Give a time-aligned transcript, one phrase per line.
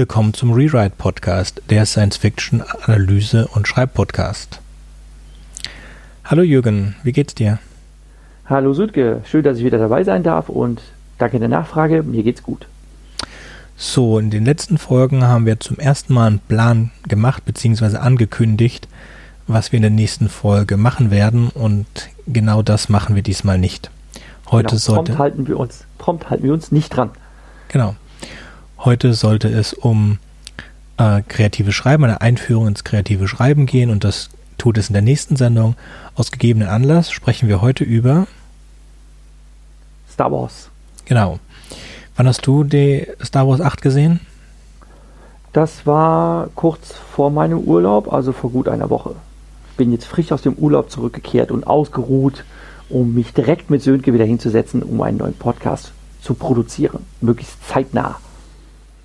[0.00, 4.58] Willkommen zum Rewrite Podcast, der Science-Fiction Analyse und Schreibpodcast.
[6.24, 7.58] Hallo Jürgen, wie geht's dir?
[8.46, 10.80] Hallo Sudke, schön, dass ich wieder dabei sein darf und
[11.18, 12.66] danke der Nachfrage, mir geht's gut.
[13.76, 17.98] So, in den letzten Folgen haben wir zum ersten Mal einen Plan gemacht bzw.
[17.98, 18.88] angekündigt,
[19.48, 21.86] was wir in der nächsten Folge machen werden und
[22.26, 23.90] genau das machen wir diesmal nicht.
[24.50, 27.10] Heute genau, sollte prompt halten wir uns, prompt halten wir uns nicht dran.
[27.68, 27.96] Genau.
[28.82, 30.18] Heute sollte es um
[30.96, 35.02] äh, kreatives Schreiben, eine Einführung ins kreative Schreiben gehen und das tut es in der
[35.02, 35.74] nächsten Sendung.
[36.14, 38.26] Aus gegebenen Anlass sprechen wir heute über
[40.10, 40.70] Star Wars.
[41.04, 41.40] Genau.
[42.16, 44.20] Wann hast du die Star Wars 8 gesehen?
[45.52, 49.14] Das war kurz vor meinem Urlaub, also vor gut einer Woche.
[49.72, 52.44] Ich bin jetzt frisch aus dem Urlaub zurückgekehrt und ausgeruht,
[52.88, 57.04] um mich direkt mit Sönke wieder hinzusetzen, um einen neuen Podcast zu produzieren.
[57.20, 58.18] Möglichst zeitnah.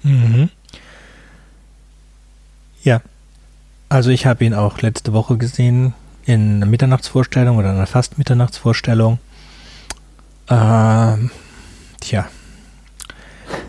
[0.06, 0.50] Mhm.
[2.84, 3.02] Ja.
[3.90, 5.94] Also ich habe ihn auch letzte Woche gesehen
[6.26, 9.20] in einer Mitternachtsvorstellung oder einer fast Mitternachtsvorstellung.
[10.50, 11.32] Ähm,
[12.00, 12.28] tja.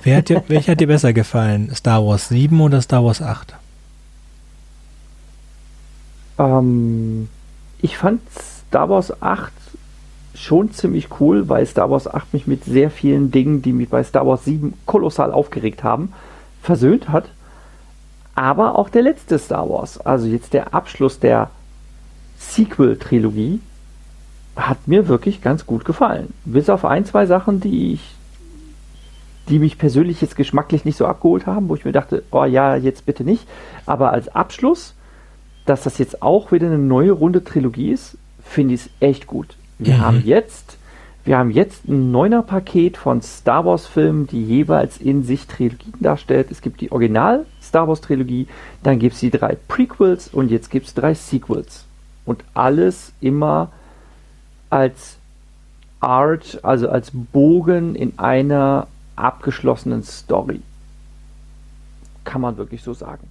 [0.03, 1.75] Wer hat dir, welcher hat dir besser gefallen?
[1.75, 3.55] Star Wars 7 oder Star Wars 8?
[6.39, 7.29] Ähm,
[7.81, 8.20] ich fand
[8.69, 9.53] Star Wars 8
[10.34, 14.05] schon ziemlich cool, weil Star Wars 8 mich mit sehr vielen Dingen, die mich bei
[14.05, 16.12] Star Wars 7 kolossal aufgeregt haben,
[16.67, 17.31] versöhnt hat.
[18.34, 21.50] Aber auch der letzte Star Wars, also jetzt der Abschluss der
[22.39, 23.61] Sequel-Trilogie,
[24.56, 26.34] hat mir wirklich ganz gut gefallen.
[26.45, 28.14] Bis auf ein, zwei Sachen, die ich,
[29.48, 32.77] die mich persönlich jetzt geschmacklich nicht so abgeholt haben, wo ich mir dachte, oh ja,
[32.77, 33.47] jetzt bitte nicht.
[33.86, 34.95] Aber als Abschluss,
[35.64, 39.56] dass das jetzt auch wieder eine neue Runde Trilogie ist, finde ich es echt gut.
[39.78, 40.01] Wir mhm.
[40.01, 40.78] haben jetzt,
[41.27, 45.92] wir haben jetzt ein neuner Paket von Star Wars Filmen, die jeweils in sich Trilogien
[45.98, 46.52] darstellt.
[46.52, 48.46] Es gibt die Original Star Wars Trilogie,
[48.84, 51.84] dann gibt es die drei Prequels und jetzt gibt es drei Sequels.
[52.24, 53.73] Und alles immer
[54.70, 55.17] als
[55.98, 58.86] Art, also als Bogen in einer
[59.17, 60.61] abgeschlossenen Story.
[62.22, 63.27] Kann man wirklich so sagen.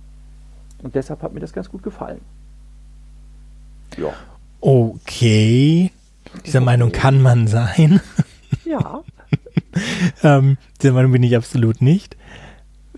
[0.84, 2.20] Und deshalb hat mir das ganz gut gefallen.
[3.96, 4.12] Ja.
[4.60, 5.92] Okay,
[6.46, 6.62] dieser.
[6.62, 8.02] Meinung kann man sein.
[8.66, 9.02] Ja.
[10.24, 12.18] ähm, dieser Meinung bin ich absolut nicht.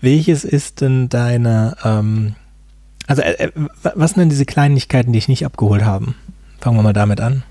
[0.00, 2.34] Welches ist denn deine, ähm,
[3.06, 3.50] also äh, äh
[3.82, 6.14] was sind denn diese Kleinigkeiten, die ich nicht abgeholt haben?
[6.60, 7.42] Fangen wir mal damit an.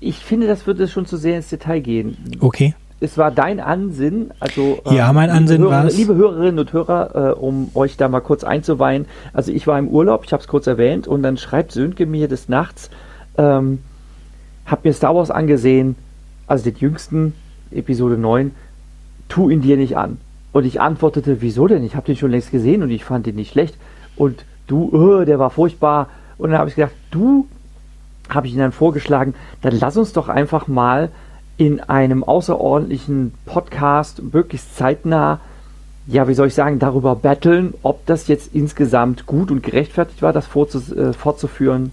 [0.00, 2.16] Ich finde, das würde schon zu sehr ins Detail gehen.
[2.40, 2.74] Okay.
[3.02, 7.70] Es war dein Ansinn, also ja, mein Ansinn war Liebe Hörerinnen und Hörer, äh, um
[7.74, 9.06] euch da mal kurz einzuweihen.
[9.32, 12.28] Also ich war im Urlaub, ich habe es kurz erwähnt, und dann schreibt Sönke mir
[12.28, 12.90] des Nachts,
[13.38, 13.78] ähm,
[14.70, 15.96] hab mir Star Wars angesehen,
[16.46, 17.34] also den jüngsten,
[17.70, 18.52] Episode 9,
[19.28, 20.18] tu ihn dir nicht an.
[20.52, 21.84] Und ich antwortete, wieso denn?
[21.84, 23.76] Ich habe den schon längst gesehen und ich fand ihn nicht schlecht.
[24.16, 26.08] Und du, oh, der war furchtbar.
[26.38, 27.46] Und dann habe ich gedacht, du,
[28.28, 31.10] habe ich ihn dann vorgeschlagen, dann lass uns doch einfach mal
[31.56, 35.40] in einem außerordentlichen Podcast möglichst zeitnah,
[36.06, 40.32] ja, wie soll ich sagen, darüber battlen, ob das jetzt insgesamt gut und gerechtfertigt war,
[40.32, 41.92] das äh, fortzuführen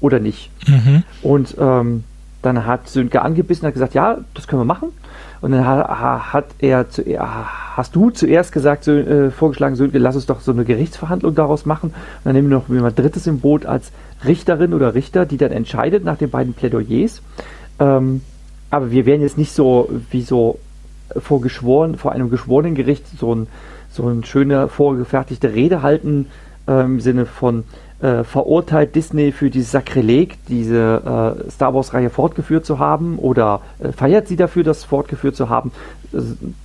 [0.00, 0.50] oder nicht.
[0.68, 1.02] Mhm.
[1.22, 2.04] Und ähm,
[2.42, 4.88] dann hat Sönke angebissen und hat gesagt, ja, das können wir machen.
[5.40, 10.26] Und dann hat er, zu, hast du zuerst gesagt, so, äh, vorgeschlagen, Sönke, lass uns
[10.26, 11.90] doch so eine Gerichtsverhandlung daraus machen.
[11.90, 13.92] Und dann nehmen wir noch jemand Drittes im Boot als
[14.24, 17.22] Richterin oder Richter, die dann entscheidet nach den beiden Plädoyers.
[17.78, 18.22] Ähm,
[18.70, 20.58] aber wir werden jetzt nicht so wie so
[21.16, 23.46] vor geschworen, vor einem geschworenen Gericht so ein
[23.90, 26.26] so eine schöne vorgefertigte Rede halten
[26.66, 27.64] äh, im Sinne von
[28.00, 33.92] äh, verurteilt Disney für dieses Sakrileg, diese äh, Star Wars-Reihe fortgeführt zu haben oder äh,
[33.92, 35.72] feiert sie dafür, das fortgeführt zu haben
[36.12, 36.18] äh,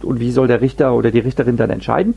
[0.05, 2.13] und wie soll der Richter oder die Richterin dann entscheiden,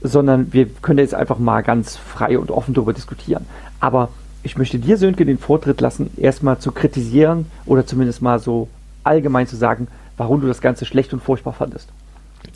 [0.00, 3.46] sondern wir können jetzt einfach mal ganz frei und offen darüber diskutieren.
[3.80, 4.10] Aber
[4.44, 8.68] ich möchte dir, Sönke, den Vortritt lassen, erstmal zu kritisieren oder zumindest mal so
[9.04, 11.88] allgemein zu sagen, warum du das Ganze schlecht und furchtbar fandest.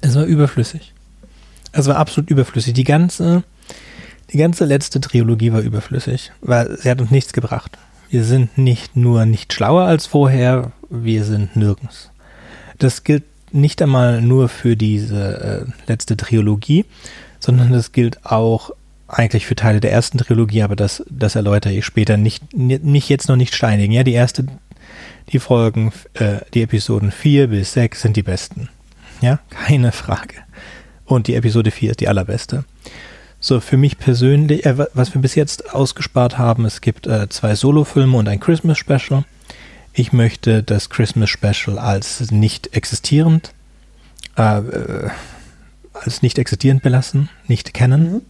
[0.00, 0.92] Es war überflüssig.
[1.72, 2.74] Es war absolut überflüssig.
[2.74, 3.42] Die ganze
[4.32, 7.78] die ganze letzte Trilogie war überflüssig, weil sie hat uns nichts gebracht.
[8.10, 12.10] Wir sind nicht nur nicht schlauer als vorher, wir sind nirgends.
[12.78, 16.84] Das gilt nicht einmal nur für diese äh, letzte Trilogie,
[17.40, 18.70] sondern das gilt auch
[19.08, 22.16] eigentlich für Teile der ersten Trilogie, aber das, das erläutere ich später.
[22.16, 23.92] Nicht, nicht jetzt noch nicht steinigen.
[23.92, 24.46] Ja, die erste,
[25.32, 28.68] die Folgen, äh, die Episoden 4 bis 6 sind die besten.
[29.20, 30.36] Ja, keine Frage.
[31.04, 32.64] Und die Episode 4 ist die allerbeste.
[33.40, 37.54] So, für mich persönlich, äh, was wir bis jetzt ausgespart haben, es gibt äh, zwei
[37.54, 39.24] Solo-Filme und ein Christmas Special.
[39.92, 43.52] Ich möchte das Christmas Special als nicht existierend
[44.36, 45.10] äh, äh
[46.02, 48.12] als nicht existierend belassen, nicht kennen.
[48.12, 48.22] Mhm.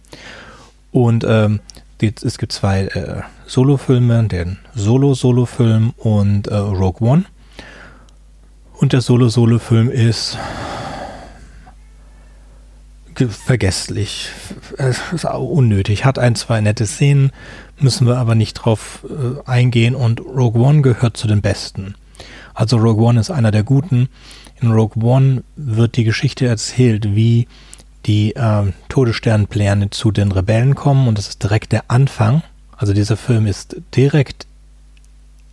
[0.91, 1.59] Und ähm,
[2.01, 7.25] die, es gibt zwei äh, Solo-Filme, den Solo-Solo-Film und äh, Rogue One.
[8.73, 10.37] Und der Solo-Solo-Film ist
[13.25, 14.29] vergesslich,
[14.77, 17.31] es ist auch unnötig, hat ein, zwei nette Szenen,
[17.79, 21.95] müssen wir aber nicht drauf äh, eingehen und Rogue One gehört zu den besten.
[22.53, 24.09] Also Rogue One ist einer der guten.
[24.61, 27.47] In Rogue One wird die Geschichte erzählt, wie
[28.05, 32.41] die äh, Todessternpläne zu den Rebellen kommen und das ist direkt der Anfang.
[32.75, 34.46] Also dieser Film ist direkt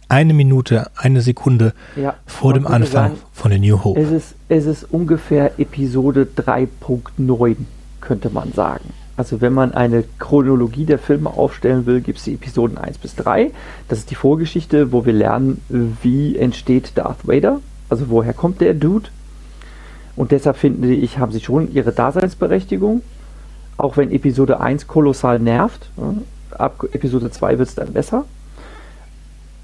[0.08, 4.00] eine Minute, eine Sekunde ja, vor dem Anfang sagen, von The New Hope.
[4.00, 7.56] Es ist, es ist ungefähr Episode 3.9,
[8.00, 8.92] könnte man sagen.
[9.16, 13.14] Also wenn man eine Chronologie der Filme aufstellen will, gibt es die Episoden 1 bis
[13.14, 13.52] 3.
[13.88, 15.60] Das ist die Vorgeschichte, wo wir lernen,
[16.02, 17.60] wie entsteht Darth Vader.
[17.88, 19.10] Also woher kommt der Dude?
[20.16, 23.02] Und deshalb finde ich, haben sie schon ihre Daseinsberechtigung.
[23.76, 25.90] Auch wenn Episode 1 kolossal nervt.
[26.50, 28.24] Ab Episode 2 wird es dann besser.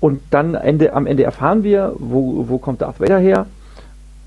[0.01, 3.47] Und dann Ende, am Ende erfahren wir, wo, wo kommt Darth Vader her.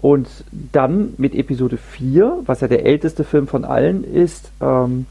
[0.01, 0.27] Und
[0.71, 5.05] dann mit Episode 4, was ja der älteste Film von allen ist, ähm,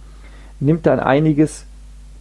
[0.61, 1.65] nimmt dann einiges,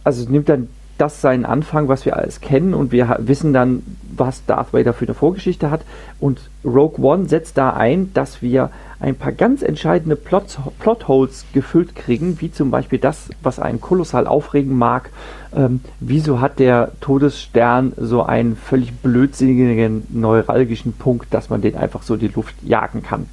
[0.04, 0.68] also nimmt dann
[0.98, 3.82] das seinen Anfang, was wir alles kennen und wir wissen dann,
[4.16, 5.82] was Darth Vader für eine Vorgeschichte hat.
[6.20, 11.96] Und Rogue One setzt da ein, dass wir ein paar ganz entscheidende Plot, Plotholes gefüllt
[11.96, 15.10] kriegen, wie zum Beispiel das, was einen kolossal aufregen mag.
[15.54, 22.02] Ähm, wieso hat der Todesstern so einen völlig blödsinnigen neuralgischen Punkt, dass man den einfach
[22.02, 23.26] so in die Luft jagen kann?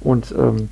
[0.00, 0.68] Und ähm,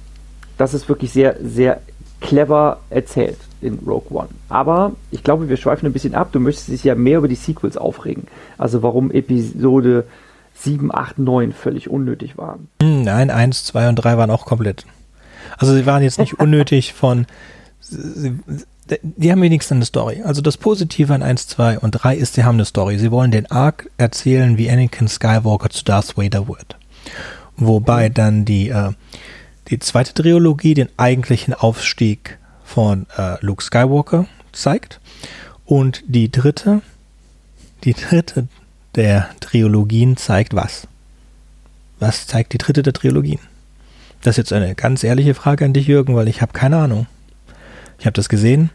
[0.59, 1.81] das ist wirklich sehr, sehr
[2.21, 4.29] clever erzählt in Rogue One.
[4.49, 6.31] Aber ich glaube, wir schweifen ein bisschen ab.
[6.33, 8.25] Du möchtest dich ja mehr über die Sequels aufregen.
[8.59, 10.05] Also warum Episode
[10.55, 12.69] 7, 8, 9 völlig unnötig waren.
[12.83, 14.85] Hm, nein, 1, 2 und 3 waren auch komplett.
[15.59, 17.27] Also sie waren jetzt nicht unnötig von.
[19.03, 20.23] Die haben wenigstens eine Story.
[20.25, 22.99] Also das Positive an 1, 2 und 3 ist, sie haben eine Story.
[22.99, 26.77] Sie wollen den Arc erzählen, wie Anakin Skywalker zu Darth Vader wird.
[27.57, 28.93] Wobei dann die, äh,
[29.69, 32.40] die zweite Trilogie den eigentlichen Aufstieg
[32.71, 35.01] von äh, Luke Skywalker zeigt.
[35.65, 36.83] Und die dritte,
[37.85, 38.47] die dritte
[38.95, 40.87] der Trilogien zeigt was?
[41.99, 43.41] Was zeigt die dritte der Trilogien?
[44.23, 47.07] Das ist jetzt eine ganz ehrliche Frage an dich, Jürgen, weil ich habe keine Ahnung.
[47.99, 48.71] Ich habe das gesehen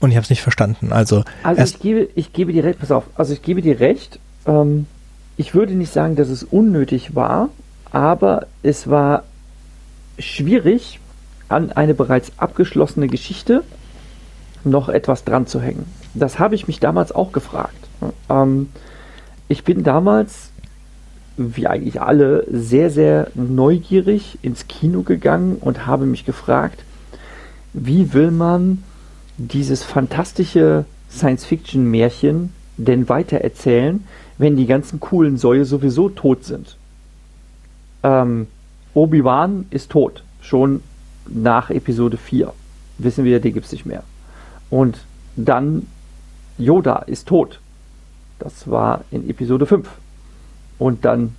[0.00, 0.92] und ich habe es nicht verstanden.
[0.92, 4.18] Also, also ich, gebe, ich gebe dir recht, pass auf, also ich gebe dir recht.
[4.46, 4.86] Ähm,
[5.36, 7.50] ich würde nicht sagen, dass es unnötig war,
[7.90, 9.24] aber es war
[10.18, 11.00] schwierig,
[11.48, 13.64] an eine bereits abgeschlossene Geschichte
[14.64, 15.86] noch etwas dran zu hängen.
[16.14, 17.76] Das habe ich mich damals auch gefragt.
[18.28, 18.68] Ähm,
[19.48, 20.50] ich bin damals,
[21.36, 26.82] wie eigentlich alle, sehr, sehr neugierig ins Kino gegangen und habe mich gefragt,
[27.72, 28.82] wie will man
[29.36, 34.04] dieses fantastische Science-Fiction-Märchen denn weitererzählen,
[34.36, 36.76] wenn die ganzen coolen Säue sowieso tot sind?
[38.02, 38.48] Ähm,
[38.94, 40.82] Obi-Wan ist tot, schon
[41.28, 42.52] nach Episode 4.
[42.98, 44.02] Wissen wir, die gibt es nicht mehr.
[44.70, 44.98] Und
[45.36, 45.86] dann
[46.58, 47.60] Yoda ist tot.
[48.38, 49.88] Das war in Episode 5.
[50.78, 51.34] Und dann,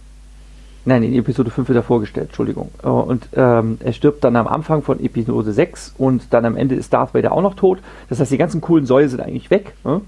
[0.85, 2.71] nein, in Episode 5 wird er vorgestellt, Entschuldigung.
[2.83, 6.75] Äh, und ähm, er stirbt dann am Anfang von Episode 6 und dann am Ende
[6.75, 7.79] ist Darth Vader auch noch tot.
[8.09, 9.73] Das heißt, die ganzen coolen Säue sind eigentlich weg.
[9.83, 10.01] Ne?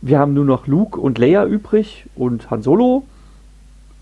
[0.00, 3.04] Wir haben nur noch Luke und Leia übrig und Han Solo.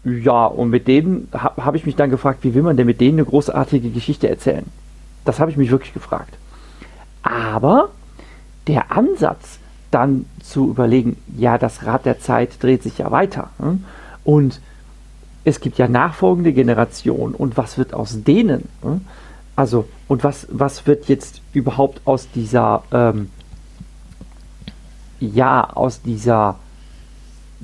[0.04, 3.00] Ja, und mit denen habe hab ich mich dann gefragt, wie will man denn mit
[3.00, 4.66] denen eine großartige Geschichte erzählen?
[5.24, 6.36] Das habe ich mich wirklich gefragt.
[7.22, 7.90] Aber
[8.66, 9.58] der Ansatz,
[9.90, 13.50] dann zu überlegen, ja, das Rad der Zeit dreht sich ja weiter.
[13.58, 13.78] Ne?
[14.24, 14.60] Und
[15.44, 18.68] es gibt ja nachfolgende Generationen und was wird aus denen?
[18.82, 19.00] Ne?
[19.54, 23.30] Also, und was, was wird jetzt überhaupt aus dieser, ähm,
[25.20, 26.56] ja, aus dieser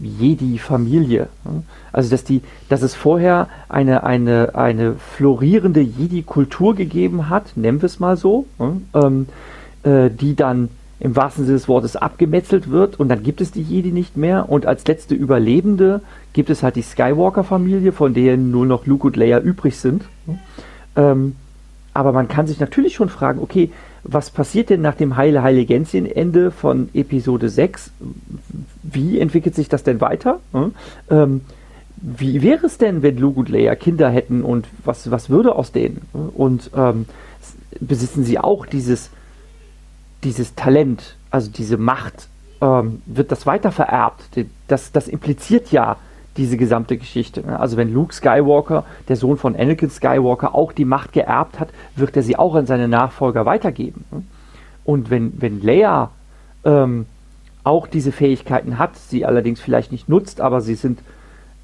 [0.00, 1.28] Jedi-Familie?
[1.44, 1.62] Ne?
[1.92, 7.86] Also, dass, die, dass es vorher eine, eine, eine florierende Jedi-Kultur gegeben hat, nennen wir
[7.86, 9.26] es mal so, ähm,
[9.82, 10.68] äh, die dann
[11.00, 14.50] im wahrsten Sinne des Wortes abgemetzelt wird und dann gibt es die Jedi nicht mehr
[14.50, 16.02] und als letzte Überlebende
[16.34, 20.04] gibt es halt die Skywalker-Familie, von denen nur noch Luke und Leia übrig sind.
[20.96, 21.36] Ähm,
[21.94, 23.70] aber man kann sich natürlich schon fragen, okay,
[24.02, 27.90] was passiert denn nach dem Heile Heile Gänschen Ende von Episode 6?
[28.82, 30.40] Wie entwickelt sich das denn weiter?
[31.10, 31.42] Ähm,
[31.96, 35.72] wie wäre es denn, wenn Luke und Leia Kinder hätten und was, was würde aus
[35.72, 36.02] denen?
[36.12, 37.06] Und ähm,
[37.80, 39.10] besitzen sie auch dieses
[40.24, 42.28] dieses Talent, also diese Macht,
[42.60, 44.22] ähm, wird das weiter vererbt.
[44.68, 45.96] Das, das impliziert ja,
[46.36, 47.42] diese gesamte Geschichte.
[47.58, 52.16] Also wenn Luke Skywalker, der Sohn von Anakin Skywalker, auch die Macht geerbt hat, wird
[52.16, 54.04] er sie auch an seine Nachfolger weitergeben.
[54.84, 56.10] Und wenn, wenn Leia
[56.64, 57.06] ähm,
[57.64, 61.00] auch diese Fähigkeiten hat, sie allerdings vielleicht nicht nutzt, aber sie sind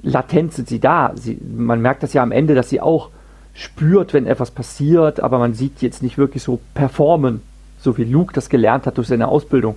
[0.03, 1.13] latent sind sie da.
[1.15, 3.11] Sie, man merkt das ja am Ende, dass sie auch
[3.55, 7.41] spürt, wenn etwas passiert, aber man sieht jetzt nicht wirklich so performen,
[7.81, 9.77] so wie Luke das gelernt hat durch seine Ausbildung.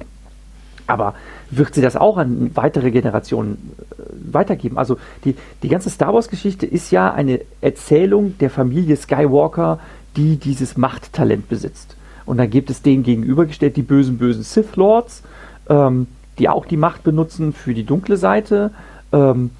[0.90, 1.14] Aber
[1.52, 4.78] wird sie das auch an weitere Generationen äh, weitergeben?
[4.78, 9.80] Also die, die ganze Star Wars-Geschichte ist ja eine Erzählung der Familie Skywalker,
[10.16, 11.96] die dieses Machttalent besitzt.
[12.26, 15.24] Und dann gibt es denen gegenübergestellt die bösen, bösen Sith Lords,
[15.70, 16.08] ähm,
[16.40, 18.72] die auch die Macht benutzen für die dunkle Seite.
[19.12, 19.52] Ähm,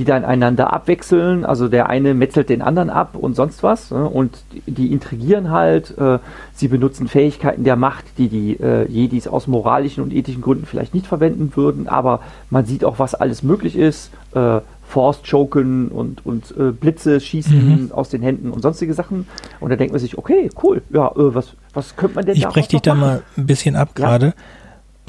[0.00, 1.44] die dann einander abwechseln.
[1.44, 3.90] Also der eine metzelt den anderen ab und sonst was.
[3.90, 4.08] Ne?
[4.08, 5.96] Und die, intrigieren halt.
[5.98, 6.20] Äh,
[6.54, 10.94] sie benutzen Fähigkeiten der Macht, die die äh, Jedis aus moralischen und ethischen Gründen vielleicht
[10.94, 11.86] nicht verwenden würden.
[11.86, 14.10] Aber man sieht auch, was alles möglich ist.
[14.34, 17.92] Äh, Force choken und, und äh, Blitze schießen mhm.
[17.92, 19.26] aus den Händen und sonstige Sachen.
[19.60, 22.70] Und da denkt man sich, okay, cool, ja, was, was könnte man denn Ich breche
[22.70, 24.26] dich da mal ein bisschen ab gerade.
[24.28, 24.32] Ja?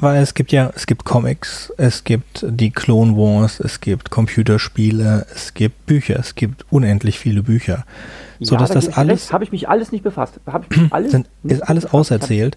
[0.02, 5.26] Weil es gibt ja, es gibt Comics, es gibt die Clone Wars, es gibt Computerspiele,
[5.32, 7.84] es gibt Bücher, es gibt unendlich viele Bücher.
[8.40, 9.32] So ja, dass da das alles.
[9.32, 10.40] Habe ich mich alles nicht befasst.
[10.44, 11.94] Ich mich alles sind, ist alles befasst.
[11.94, 12.56] auserzählt.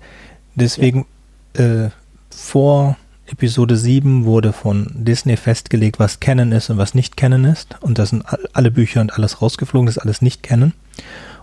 [0.56, 1.06] Deswegen
[1.56, 1.86] ja.
[1.86, 1.90] äh,
[2.32, 2.98] vor
[3.28, 7.76] Episode 7 wurde von Disney festgelegt, was Canon ist und was nicht Canon ist.
[7.82, 8.24] Und da sind
[8.54, 10.74] alle Bücher und alles rausgeflogen, das ist alles nicht Canon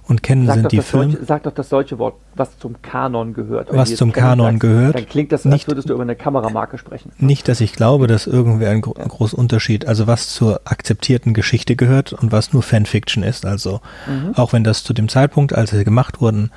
[0.09, 1.17] und kennen sag sind die Filme.
[1.27, 3.69] sag doch das deutsche Wort, was zum Kanon gehört.
[3.71, 4.95] was zum Kanon sagst, gehört.
[4.97, 7.13] Dann klingt das, als nicht, würdest du über eine Kameramarke sprechen.
[7.19, 11.77] Nicht, dass ich glaube, dass irgendwer ein gro großer Unterschied, also was zur akzeptierten Geschichte
[11.77, 13.47] gehört und was nur Fanfiction ist.
[13.47, 14.35] Also mhm.
[14.35, 16.51] auch wenn das zu dem Zeitpunkt, als sie gemacht wurden,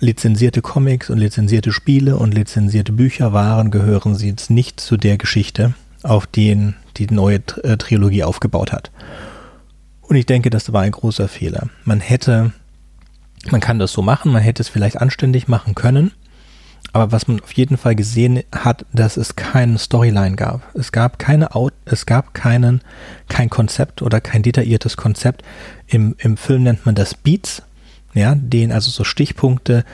[0.00, 5.16] lizenzierte Comics und lizenzierte Spiele und lizenzierte Bücher waren, gehören sie jetzt nicht zu der
[5.16, 8.90] Geschichte, auf die die neue äh, Trilogie aufgebaut hat.
[10.02, 11.68] Und ich denke, das war ein großer Fehler.
[11.84, 12.52] Man hätte
[13.50, 16.12] man kann das so machen, man hätte es vielleicht anständig machen können.
[16.92, 20.62] Aber was man auf jeden Fall gesehen hat, dass es keinen Storyline gab.
[20.74, 22.82] Es gab keine Out, es gab keinen,
[23.28, 25.42] kein Konzept oder kein detailliertes Konzept.
[25.86, 27.62] Im, im Film nennt man das Beats,
[28.12, 29.84] ja, den, also so Stichpunkte,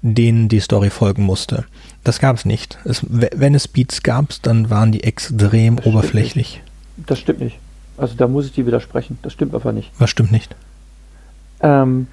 [0.00, 1.64] denen die Story folgen musste.
[2.04, 2.78] Das gab es nicht.
[2.84, 6.62] Es, wenn es Beats gab, dann waren die extrem das oberflächlich.
[6.62, 7.58] Stimmt das stimmt nicht.
[7.98, 9.18] Also da muss ich dir widersprechen.
[9.22, 9.90] Das stimmt einfach nicht.
[9.98, 10.54] Was stimmt nicht?
[11.60, 12.06] Ähm,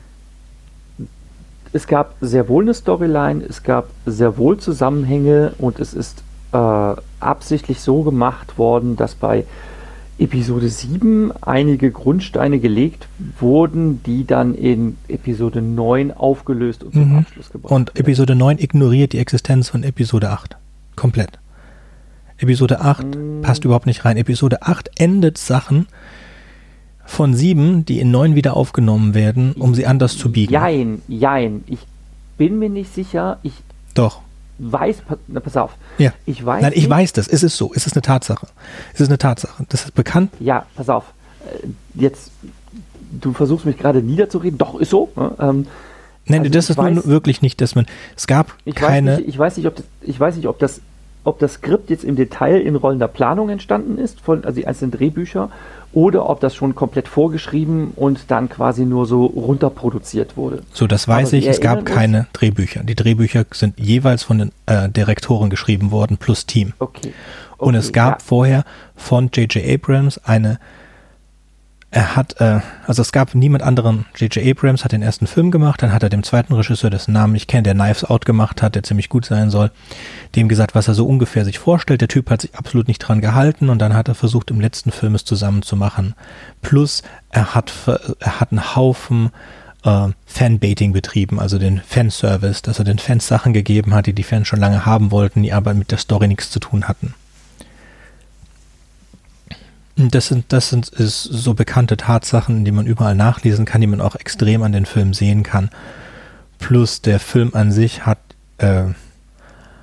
[1.74, 6.58] es gab sehr wohl eine Storyline, es gab sehr wohl Zusammenhänge und es ist äh,
[7.20, 9.46] absichtlich so gemacht worden, dass bei
[10.20, 13.08] Episode 7 einige Grundsteine gelegt
[13.40, 17.18] wurden, die dann in Episode 9 aufgelöst und zum mhm.
[17.20, 18.00] Abschluss gebracht Und werden.
[18.00, 20.56] Episode 9 ignoriert die Existenz von Episode 8.
[20.96, 21.40] Komplett.
[22.38, 23.42] Episode 8 mhm.
[23.42, 24.18] passt überhaupt nicht rein.
[24.18, 25.88] Episode 8 endet Sachen,
[27.06, 30.54] von sieben, die in neun wieder aufgenommen werden, um sie anders zu biegen.
[30.54, 31.64] Jein, jein.
[31.68, 31.80] Ich
[32.38, 33.40] bin mir nicht sicher.
[33.44, 33.54] Ich
[33.94, 34.22] Doch.
[34.60, 35.72] weiß, na, pass auf.
[35.98, 36.14] Ja.
[36.26, 36.62] Ich weiß.
[36.62, 36.90] Nein, ich nicht.
[36.90, 37.28] weiß das.
[37.28, 37.72] Es ist so.
[37.74, 38.48] Es ist eine Tatsache.
[38.94, 39.66] Es ist eine Tatsache.
[39.70, 40.32] Das ist bekannt.
[40.40, 41.06] Ja, pass auf.
[41.46, 42.32] Äh, jetzt,
[43.12, 44.58] du versuchst mich gerade niederzureden.
[44.58, 45.12] Doch, ist so.
[45.16, 45.32] Ne?
[45.40, 45.68] Ähm,
[46.26, 47.86] Nein, also das ist weiß, nun wirklich nicht, dass man.
[48.16, 49.12] Es gab ich keine.
[49.12, 50.80] Weiß nicht, ich weiß nicht, ob das, ich weiß nicht, ob das,
[51.24, 54.92] ob das Skript jetzt im Detail in rollender Planung entstanden ist, von, also die einzelnen
[54.92, 55.50] Drehbücher,
[55.94, 60.64] oder ob das schon komplett vorgeschrieben und dann quasi nur so runterproduziert wurde.
[60.74, 61.48] So, das weiß Aber ich.
[61.48, 62.84] Es gab keine Drehbücher.
[62.84, 66.74] Die Drehbücher sind jeweils von den äh, Direktoren geschrieben worden plus Team.
[66.80, 67.14] Okay.
[67.58, 68.26] okay und es gab ja.
[68.26, 68.64] vorher
[68.96, 69.64] von J.J.
[69.64, 70.60] Abrams eine
[71.94, 74.06] er hat, äh, also es gab niemand anderen.
[74.16, 74.44] J.J.
[74.46, 77.46] Abrams hat den ersten Film gemacht, dann hat er dem zweiten Regisseur, dessen Namen ich
[77.46, 79.70] kenne, der Knives Out gemacht hat, der ziemlich gut sein soll,
[80.36, 82.02] dem gesagt, was er so ungefähr sich vorstellt.
[82.02, 84.92] Der Typ hat sich absolut nicht dran gehalten und dann hat er versucht, im letzten
[84.92, 86.16] Film es zusammenzumachen.
[86.64, 87.72] Plus, er hat,
[88.20, 89.30] er hat einen Haufen
[89.84, 94.24] äh, Fanbaiting betrieben, also den Fanservice, dass er den Fans Sachen gegeben hat, die die
[94.24, 97.14] Fans schon lange haben wollten, die aber mit der Story nichts zu tun hatten.
[99.96, 104.02] Das sind, das sind ist so bekannte Tatsachen, die man überall nachlesen kann, die man
[104.02, 105.70] auch extrem an den Film sehen kann.
[106.58, 108.18] Plus der Film an sich hat,
[108.58, 108.86] äh,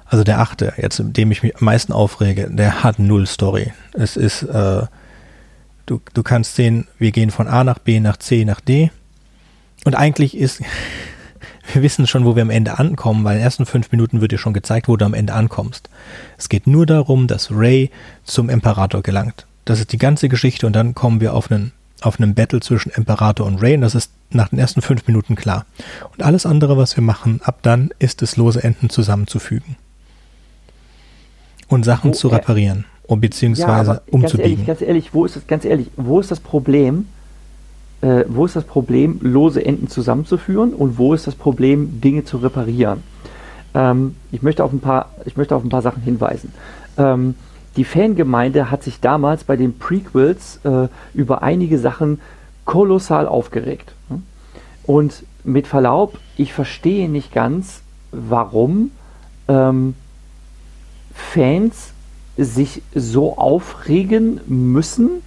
[0.06, 3.72] also der achte, jetzt dem ich mich am meisten aufrege, der hat null Story.
[3.92, 4.82] Es ist, äh,
[5.86, 8.90] du, du kannst sehen, wir gehen von A nach B nach C nach D.
[9.84, 10.60] Und eigentlich ist,
[11.72, 14.32] wir wissen schon, wo wir am Ende ankommen, weil in den ersten fünf Minuten wird
[14.32, 15.88] dir schon gezeigt, wo du am Ende ankommst.
[16.36, 17.90] Es geht nur darum, dass Ray
[18.24, 19.46] zum Imperator gelangt.
[19.64, 22.90] Das ist die ganze Geschichte und dann kommen wir auf einen, auf einen Battle zwischen
[22.90, 25.66] Imperator und Ray und das ist nach den ersten fünf Minuten klar.
[26.12, 29.76] Und alles andere, was wir machen, ab dann ist es lose Enden zusammenzufügen.
[31.68, 32.84] Und Sachen oh, zu reparieren.
[33.06, 34.26] um, beziehungsweise ja, umzubiegen.
[34.26, 37.06] Ganz ehrlich, ganz ehrlich, wo ist das, ganz ehrlich, wo ist das Problem,
[38.00, 42.38] äh, wo ist das Problem, lose Enden zusammenzuführen und wo ist das Problem, Dinge zu
[42.38, 43.02] reparieren?
[43.74, 46.52] Ähm, ich, möchte auf ein paar, ich möchte auf ein paar Sachen hinweisen.
[46.96, 47.34] Ähm,
[47.76, 52.20] die Fangemeinde hat sich damals bei den Prequels äh, über einige Sachen
[52.64, 53.94] kolossal aufgeregt.
[54.84, 58.90] Und mit Verlaub, ich verstehe nicht ganz, warum
[59.48, 59.94] ähm,
[61.14, 61.92] Fans
[62.36, 65.22] sich so aufregen müssen,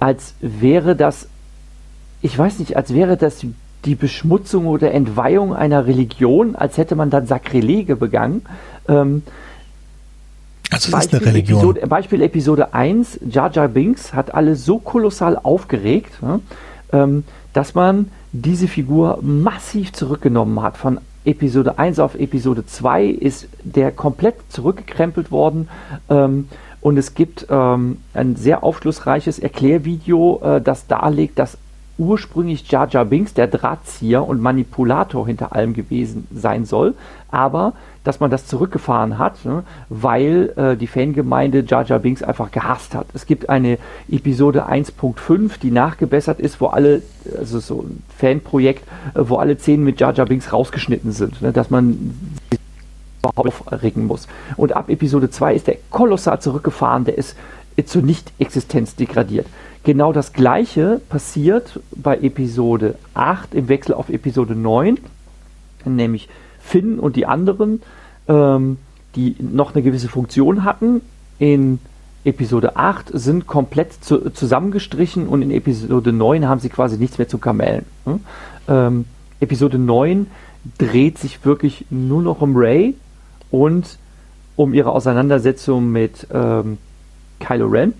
[0.00, 1.28] als wäre das,
[2.22, 3.44] ich weiß nicht, als wäre das
[3.84, 8.42] die Beschmutzung oder Entweihung einer Religion, als hätte man dann Sakrelege begangen.
[8.88, 9.22] Ähm,
[10.70, 11.58] also das Beispiel ist eine Religion.
[11.58, 16.12] Episode, Beispiel Episode 1, Jar Jar Binks hat alle so kolossal aufgeregt,
[16.92, 20.76] ähm, dass man diese Figur massiv zurückgenommen hat.
[20.76, 25.68] Von Episode 1 auf Episode 2 ist der komplett zurückgekrempelt worden.
[26.08, 26.48] Ähm,
[26.80, 31.56] und es gibt ähm, ein sehr aufschlussreiches Erklärvideo, äh, das darlegt, dass
[31.96, 36.94] ursprünglich Jar Jar Binks der Drahtzieher und Manipulator hinter allem gewesen sein soll,
[37.30, 37.72] aber
[38.04, 42.94] dass man das zurückgefahren hat, ne, weil äh, die Fangemeinde Jar Jar Binks einfach gehasst
[42.94, 43.06] hat.
[43.14, 43.78] Es gibt eine
[44.10, 47.02] Episode 1.5, die nachgebessert ist, wo alle,
[47.36, 51.52] also so ein Fanprojekt, äh, wo alle Szenen mit Jar Jar Binks rausgeschnitten sind, ne,
[51.52, 52.14] dass man
[53.34, 54.28] aufregen muss.
[54.56, 57.36] Und ab Episode 2 ist der kolossal zurückgefahren, der ist
[57.86, 59.46] zur Nicht-Existenz degradiert.
[59.82, 64.98] Genau das gleiche passiert bei Episode 8 im Wechsel auf Episode 9,
[65.84, 67.82] nämlich Finn und die anderen,
[68.28, 68.78] ähm,
[69.16, 71.00] die noch eine gewisse Funktion hatten,
[71.38, 71.78] in
[72.24, 77.28] Episode 8 sind komplett zu, zusammengestrichen und in Episode 9 haben sie quasi nichts mehr
[77.28, 77.84] zu kamellen.
[78.04, 78.20] Hm?
[78.66, 79.04] Ähm,
[79.40, 80.26] Episode 9
[80.78, 82.94] dreht sich wirklich nur noch um Ray
[83.50, 83.98] und
[84.56, 86.78] um ihre Auseinandersetzung mit ähm,
[87.40, 87.92] Kylo Ren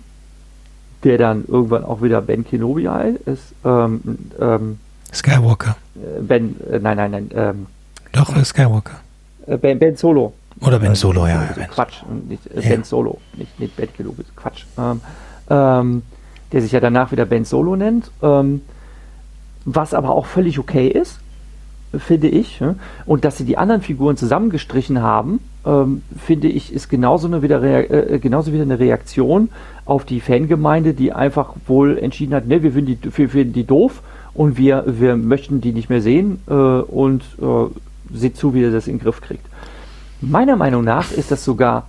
[1.05, 2.89] der dann irgendwann auch wieder Ben Kenobi
[3.25, 3.53] ist.
[3.63, 4.01] Ähm,
[4.41, 4.79] ähm,
[5.13, 5.77] Skywalker.
[5.95, 7.29] Äh, ben, äh, nein, nein, nein.
[7.33, 7.67] Ähm,
[8.11, 8.99] Doch, Skywalker.
[9.47, 10.33] Äh, ben, ben Solo.
[10.61, 11.49] Oder Ben Solo, ja.
[11.55, 11.67] Ben.
[11.67, 12.69] Quatsch, nicht, äh, ja.
[12.69, 14.65] Ben Solo, nicht, nicht Ben Kenobi, Quatsch.
[14.77, 15.01] Ähm,
[15.49, 16.01] ähm,
[16.51, 18.11] der sich ja danach wieder Ben Solo nennt.
[18.21, 18.61] Ähm,
[19.65, 21.19] was aber auch völlig okay ist,
[21.97, 22.61] finde ich.
[23.05, 27.61] Und dass sie die anderen Figuren zusammengestrichen haben, ähm, finde ich, ist genauso, eine wieder
[27.63, 29.49] äh, genauso wieder eine Reaktion
[29.85, 33.65] auf die Fangemeinde, die einfach wohl entschieden hat, ne, wir finden die, wir finden die
[33.65, 34.01] doof
[34.33, 37.67] und wir, wir möchten die nicht mehr sehen äh, und äh,
[38.13, 39.45] seht zu, wie er das in den Griff kriegt.
[40.21, 41.87] Meiner Meinung nach ist das sogar,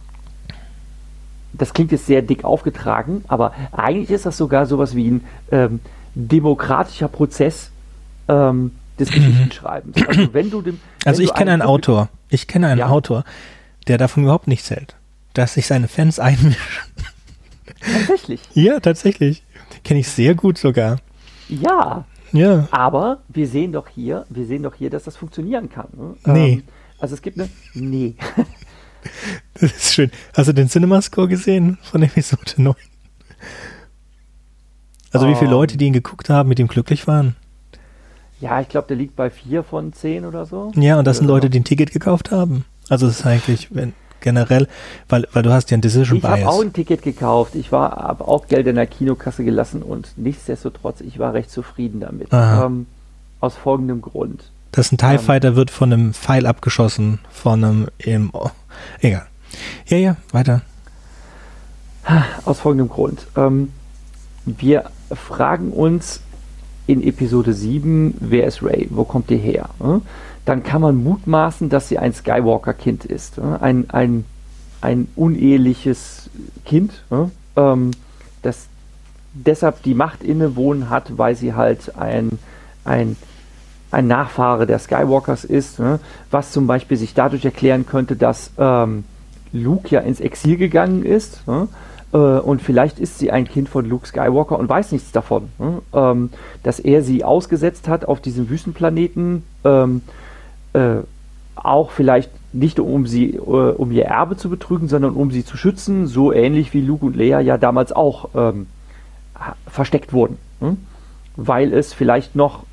[1.52, 5.80] das klingt jetzt sehr dick aufgetragen, aber eigentlich ist das sogar sowas wie ein ähm,
[6.14, 7.70] demokratischer Prozess
[8.28, 9.96] ähm, des Geschichtenschreibens.
[10.06, 12.88] Also wenn du dem, also ich kenne einen Autor, ich kenne einen ja.
[12.88, 13.24] Autor,
[13.86, 14.96] der davon überhaupt nichts hält,
[15.34, 16.56] dass sich seine Fans einmischen.
[17.80, 18.40] Tatsächlich.
[18.54, 19.42] ja, tatsächlich.
[19.84, 20.98] Kenne ich sehr gut sogar.
[21.48, 22.04] Ja.
[22.32, 22.68] Ja.
[22.70, 25.88] Aber wir sehen doch hier, wir sehen doch hier, dass das funktionieren kann.
[25.92, 26.14] Ne?
[26.24, 26.52] Nee.
[26.52, 26.62] Ähm,
[26.98, 27.48] also es gibt eine.
[27.74, 28.14] Nee.
[29.54, 30.10] das ist schön.
[30.34, 32.74] Hast du den Cinemascore gesehen von Episode 9?
[35.12, 35.56] Also um, wie viele ähm.
[35.56, 37.36] Leute, die ihn geguckt haben, mit ihm glücklich waren?
[38.40, 40.72] Ja, ich glaube, der liegt bei vier von zehn oder so.
[40.76, 42.66] Ja, und das sind Leute, die ein Ticket gekauft haben.
[42.88, 43.94] Also es ist eigentlich, wenn
[44.26, 44.66] generell,
[45.08, 46.38] weil, weil du hast ja ein Decision ich Bias.
[46.38, 47.54] Ich habe auch ein Ticket gekauft.
[47.54, 52.00] Ich war, habe auch Geld in der Kinokasse gelassen und nichtsdestotrotz, ich war recht zufrieden
[52.00, 52.28] damit.
[52.32, 52.86] Ähm,
[53.40, 54.50] aus folgendem Grund.
[54.72, 58.50] Das ein TIE ähm, Fighter wird von einem Pfeil abgeschossen, von einem, im, oh,
[59.00, 59.26] egal.
[59.86, 60.62] Ja, ja, weiter.
[62.44, 63.26] Aus folgendem Grund.
[63.36, 63.72] Ähm,
[64.44, 66.20] wir fragen uns
[66.88, 68.88] in Episode 7, wer ist Ray?
[68.90, 69.68] Wo kommt die her?
[69.80, 70.02] Hm?
[70.46, 73.38] Dann kann man mutmaßen, dass sie ein Skywalker-Kind ist.
[73.38, 74.24] Ein, ein,
[74.80, 76.30] ein uneheliches
[76.64, 77.02] Kind,
[77.56, 77.90] ähm,
[78.42, 78.68] das
[79.34, 82.38] deshalb die Macht innewohnen hat, weil sie halt ein,
[82.84, 83.16] ein,
[83.90, 85.80] ein Nachfahre der Skywalkers ist,
[86.30, 89.04] was zum Beispiel sich dadurch erklären könnte, dass ähm,
[89.52, 91.42] Luke ja ins Exil gegangen ist.
[92.12, 95.48] Äh, und vielleicht ist sie ein Kind von Luke Skywalker und weiß nichts davon,
[95.92, 96.30] ähm,
[96.62, 99.42] dass er sie ausgesetzt hat auf diesem Wüstenplaneten,
[100.76, 101.02] äh,
[101.56, 105.56] auch vielleicht nicht um sie, äh, um ihr Erbe zu betrügen, sondern um sie zu
[105.56, 108.66] schützen, so ähnlich wie Luke und Leia ja damals auch ähm,
[109.66, 110.38] versteckt wurden.
[110.60, 110.78] Hm?
[111.36, 112.64] Weil es vielleicht noch,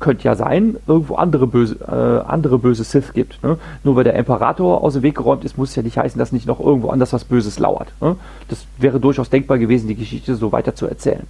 [0.00, 3.42] könnte ja sein, irgendwo andere böse, äh, andere böse Sith gibt.
[3.42, 3.58] Ne?
[3.84, 6.46] Nur weil der Imperator aus dem Weg geräumt ist, muss ja nicht heißen, dass nicht
[6.46, 7.92] noch irgendwo anders was Böses lauert.
[8.00, 8.16] Ne?
[8.48, 11.26] Das wäre durchaus denkbar gewesen, die Geschichte so weiter zu erzählen.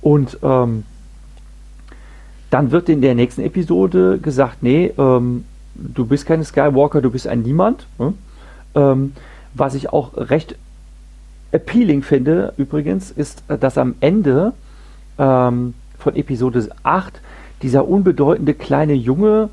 [0.00, 0.84] Und ähm,
[2.50, 7.26] dann wird in der nächsten Episode gesagt, nee, ähm, du bist keine Skywalker, du bist
[7.26, 7.86] ein Niemand.
[7.98, 8.14] Ne?
[8.74, 9.12] Ähm,
[9.54, 10.56] was ich auch recht
[11.52, 14.52] appealing finde, übrigens, ist, äh, dass am Ende
[15.18, 17.20] ähm, von Episode 8
[17.62, 19.50] dieser unbedeutende kleine Junge,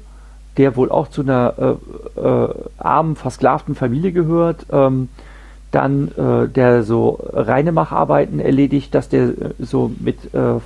[0.58, 1.78] der wohl auch zu einer
[2.18, 5.10] äh, äh, armen, versklavten Familie gehört, ähm,
[5.72, 10.60] dann äh, der so reine Macharbeiten erledigt, dass der äh, so mit äh,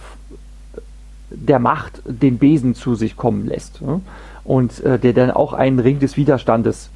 [1.32, 3.82] der Macht den Besen zu sich kommen lässt.
[3.82, 4.02] Ne?
[4.44, 6.90] Und äh, der dann auch einen Ring des Widerstandes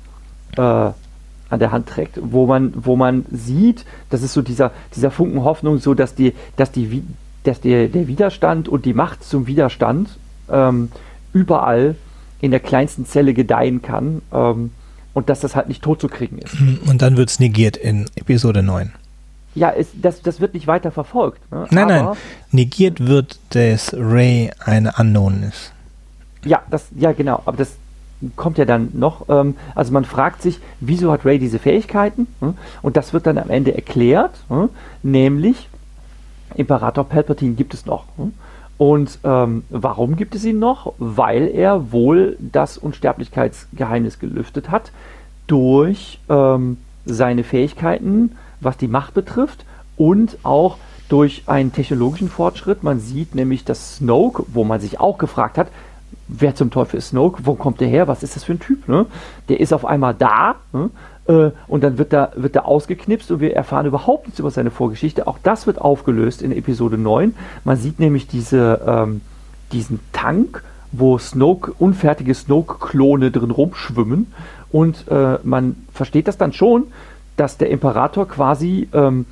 [0.57, 5.11] äh, an der Hand trägt, wo man, wo man sieht, das ist so dieser, dieser
[5.11, 7.03] Funken Hoffnung, so dass die, dass die,
[7.43, 10.17] dass der, der Widerstand und die Macht zum Widerstand
[10.49, 10.89] ähm,
[11.33, 11.95] überall
[12.41, 14.71] in der kleinsten Zelle gedeihen kann ähm,
[15.13, 16.55] und dass das halt nicht tot zu kriegen ist.
[16.87, 18.91] Und dann wird es negiert in Episode 9.
[19.55, 21.39] Ja, es, das, das wird nicht weiter verfolgt.
[21.51, 21.65] Ne?
[21.71, 22.17] Nein, Aber, nein.
[22.51, 25.71] Negiert wird, dass Ray eine Unknown ist.
[26.43, 27.41] Ja, das, ja, genau.
[27.45, 27.75] Aber das
[28.35, 29.27] kommt ja dann noch.
[29.29, 32.27] Ähm, also man fragt sich, wieso hat Ray diese Fähigkeiten?
[32.39, 32.55] Hm?
[32.81, 34.69] Und das wird dann am Ende erklärt, hm?
[35.03, 35.69] nämlich
[36.55, 38.05] Imperator Palpatine gibt es noch.
[38.17, 38.33] Hm?
[38.77, 40.93] Und ähm, warum gibt es ihn noch?
[40.97, 44.91] Weil er wohl das Unsterblichkeitsgeheimnis gelüftet hat
[45.47, 48.35] durch ähm, seine Fähigkeiten
[48.65, 49.65] was die Macht betrifft
[49.97, 50.78] und auch
[51.10, 52.84] durch einen technologischen Fortschritt.
[52.84, 55.67] Man sieht nämlich, dass Snoke, wo man sich auch gefragt hat,
[56.28, 58.88] wer zum Teufel ist Snoke, wo kommt der her, was ist das für ein Typ,
[58.88, 59.06] ne?
[59.47, 60.89] Der ist auf einmal da ne?
[61.28, 64.71] äh, und dann wird da, wird da ausgeknipst und wir erfahren überhaupt nichts über seine
[64.71, 65.28] Vorgeschichte.
[65.28, 67.36] Auch das wird aufgelöst in Episode 9.
[67.63, 69.21] Man sieht nämlich diese, ähm,
[69.71, 74.34] diesen Tank, wo Snoke, unfertige Snoke-Klone drin rumschwimmen
[74.71, 76.88] und äh, man versteht das dann schon,
[77.37, 79.25] dass der Imperator quasi ähm,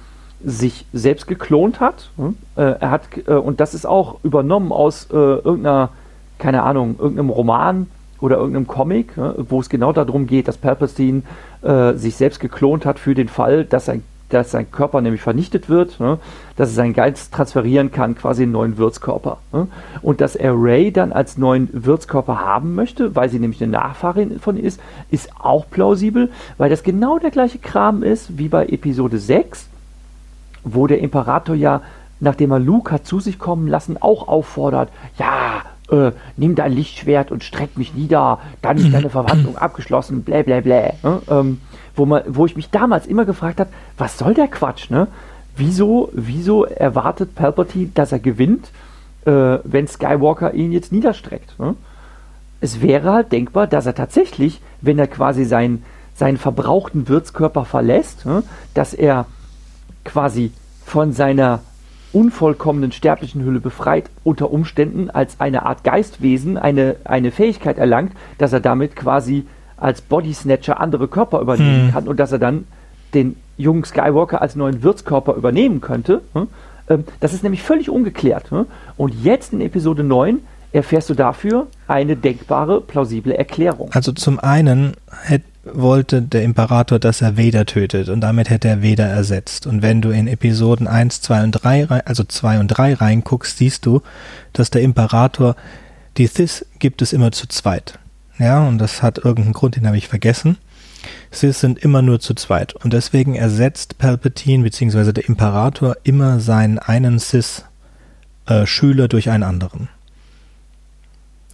[0.43, 2.09] sich selbst geklont hat.
[2.17, 2.35] Hm?
[2.55, 5.89] Äh, er hat, äh, und das ist auch übernommen aus äh, irgendeiner,
[6.37, 7.87] keine Ahnung, irgendeinem Roman
[8.19, 11.23] oder irgendeinem Comic, wo es genau darum geht, dass Palpatine
[11.61, 14.03] äh, sich selbst geklont hat für den Fall, dass ein
[14.33, 16.19] dass sein Körper nämlich vernichtet wird, ne?
[16.55, 19.37] dass er seinen Geist transferieren kann, quasi einen neuen Wirtskörper.
[19.51, 19.67] Ne?
[20.01, 24.39] Und dass er Ray dann als neuen Wirtskörper haben möchte, weil sie nämlich eine Nachfahrin
[24.39, 24.79] von ist,
[25.11, 29.67] ist auch plausibel, weil das genau der gleiche Kram ist wie bei Episode 6,
[30.63, 31.81] wo der Imperator ja,
[32.19, 37.31] nachdem er Luke hat zu sich kommen lassen, auch auffordert, ja, äh, nimm dein Lichtschwert
[37.31, 40.93] und streck mich nieder, dann ist deine Verwandlung abgeschlossen, blä blä blä.
[41.03, 41.21] Ne?
[41.29, 41.61] Ähm,
[41.95, 45.07] wo, man, wo ich mich damals immer gefragt habe, was soll der Quatsch, ne?
[45.55, 48.71] Wieso, wieso erwartet Palpatine, dass er gewinnt,
[49.25, 51.59] äh, wenn Skywalker ihn jetzt niederstreckt?
[51.59, 51.75] Ne?
[52.59, 55.83] Es wäre halt denkbar, dass er tatsächlich, wenn er quasi seinen,
[56.15, 58.41] seinen verbrauchten Wirtskörper verlässt, ne,
[58.73, 59.27] dass er
[60.05, 60.51] quasi
[60.85, 61.59] von seiner
[62.13, 68.53] unvollkommenen sterblichen Hülle befreit, unter Umständen als eine Art Geistwesen eine, eine Fähigkeit erlangt, dass
[68.53, 69.45] er damit quasi
[69.83, 71.91] als Body Snatcher andere Körper übernehmen hm.
[71.91, 72.65] kann und dass er dann
[73.13, 76.21] den jungen Skywalker als neuen Wirtskörper übernehmen könnte.
[76.33, 76.47] Hm?
[76.89, 78.49] Ähm, das ist nämlich völlig ungeklärt.
[78.51, 78.65] Hm?
[78.97, 80.39] Und jetzt in Episode 9
[80.71, 83.91] erfährst du dafür eine denkbare, plausible Erklärung.
[83.93, 84.93] Also zum einen
[85.23, 89.65] hätte wollte der Imperator, dass er Vader tötet und damit hätte er Vader ersetzt.
[89.65, 93.85] Und wenn du in Episoden 1, 2 und 3, also 2 und 3 reinguckst, siehst
[93.85, 94.01] du,
[94.51, 95.55] dass der Imperator,
[96.17, 97.97] die Sith gibt es immer zu zweit.
[98.39, 100.57] Ja, und das hat irgendeinen Grund, den habe ich vergessen.
[101.31, 102.73] Sith sind immer nur zu zweit.
[102.73, 105.11] Und deswegen ersetzt Palpatine bzw.
[105.11, 109.89] der Imperator immer seinen einen Sith-Schüler durch einen anderen.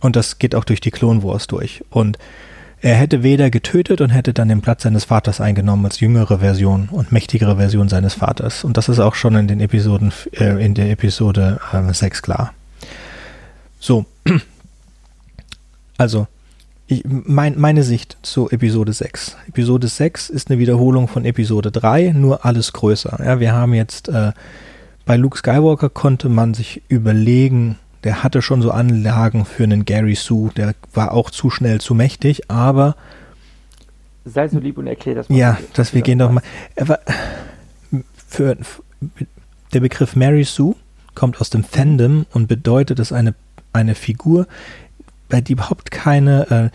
[0.02, 1.84] Und das geht auch durch die Clone Wars durch.
[1.90, 2.18] Und
[2.82, 6.88] er hätte Vader getötet und hätte dann den Platz seines Vaters eingenommen als jüngere Version
[6.90, 8.64] und mächtigere Version seines Vaters.
[8.64, 12.54] Und das ist auch schon in den Episoden, äh, in der Episode äh, 6 klar.
[13.80, 14.06] So.
[15.98, 16.28] Also,
[16.90, 19.38] ich, mein, meine Sicht zu Episode 6.
[19.48, 23.20] Episode 6 ist eine Wiederholung von Episode 3, nur alles größer.
[23.24, 24.32] Ja, wir haben jetzt äh,
[25.06, 30.16] bei Luke Skywalker konnte man sich überlegen, der hatte schon so Anlagen für einen Gary
[30.16, 32.96] Sue, der war auch zu schnell, zu mächtig, aber
[34.26, 35.38] sei so lieb und erklär das mal.
[35.38, 36.44] Ja, dass wir gehen doch mal.
[36.76, 37.00] War,
[38.28, 38.58] für,
[39.74, 40.76] der Begriff Mary Sue
[41.14, 43.36] kommt aus dem Fandom und bedeutet, dass eine,
[43.74, 44.48] eine Figur,
[45.30, 46.70] bei die überhaupt keine, äh,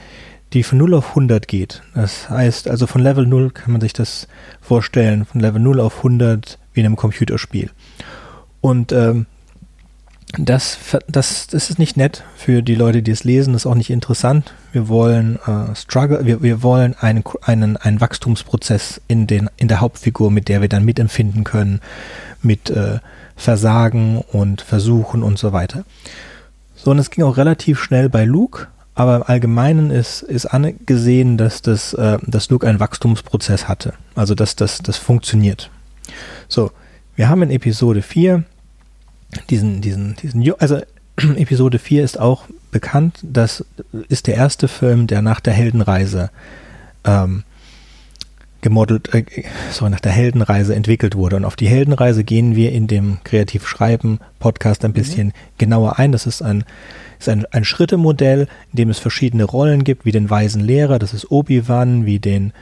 [0.52, 1.82] die von 0 auf 100 geht.
[1.94, 4.28] Das heißt, also von Level 0 kann man sich das
[4.60, 7.70] vorstellen, von Level 0 auf 100 wie in einem Computerspiel.
[8.60, 9.26] Und ähm,
[10.38, 13.76] das, das, das ist nicht nett für die Leute, die es lesen, das ist auch
[13.76, 14.54] nicht interessant.
[14.72, 19.80] Wir wollen äh, Struggle, wir, wir wollen einen, einen, einen Wachstumsprozess in, den, in der
[19.80, 21.80] Hauptfigur, mit der wir dann mitempfinden können,
[22.42, 22.98] mit äh,
[23.36, 25.84] Versagen und Versuchen und so weiter.
[26.84, 31.38] So, und es ging auch relativ schnell bei Luke, aber im Allgemeinen ist, ist angesehen,
[31.38, 33.94] dass, das, äh, dass Luke einen Wachstumsprozess hatte.
[34.14, 35.70] Also dass das, das funktioniert.
[36.46, 36.72] So,
[37.16, 38.44] wir haben in Episode 4
[39.48, 40.80] diesen, diesen, diesen, also
[41.16, 43.64] Episode 4 ist auch bekannt, das
[44.08, 46.30] ist der erste Film, der nach der Heldenreise
[47.04, 47.44] ähm,
[48.64, 49.24] gemodelt, äh,
[49.70, 51.36] sorry, nach der Heldenreise entwickelt wurde.
[51.36, 54.94] Und auf die Heldenreise gehen wir in dem Kreativschreiben Podcast ein mhm.
[54.94, 55.32] bisschen mhm.
[55.58, 56.10] genauer ein.
[56.10, 56.64] Das ist ein,
[57.20, 61.14] ist ein, ein Schrittemodell, in dem es verschiedene Rollen gibt, wie den weisen Lehrer, das
[61.14, 62.52] ist Obi-Wan, wie den,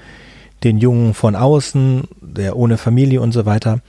[0.64, 3.80] den Jungen von außen, der ohne Familie und so weiter.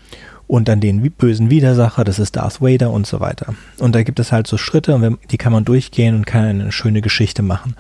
[0.46, 3.56] Und dann den bösen Widersacher, das ist Darth Vader und so weiter.
[3.80, 6.72] Und da gibt es halt so Schritte, und die kann man durchgehen und kann eine
[6.72, 7.76] schöne Geschichte machen.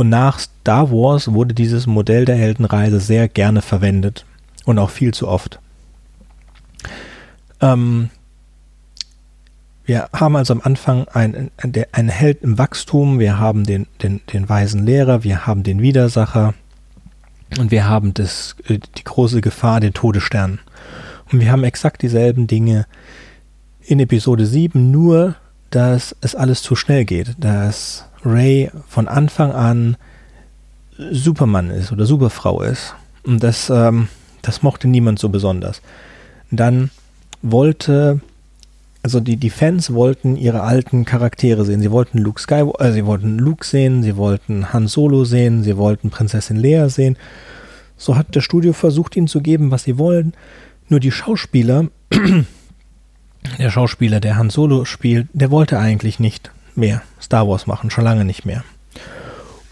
[0.00, 4.24] Und nach Star Wars wurde dieses Modell der Heldenreise sehr gerne verwendet
[4.64, 5.60] und auch viel zu oft.
[7.60, 8.08] Ähm,
[9.84, 11.50] wir haben also am Anfang einen,
[11.92, 16.54] einen Held im Wachstum, wir haben den, den, den weisen Lehrer, wir haben den Widersacher
[17.58, 20.60] und wir haben das, äh, die große Gefahr, den Todesstern.
[21.30, 22.86] Und wir haben exakt dieselben Dinge
[23.82, 25.36] in Episode 7, nur
[25.70, 29.96] dass es alles zu schnell geht, dass Ray von Anfang an
[30.98, 32.94] Supermann ist oder Superfrau ist.
[33.24, 34.08] Und das, ähm,
[34.42, 35.80] das mochte niemand so besonders.
[36.50, 36.90] Dann
[37.42, 38.20] wollte,
[39.02, 41.80] also die, die Fans wollten ihre alten Charaktere sehen.
[41.80, 45.76] Sie wollten Luke Skywalker, äh, sie wollten Luke sehen, sie wollten Han Solo sehen, sie
[45.76, 47.16] wollten Prinzessin Leia sehen.
[47.96, 50.32] So hat das Studio versucht, ihnen zu geben, was sie wollen.
[50.88, 51.86] Nur die Schauspieler,
[53.58, 58.04] der Schauspieler, der Han Solo spielt, der wollte eigentlich nicht mehr Star Wars machen, schon
[58.04, 58.64] lange nicht mehr.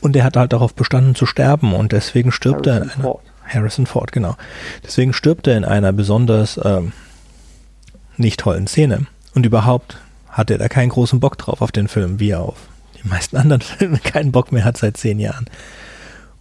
[0.00, 3.02] Und er hat halt darauf bestanden zu sterben und deswegen stirbt Harrison er in einer
[3.02, 3.22] Ford.
[3.44, 4.36] Harrison Ford, genau.
[4.84, 6.92] Deswegen stirbt er in einer besonders ähm,
[8.16, 9.06] nicht tollen Szene.
[9.34, 12.56] Und überhaupt hat er da keinen großen Bock drauf auf den Film, wie er auf
[13.02, 15.46] die meisten anderen Filme keinen Bock mehr hat seit zehn Jahren.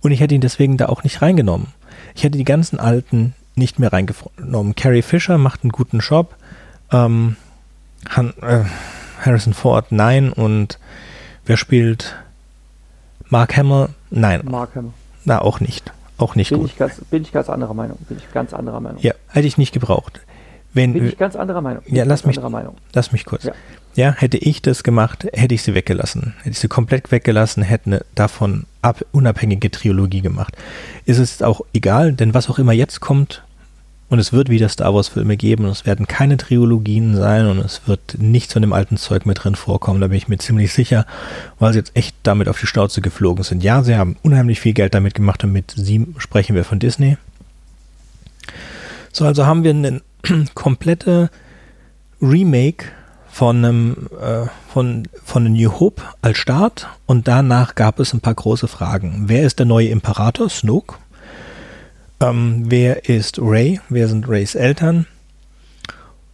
[0.02, 1.68] Und ich hätte ihn deswegen da auch nicht reingenommen.
[2.16, 4.76] Ich hätte die ganzen alten nicht mehr reingenommen.
[4.76, 6.36] Carrie Fisher macht einen guten Job.
[6.92, 7.36] Ähm,
[8.10, 8.64] Han, äh,
[9.26, 10.32] Harrison Ford, nein.
[10.32, 10.80] Und
[11.46, 12.16] wer spielt
[13.30, 13.90] Mark Hamill?
[14.10, 14.42] Nein.
[14.46, 14.94] Mark Hamill.
[15.26, 15.92] Na, auch nicht.
[16.18, 16.70] Auch nicht bin gut.
[16.70, 17.98] Ich ganz, bin ich ganz anderer Meinung.
[18.08, 19.00] Bin ich ganz anderer Meinung.
[19.02, 20.22] Ja, hätte ich nicht gebraucht.
[20.74, 21.84] Wenn, bin ich ganz anderer Meinung.
[21.84, 22.40] Bin ja, lass mich,
[22.94, 23.44] lass mich kurz.
[23.44, 23.54] Ja.
[23.96, 24.12] ja.
[24.14, 26.36] hätte ich das gemacht, hätte ich sie weggelassen.
[26.40, 30.56] Hätte ich sie komplett weggelassen, hätte eine davon ab, unabhängige Trilogie gemacht.
[31.06, 33.44] Ist es auch egal, denn was auch immer jetzt kommt,
[34.10, 37.88] und es wird wieder Star Wars-Filme geben und es werden keine Trilogien sein und es
[37.88, 41.06] wird nichts von dem alten Zeug mit drin vorkommen, da bin ich mir ziemlich sicher,
[41.60, 43.64] weil sie jetzt echt damit auf die Schnauze geflogen sind.
[43.64, 47.18] Ja, sie haben unheimlich viel Geld damit gemacht und mit sie sprechen wir von Disney.
[49.12, 50.02] So, also haben wir eine
[50.54, 51.30] komplette
[52.22, 52.86] Remake
[53.30, 58.34] von einem, äh, von, von New Hope als Start und danach gab es ein paar
[58.34, 59.26] große Fragen.
[59.28, 60.50] Wer ist der neue Imperator?
[60.50, 60.96] Snoke?
[62.20, 63.80] Ähm, wer ist Ray?
[63.90, 65.06] Wer sind Rays Eltern?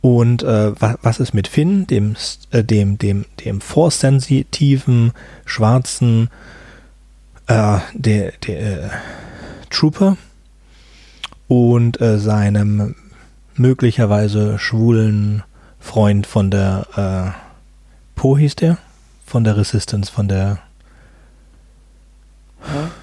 [0.02, 2.16] Und äh, was, was, ist mit Finn, dem,
[2.52, 5.14] äh, dem, dem, dem force-sensitiven,
[5.46, 6.30] schwarzen
[7.48, 8.90] äh, der, der äh,
[9.70, 10.18] Trooper
[11.48, 12.96] und äh, seinem
[13.56, 15.44] möglicherweise schwulen
[15.80, 16.88] Freund von der
[17.36, 17.40] äh,
[18.16, 18.78] Po hieß der?
[19.26, 20.60] Von der Resistance, von der
[22.68, 23.03] ja.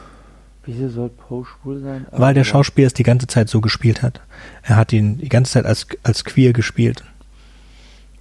[0.73, 2.07] Wieso soll Poe schwul sein?
[2.13, 4.21] Weil der Schauspieler es die ganze Zeit so gespielt hat.
[4.63, 7.03] Er hat ihn die ganze Zeit als, als queer gespielt.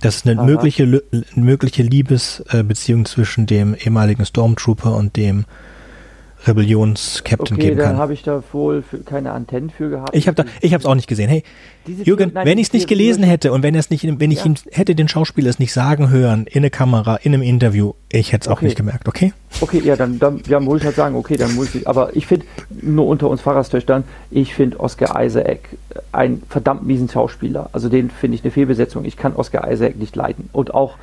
[0.02, 1.04] Das ist eine mögliche,
[1.36, 5.46] mögliche Liebesbeziehung zwischen dem ehemaligen Stormtrooper und dem
[6.50, 7.92] Rebellions-Captain okay, geben kann.
[7.92, 10.16] dann habe ich da wohl keine Antennen für gehabt.
[10.16, 11.30] Ich habe ich habe es auch nicht gesehen.
[11.30, 11.44] Hey,
[11.88, 14.40] Diese Jürgen, nein, wenn ich es nicht gelesen hätte und wenn es nicht, wenn ich
[14.40, 14.46] ja.
[14.46, 18.34] ihn hätte den Schauspieler es nicht sagen hören in eine Kamera, in einem Interview, ich
[18.34, 19.08] hätte es auch nicht gemerkt.
[19.08, 19.34] Okay?
[19.62, 21.88] Okay, ja, dann, dann ja, muss ich halt sagen, okay, dann muss ich.
[21.88, 22.46] Aber ich finde
[22.82, 25.60] nur unter uns Pfarrerstöchtern, ich finde Oscar Isaac
[26.12, 27.70] ein verdammt miesen Schauspieler.
[27.72, 29.06] Also den finde ich eine Fehlbesetzung.
[29.06, 30.96] Ich kann Oscar Isaac nicht leiden und auch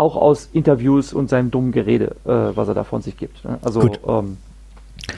[0.00, 3.44] auch aus Interviews und seinem dummen Gerede, äh, was er da von sich gibt.
[3.44, 3.58] Ne?
[3.62, 4.00] Also Gut.
[4.06, 4.38] Ähm,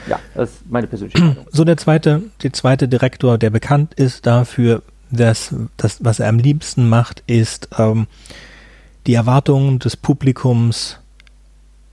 [0.09, 1.47] ja, das ist meine persönliche Meinung.
[1.53, 6.39] So der zweite, der zweite Direktor, der bekannt ist dafür, dass das, was er am
[6.39, 8.07] liebsten macht, ist ähm,
[9.07, 10.99] die Erwartungen des Publikums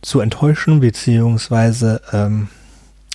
[0.02, 2.48] zu enttäuschen, beziehungsweise ähm,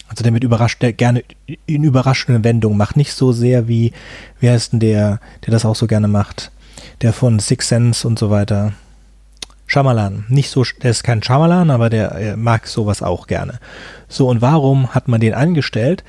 [0.08, 1.24] also damit überrascht der gerne
[1.66, 2.96] in überraschenden Wendungen macht.
[2.96, 3.92] Nicht so sehr wie,
[4.38, 6.52] wie heißt denn der, der das auch so gerne macht,
[7.00, 8.74] der von Six Sense und so weiter.
[9.74, 10.24] Shyamalan.
[10.28, 13.58] Nicht so, der ist kein Shyamalan, aber der mag sowas auch gerne.
[14.08, 16.04] So, und warum hat man den angestellt?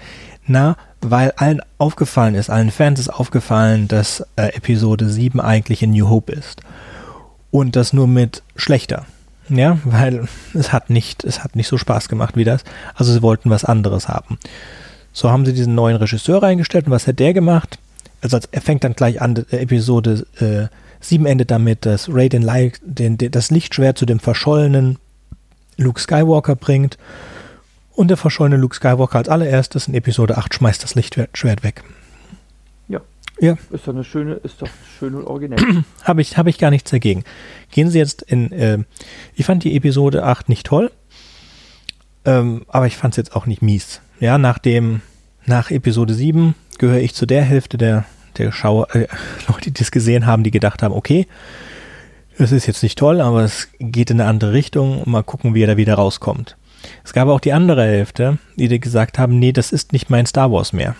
[0.45, 5.91] Na, weil allen aufgefallen ist, allen Fans ist aufgefallen, dass äh, Episode 7 eigentlich in
[5.91, 6.61] New Hope ist.
[7.49, 9.05] Und das nur mit schlechter.
[9.49, 12.63] Ja, weil es hat nicht, es hat nicht so Spaß gemacht wie das.
[12.93, 14.37] Also sie wollten was anderes haben.
[15.11, 17.79] So haben sie diesen neuen Regisseur reingestellt und was hat der gemacht?
[18.21, 20.67] also er fängt dann gleich an, äh, Episode äh,
[21.09, 22.49] 7 endet damit, dass Ray den,
[22.83, 24.97] den, den, das Lichtschwert zu dem verschollenen
[25.77, 26.97] Luke Skywalker bringt.
[27.93, 31.83] Und der verschollene Luke Skywalker als allererstes in Episode 8 schmeißt das Lichtschwert weg.
[32.87, 33.01] Ja.
[33.39, 33.57] Ja.
[33.71, 35.83] Ist doch eine schöne, ist doch schön und originell.
[36.03, 37.23] Habe ich, hab ich gar nichts dagegen.
[37.71, 38.79] Gehen Sie jetzt in, äh,
[39.35, 40.91] ich fand die Episode 8 nicht toll,
[42.25, 44.01] ähm, aber ich fand es jetzt auch nicht mies.
[44.19, 45.01] Ja, nach dem,
[45.45, 48.05] nach Episode 7 gehöre ich zu der Hälfte der,
[48.37, 49.07] der Schauer, äh,
[49.47, 51.27] Leute, die das gesehen haben, die gedacht haben, okay,
[52.37, 55.01] es ist jetzt nicht toll, aber es geht in eine andere Richtung.
[55.05, 56.57] Mal gucken, wie er da wieder rauskommt.
[57.03, 60.51] Es gab auch die andere Hälfte, die gesagt haben, nee, das ist nicht mein Star
[60.51, 60.95] Wars mehr.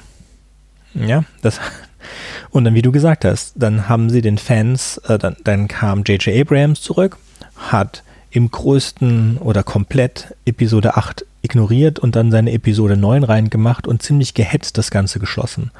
[0.93, 1.59] Ja, das.
[2.51, 6.03] Und dann, wie du gesagt hast, dann haben sie den Fans, äh, dann, dann kam
[6.03, 6.39] J.J.
[6.39, 7.17] Abrams zurück,
[7.57, 14.01] hat im größten oder komplett Episode 8 ignoriert und dann seine Episode 9 reingemacht und
[14.03, 15.71] ziemlich gehetzt das Ganze geschlossen.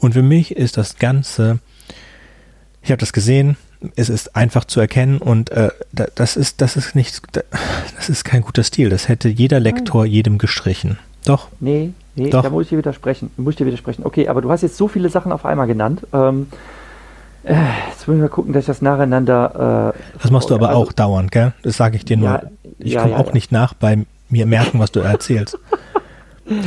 [0.00, 1.58] Und für mich ist das Ganze,
[2.82, 3.56] ich habe das gesehen,
[3.96, 7.22] es ist einfach zu erkennen und äh, das ist, das ist nicht,
[7.96, 8.90] das ist kein guter Stil.
[8.90, 10.98] Das hätte jeder Lektor jedem gestrichen.
[11.24, 11.48] Doch.
[11.60, 12.42] Nee, nee, Doch.
[12.42, 13.30] da muss ich dir widersprechen.
[13.36, 14.04] Muss ich dir widersprechen.
[14.04, 16.06] Okay, aber du hast jetzt so viele Sachen auf einmal genannt.
[16.12, 16.48] Ähm,
[17.44, 17.54] äh,
[17.90, 19.94] jetzt müssen wir gucken, dass ich das nacheinander.
[19.94, 21.52] Äh, das machst du aber also, auch dauernd, gell?
[21.62, 22.28] Das sage ich dir nur.
[22.28, 22.42] Ja,
[22.78, 25.58] ich ja, komme ja, auch nicht nach bei mir merken, was du erzählst.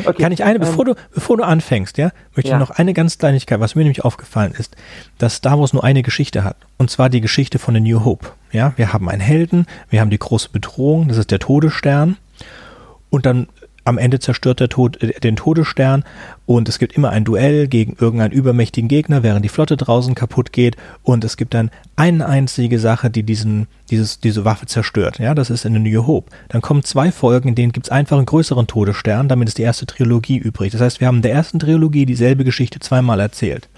[0.05, 2.55] Okay, Kann ich eine, bevor ähm, du, bevor du anfängst, ja, möchte ja.
[2.55, 4.75] ich noch eine ganz Kleinigkeit, was mir nämlich aufgefallen ist,
[5.17, 6.55] dass Star Wars nur eine Geschichte hat.
[6.77, 8.27] Und zwar die Geschichte von The New Hope.
[8.51, 12.17] Ja, wir haben einen Helden, wir haben die große Bedrohung, das ist der Todesstern.
[13.09, 13.47] Und dann
[13.85, 16.03] am Ende zerstört der Tod äh, den Todesstern
[16.45, 20.51] und es gibt immer ein Duell gegen irgendeinen übermächtigen Gegner, während die Flotte draußen kaputt
[20.51, 25.19] geht und es gibt dann eine einzige Sache, die diesen, dieses, diese Waffe zerstört.
[25.19, 26.31] Ja, das ist in The New Hope.
[26.49, 29.63] Dann kommen zwei Folgen, in denen gibt es einfach einen größeren Todesstern, damit ist die
[29.63, 30.71] erste Trilogie übrig.
[30.71, 33.69] Das heißt, wir haben in der ersten Trilogie dieselbe Geschichte zweimal erzählt.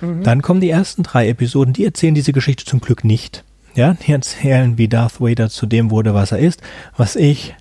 [0.00, 0.22] Mhm.
[0.22, 3.44] Dann kommen die ersten drei Episoden, die erzählen diese Geschichte zum Glück nicht.
[3.74, 6.62] Ja, die erzählen, wie Darth Vader zu dem wurde, was er ist,
[6.96, 7.54] was ich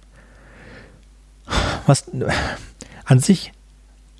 [1.85, 2.05] was
[3.05, 3.51] an sich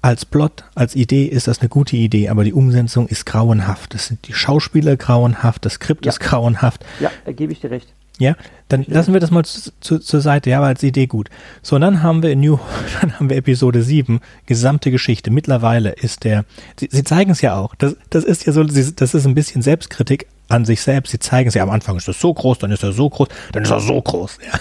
[0.02, 3.96] als Plot, als Idee ist das eine gute Idee, aber die Umsetzung ist grauenhaft.
[3.96, 6.12] Das sind die Schauspieler grauenhaft, das Skript ja.
[6.12, 6.86] ist grauenhaft.
[7.00, 7.92] Ja, da gebe ich dir recht.
[8.18, 8.36] Ja,
[8.70, 11.30] dann lassen wir das mal zu, zu, zur Seite, ja, aber als Idee gut.
[11.62, 12.60] So, und dann haben wir in New,
[13.02, 15.32] dann haben wir Episode 7, gesamte Geschichte.
[15.32, 16.46] Mittlerweile ist der,
[16.80, 19.64] sie, sie zeigen es ja auch, das, das ist ja so, das ist ein bisschen
[19.64, 21.12] Selbstkritik an sich selbst.
[21.12, 23.28] Sie zeigen es ja am Anfang ist das so groß, dann ist er so groß,
[23.52, 24.38] dann ist er so groß.
[24.46, 24.60] Ja.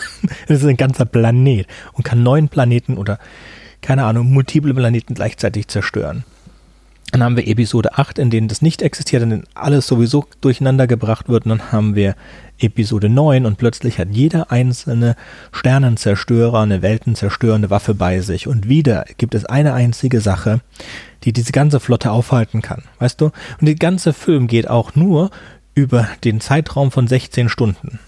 [0.49, 3.18] Das ist ein ganzer Planet und kann neun Planeten oder,
[3.83, 6.25] keine Ahnung, multiple Planeten gleichzeitig zerstören.
[7.14, 10.88] Dann haben wir Episode 8, in denen das nicht existiert, in denen alles sowieso durcheinander
[10.88, 11.44] gebracht wird.
[11.44, 12.16] Und dann haben wir
[12.59, 15.14] Episode 9 und plötzlich hat jeder einzelne
[15.53, 18.49] Sternenzerstörer eine weltenzerstörende Waffe bei sich.
[18.49, 20.61] Und wieder gibt es eine einzige Sache,
[21.23, 22.83] die diese ganze Flotte aufhalten kann.
[22.99, 23.27] Weißt du?
[23.61, 25.31] Und der ganze Film geht auch nur
[25.74, 27.98] über den Zeitraum von 16 Stunden.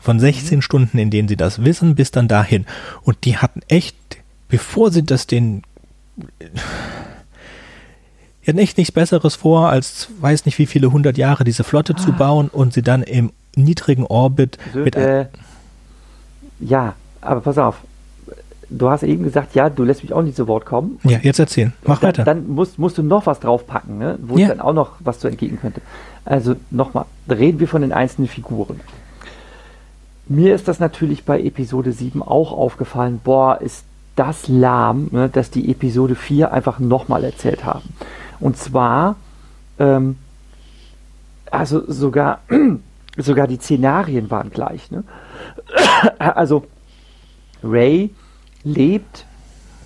[0.00, 0.62] Von 16 mhm.
[0.62, 2.66] Stunden, in denen sie das wissen, bis dann dahin.
[3.02, 3.96] Und die hatten echt,
[4.48, 5.62] bevor sie das den
[8.44, 11.94] die hatten echt nichts Besseres vor, als weiß nicht wie viele hundert Jahre diese Flotte
[11.96, 12.00] ah.
[12.00, 14.96] zu bauen und sie dann im niedrigen Orbit so, mit.
[14.96, 15.26] Äh,
[16.58, 17.76] ja, aber pass auf.
[18.68, 20.98] Du hast eben gesagt, ja, du lässt mich auch nicht zu Wort kommen.
[21.04, 21.74] Ja, jetzt erzählen.
[21.84, 22.24] Mach dann, weiter.
[22.24, 24.18] Dann musst, musst du noch was draufpacken, ne?
[24.22, 24.44] wo ja.
[24.44, 25.82] es dann auch noch was zu entgegen könnte.
[26.24, 28.80] Also nochmal, reden wir von den einzelnen Figuren.
[30.28, 33.84] Mir ist das natürlich bei Episode 7 auch aufgefallen, boah, ist
[34.16, 37.94] das lahm, ne, dass die Episode 4 einfach nochmal erzählt haben.
[38.40, 39.16] Und zwar,
[39.78, 40.16] ähm,
[41.50, 42.40] also sogar,
[43.16, 44.90] sogar die Szenarien waren gleich.
[44.90, 45.04] Ne?
[46.18, 46.66] Also
[47.62, 48.10] Ray
[48.64, 49.26] lebt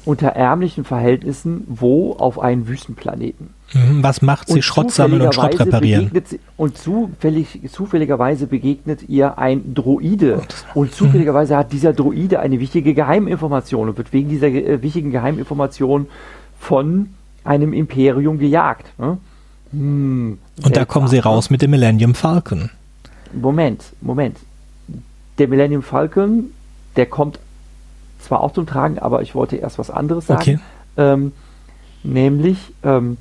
[0.04, 3.55] unter ärmlichen Verhältnissen wo auf einem Wüstenplaneten.
[3.72, 4.62] Mhm, was macht sie?
[4.62, 6.10] Schrott sammeln und Schrott reparieren.
[6.24, 10.42] Sie, und zufällig, zufälligerweise begegnet ihr ein Droide.
[10.74, 16.06] Und zufälligerweise hat dieser Droide eine wichtige Geheiminformation und wird wegen dieser äh, wichtigen Geheiminformation
[16.60, 17.10] von
[17.44, 18.86] einem Imperium gejagt.
[18.98, 19.18] Ne?
[19.72, 22.70] Hm, und da kommen sie raus mit dem Millennium Falcon.
[23.32, 24.38] Moment, Moment.
[25.38, 26.50] Der Millennium Falcon,
[26.94, 27.38] der kommt
[28.20, 30.40] zwar auch zum Tragen, aber ich wollte erst was anderes sagen.
[30.40, 30.58] Okay.
[30.96, 31.32] Ähm,
[32.02, 33.18] nämlich ähm,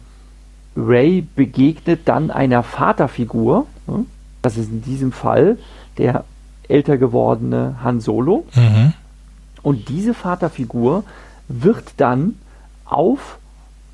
[0.75, 3.67] Ray begegnet dann einer Vaterfigur.
[3.87, 4.05] Ne?
[4.41, 5.57] Das ist in diesem Fall
[5.97, 6.25] der
[6.67, 8.45] älter gewordene Han Solo.
[8.55, 8.93] Mhm.
[9.61, 11.03] Und diese Vaterfigur
[11.47, 12.35] wird dann
[12.85, 13.37] auf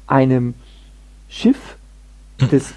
[0.08, 0.54] einem
[1.30, 1.78] Schiff
[2.40, 2.74] des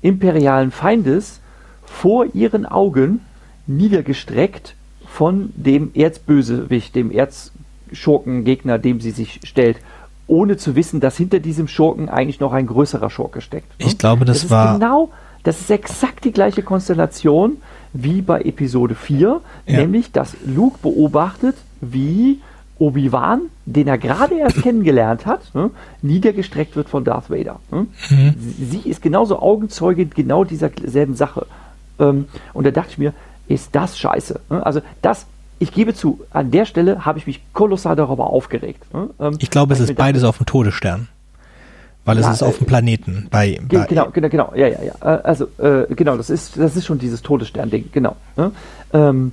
[0.00, 1.40] imperialen Feindes
[1.84, 3.20] vor ihren Augen
[3.66, 4.74] niedergestreckt
[5.06, 9.78] von dem Erzbösewicht, dem Erzschurkengegner, dem sie sich stellt,
[10.28, 13.80] ohne zu wissen, dass hinter diesem Schurken eigentlich noch ein größerer Schurke steckt.
[13.80, 13.86] Ne?
[13.86, 14.74] Ich glaube, das, das war.
[14.74, 15.10] Genau,
[15.42, 17.56] das ist exakt die gleiche Konstellation
[17.92, 19.80] wie bei Episode 4, ja.
[19.80, 22.40] nämlich, dass Luke beobachtet, wie
[22.78, 25.70] Obi-Wan, den er gerade erst kennengelernt hat, ne,
[26.02, 27.60] niedergestreckt wird von Darth Vader.
[27.70, 27.86] Ne?
[28.10, 28.34] Mhm.
[28.38, 31.46] Sie ist genauso Augenzeuge genau dieser selben Sache.
[31.98, 33.14] Ähm, und da dachte ich mir,
[33.48, 34.40] ist das scheiße.
[34.50, 34.64] Ne?
[34.64, 35.26] Also das,
[35.58, 38.92] ich gebe zu, an der Stelle habe ich mich kolossal darüber aufgeregt.
[38.92, 39.10] Ne?
[39.18, 41.08] Ähm, ich glaube, es ist beides auf dem Todesstern.
[42.04, 43.26] Weil ja, es ist auf dem äh, Planeten.
[43.30, 44.94] Bei, bei genau, genau, genau, ja, ja, ja.
[45.02, 48.16] Äh, also, äh, genau, das ist, das ist schon dieses Todesstern-Ding, genau.
[48.36, 48.52] Ne?
[48.92, 49.32] Ähm,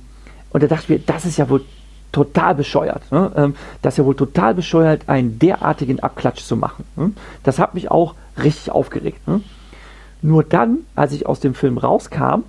[0.50, 1.64] und da dachte ich mir, das ist ja wohl
[2.12, 3.10] total bescheuert.
[3.10, 3.30] Ne?
[3.36, 6.84] Ähm, das ist ja wohl total bescheuert, einen derartigen Abklatsch zu machen.
[6.96, 7.12] Ne?
[7.44, 9.26] Das hat mich auch richtig aufgeregt.
[9.28, 9.42] Ne?
[10.22, 12.42] Nur dann, als ich aus dem Film rauskam,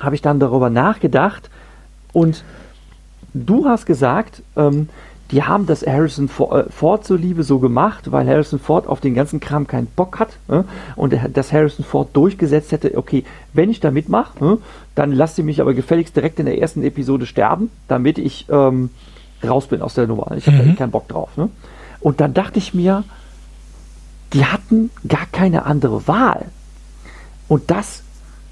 [0.00, 1.50] habe ich dann darüber nachgedacht
[2.12, 2.44] und
[3.34, 4.88] du hast gesagt, ähm,
[5.32, 9.40] die haben das Harrison äh, Ford zuliebe so gemacht, weil Harrison Ford auf den ganzen
[9.40, 10.62] Kram keinen Bock hat äh,
[10.94, 14.56] und dass Harrison Ford durchgesetzt hätte, okay, wenn ich da mitmache, äh,
[14.94, 18.90] dann lasst ihr mich aber gefälligst direkt in der ersten Episode sterben, damit ich ähm,
[19.42, 20.32] raus bin aus der Nummer.
[20.36, 20.66] Ich habe mhm.
[20.66, 21.30] da eh keinen Bock drauf.
[21.36, 21.48] Ne?
[22.00, 23.04] Und dann dachte ich mir,
[24.34, 26.46] die hatten gar keine andere Wahl.
[27.48, 28.02] Und das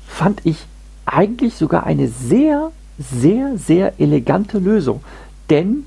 [0.06, 0.66] fand ich
[1.04, 2.70] eigentlich sogar eine sehr,
[3.00, 5.00] sehr, sehr elegante Lösung.
[5.48, 5.84] Denn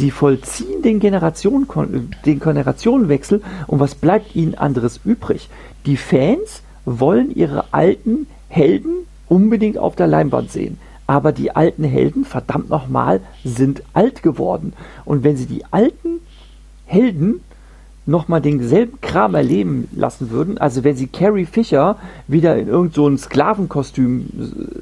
[0.00, 1.66] Sie vollziehen den, Generation,
[2.24, 5.50] den Generationenwechsel und was bleibt ihnen anderes übrig?
[5.84, 10.78] Die Fans wollen ihre alten Helden unbedingt auf der Leinwand sehen.
[11.06, 14.72] Aber die alten Helden, verdammt nochmal, sind alt geworden.
[15.04, 16.20] Und wenn sie die alten
[16.86, 17.42] Helden
[18.10, 21.96] nochmal denselben Kram erleben lassen würden, also wenn sie Carrie Fisher
[22.26, 24.26] wieder in irgendein so Sklavenkostüm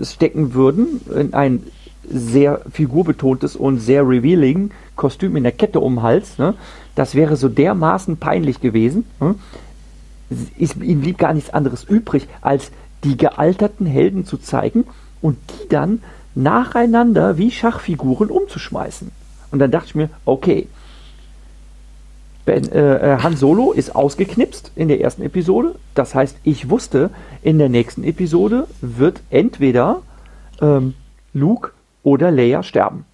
[0.02, 1.62] stecken würden, in ein
[2.10, 6.38] sehr figurbetontes und sehr revealing Kostüm in der Kette um den Hals.
[6.38, 6.54] Ne?
[6.94, 9.04] Das wäre so dermaßen peinlich gewesen.
[9.20, 9.34] Ne?
[10.56, 12.70] Ist, ihm blieb gar nichts anderes übrig, als
[13.04, 14.84] die gealterten Helden zu zeigen
[15.20, 16.02] und die dann
[16.34, 19.10] nacheinander wie Schachfiguren umzuschmeißen.
[19.50, 20.66] Und dann dachte ich mir, okay,
[22.48, 25.74] ben, äh, äh Han Solo ist ausgeknipst in der ersten Episode.
[25.94, 27.10] Das heißt, ich wusste,
[27.42, 30.00] in der nächsten Episode wird entweder
[30.62, 30.94] ähm,
[31.34, 31.72] Luke
[32.02, 33.04] oder Leia sterben.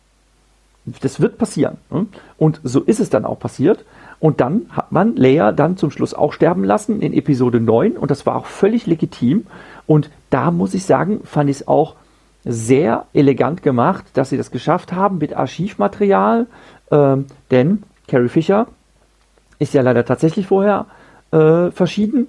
[1.03, 1.79] Das wird passieren.
[1.91, 2.07] Ne?
[2.39, 3.85] Und so ist es dann auch passiert.
[4.21, 8.13] Und dann hat man Leia dann zum Schluss auch sterben lassen in Episode 9 und
[8.13, 9.47] das war auch völlig legitim.
[9.87, 11.97] Und da muss ich sagen, fand ich es auch
[12.45, 16.47] sehr elegant gemacht, dass sie das geschafft haben mit Archivmaterial,
[16.93, 18.69] ähm, denn Carrie Fisher
[19.59, 20.87] ist ja leider tatsächlich vorher
[21.31, 22.29] äh, verschieden,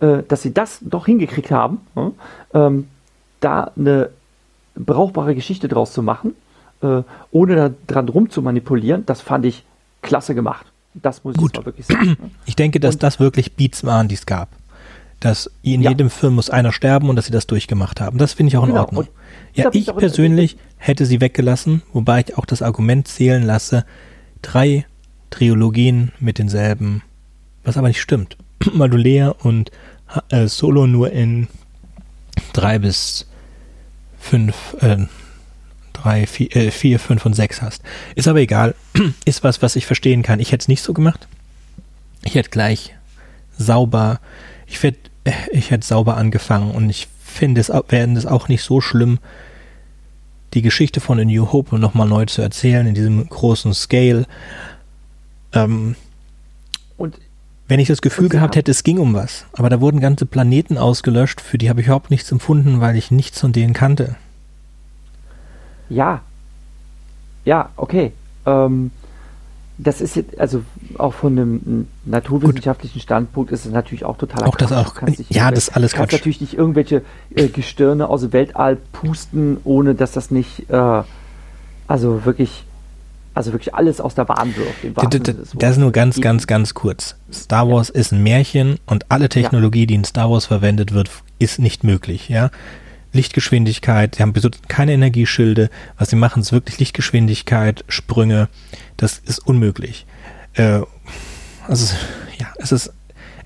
[0.00, 2.88] äh, dass sie das doch hingekriegt haben, äh, ähm,
[3.40, 4.10] da eine
[4.74, 6.34] brauchbare Geschichte draus zu machen,
[6.82, 9.64] äh, ohne da dran rum zu manipulieren, das fand ich
[10.02, 10.66] klasse gemacht.
[10.94, 11.58] Das muss Gut.
[11.58, 12.16] ich wirklich sagen.
[12.46, 14.48] Ich denke, dass und, das wirklich Beats waren, die es gab.
[15.20, 15.90] Dass in ja.
[15.90, 18.18] jedem Film muss einer sterben und dass sie das durchgemacht haben.
[18.18, 18.82] Das finde ich auch in genau.
[18.82, 19.04] Ordnung.
[19.04, 19.10] Und
[19.54, 23.84] ja, ich persönlich hätte sie weggelassen, wobei ich auch das Argument zählen lasse,
[24.42, 24.86] drei
[25.34, 27.02] Trilogien mit denselben,
[27.64, 28.36] was aber nicht stimmt.
[28.72, 29.72] Weil du Lea und
[30.28, 31.48] äh, Solo nur in
[32.52, 33.26] drei bis
[34.16, 35.06] fünf, äh,
[35.92, 37.82] drei, vier, äh, vier, fünf und sechs hast.
[38.14, 38.76] Ist aber egal.
[39.24, 40.38] Ist was, was ich verstehen kann.
[40.38, 41.26] Ich hätte es nicht so gemacht.
[42.22, 42.94] Ich hätte gleich
[43.58, 44.20] sauber,
[44.68, 48.62] ich hätte, äh, ich hätte sauber angefangen und ich finde es, werden es auch nicht
[48.62, 49.18] so schlimm,
[50.54, 54.26] die Geschichte von A New Hope nochmal neu zu erzählen in diesem großen Scale.
[55.54, 55.96] Ähm,
[56.96, 57.18] und
[57.66, 60.76] wenn ich das Gefühl gehabt hätte, es ging um was, aber da wurden ganze Planeten
[60.76, 64.16] ausgelöscht, für die habe ich überhaupt nichts empfunden, weil ich nichts von denen kannte.
[65.88, 66.20] Ja.
[67.44, 68.12] Ja, okay.
[68.44, 68.90] Ähm,
[69.78, 70.62] das ist jetzt, also
[70.98, 73.02] auch von einem naturwissenschaftlichen Gut.
[73.02, 74.70] Standpunkt ist es natürlich auch total Auch Quatsch.
[74.70, 74.94] das auch,
[75.30, 75.94] ja, das ist alles Quatsch.
[75.94, 77.02] Du kannst natürlich nicht irgendwelche
[77.34, 81.02] äh, Gestirne aus dem Weltall pusten, ohne dass das nicht, äh,
[81.86, 82.64] also wirklich
[83.34, 85.54] also wirklich alles aus der Bahn wirft.
[85.54, 87.16] Das ist nur ganz, ganz, ganz kurz.
[87.32, 88.00] Star Wars ja.
[88.00, 89.86] ist ein Märchen und alle Technologie, ja.
[89.86, 92.28] die in Star Wars verwendet wird, ist nicht möglich.
[92.28, 92.50] Ja,
[93.12, 94.32] Lichtgeschwindigkeit, sie haben
[94.68, 95.68] keine Energieschilde.
[95.98, 98.48] Was sie machen, ist wirklich Lichtgeschwindigkeit, Sprünge.
[98.96, 100.06] Das ist unmöglich.
[100.54, 100.80] Äh,
[101.66, 101.94] also
[102.38, 102.92] ja, es ist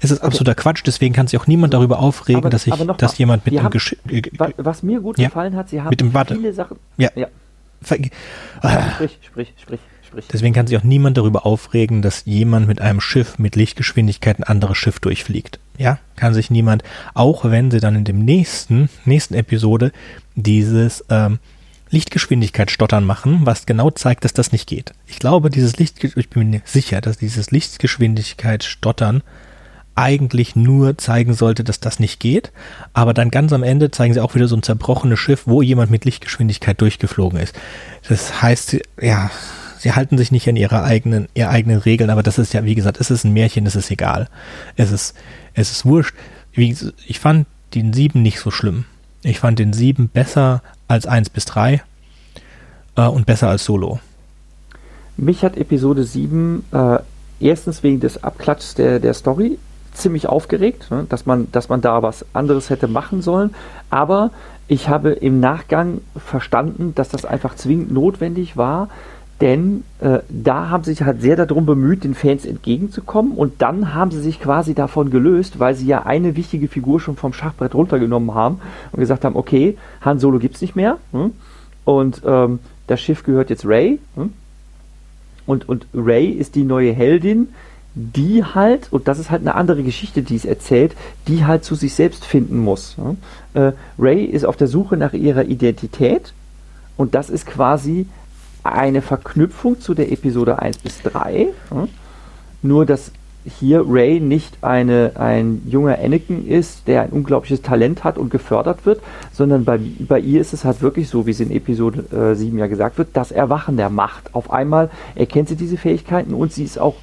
[0.00, 0.62] es ist absoluter okay.
[0.62, 3.68] Quatsch, deswegen kann sich auch niemand darüber aufregen, aber, dass ich, dass jemand mit dem
[3.70, 3.96] Gesch
[4.56, 6.76] Was mir gut ja, gefallen hat, sie haben mit dem, viele Sachen.
[6.98, 7.10] Ja.
[7.16, 7.26] ja.
[8.94, 10.24] Sprich, sprich, sprich, sprich.
[10.32, 14.44] Deswegen kann sich auch niemand darüber aufregen, dass jemand mit einem Schiff mit Lichtgeschwindigkeit ein
[14.44, 15.58] anderes Schiff durchfliegt.
[15.76, 16.82] Ja, kann sich niemand,
[17.14, 19.92] auch wenn sie dann in dem nächsten, nächsten Episode
[20.34, 21.38] dieses ähm,
[21.90, 24.92] Lichtgeschwindigkeit stottern machen, was genau zeigt, dass das nicht geht.
[25.06, 29.22] Ich glaube, dieses Licht, ich bin mir sicher, dass dieses Lichtgeschwindigkeit stottern
[29.98, 32.52] eigentlich nur zeigen sollte, dass das nicht geht.
[32.92, 35.90] Aber dann ganz am Ende zeigen sie auch wieder so ein zerbrochenes Schiff, wo jemand
[35.90, 37.58] mit Lichtgeschwindigkeit durchgeflogen ist.
[38.08, 39.30] Das heißt, ja,
[39.78, 42.76] sie halten sich nicht an ihre eigenen, ihre eigenen Regeln, aber das ist ja, wie
[42.76, 44.28] gesagt, es ist ein Märchen, es ist egal.
[44.76, 45.16] Es ist,
[45.54, 46.14] es ist wurscht.
[46.52, 46.76] Wie,
[47.06, 48.84] ich fand den sieben nicht so schlimm.
[49.22, 51.82] Ich fand den sieben besser als eins bis drei
[52.96, 53.98] äh, und besser als Solo.
[55.16, 56.98] Mich hat Episode 7 äh,
[57.40, 59.58] erstens wegen des Abklatschs der, der Story
[59.98, 63.54] ziemlich aufgeregt, ne, dass, man, dass man da was anderes hätte machen sollen.
[63.90, 64.30] Aber
[64.66, 68.88] ich habe im Nachgang verstanden, dass das einfach zwingend notwendig war,
[69.40, 73.94] denn äh, da haben sie sich halt sehr darum bemüht, den Fans entgegenzukommen und dann
[73.94, 77.74] haben sie sich quasi davon gelöst, weil sie ja eine wichtige Figur schon vom Schachbrett
[77.74, 81.32] runtergenommen haben und gesagt haben, okay, Han Solo gibt es nicht mehr hm?
[81.84, 84.32] und ähm, das Schiff gehört jetzt Ray hm?
[85.46, 87.48] und, und Ray ist die neue Heldin,
[88.00, 90.94] die halt, und das ist halt eine andere Geschichte, die es erzählt,
[91.26, 92.96] die halt zu sich selbst finden muss.
[93.54, 96.32] Äh, Ray ist auf der Suche nach ihrer Identität
[96.96, 98.06] und das ist quasi
[98.62, 101.48] eine Verknüpfung zu der Episode 1 bis 3.
[102.62, 103.10] Nur, dass
[103.44, 108.86] hier Ray nicht eine, ein junger Anakin ist, der ein unglaubliches Talent hat und gefördert
[108.86, 109.00] wird,
[109.32, 112.58] sondern bei, bei ihr ist es halt wirklich so, wie es in Episode äh, 7
[112.58, 114.34] ja gesagt wird, das Erwachen der Macht.
[114.34, 116.94] Auf einmal erkennt sie diese Fähigkeiten und sie ist auch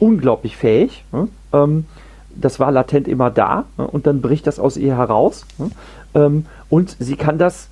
[0.00, 1.04] unglaublich fähig.
[1.12, 1.28] Ne?
[1.52, 1.86] Ähm,
[2.34, 3.86] das war latent immer da ne?
[3.86, 5.46] und dann bricht das aus ihr heraus.
[5.58, 5.70] Ne?
[6.14, 7.68] Ähm, und sie kann das,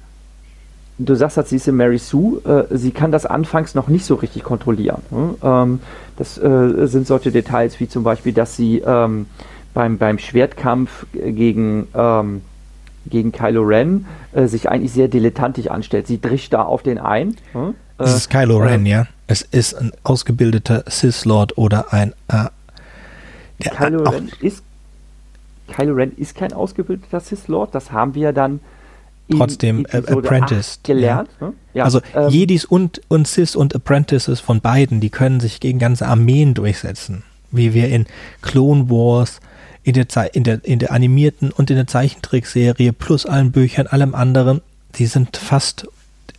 [0.98, 4.14] du sagst halt, sie ist Mary Sue, äh, sie kann das anfangs noch nicht so
[4.14, 5.02] richtig kontrollieren.
[5.10, 5.34] Ne?
[5.42, 5.80] Ähm,
[6.16, 9.26] das äh, sind solche Details wie zum Beispiel, dass sie ähm,
[9.74, 12.42] beim, beim Schwertkampf gegen ähm,
[13.06, 16.06] gegen Kylo Ren äh, sich eigentlich sehr dilettantisch anstellt.
[16.06, 17.36] Sie drischt da auf den ein.
[17.52, 17.74] Hm?
[17.96, 19.06] Das ist Kylo Ren, ja.
[19.28, 22.14] Es ist ein ausgebildeter Sith-Lord oder ein.
[22.28, 22.46] Äh,
[23.62, 24.62] der Kylo, Ren ist,
[25.68, 28.60] Kylo Ren ist kein ausgebildeter Sith-Lord, das haben wir dann
[29.30, 31.28] trotzdem äh, Apprentice gelernt.
[31.40, 31.46] Ja.
[31.46, 31.54] Ne?
[31.74, 35.78] Ja, also ähm, Jedis und, und Sith und Apprentices von beiden, die können sich gegen
[35.78, 37.22] ganze Armeen durchsetzen.
[37.50, 38.06] Wie wir in
[38.40, 39.40] Clone Wars,
[39.82, 44.14] in der, in der, in der animierten und in der Zeichentrickserie plus allen Büchern, allem
[44.14, 44.62] anderen,
[44.96, 45.86] die sind fast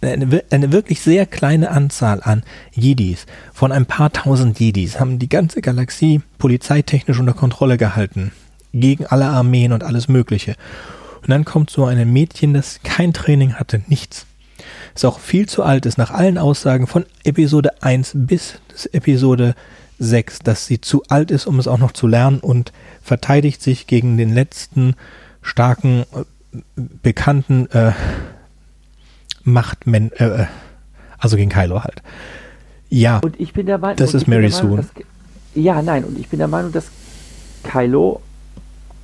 [0.01, 5.29] eine, eine wirklich sehr kleine Anzahl an Jedis, von ein paar tausend Jedis, haben die
[5.29, 8.31] ganze Galaxie polizeitechnisch unter Kontrolle gehalten.
[8.73, 10.55] Gegen alle Armeen und alles Mögliche.
[11.21, 14.25] Und dann kommt so ein Mädchen, das kein Training hatte, nichts.
[14.95, 18.59] Ist auch viel zu alt, ist nach allen Aussagen von Episode 1 bis
[18.91, 19.55] Episode
[19.99, 22.71] 6, dass sie zu alt ist, um es auch noch zu lernen und
[23.01, 24.95] verteidigt sich gegen den letzten
[25.41, 27.91] starken, äh, bekannten äh,
[29.43, 30.45] macht Men äh, äh,
[31.17, 32.01] also gegen Kylo halt.
[32.89, 33.19] Ja.
[33.19, 34.83] Und ich bin der Meinung, das ist Mary Sue.
[35.53, 36.89] Ja, nein, und ich bin der Meinung, dass
[37.63, 38.21] Kylo,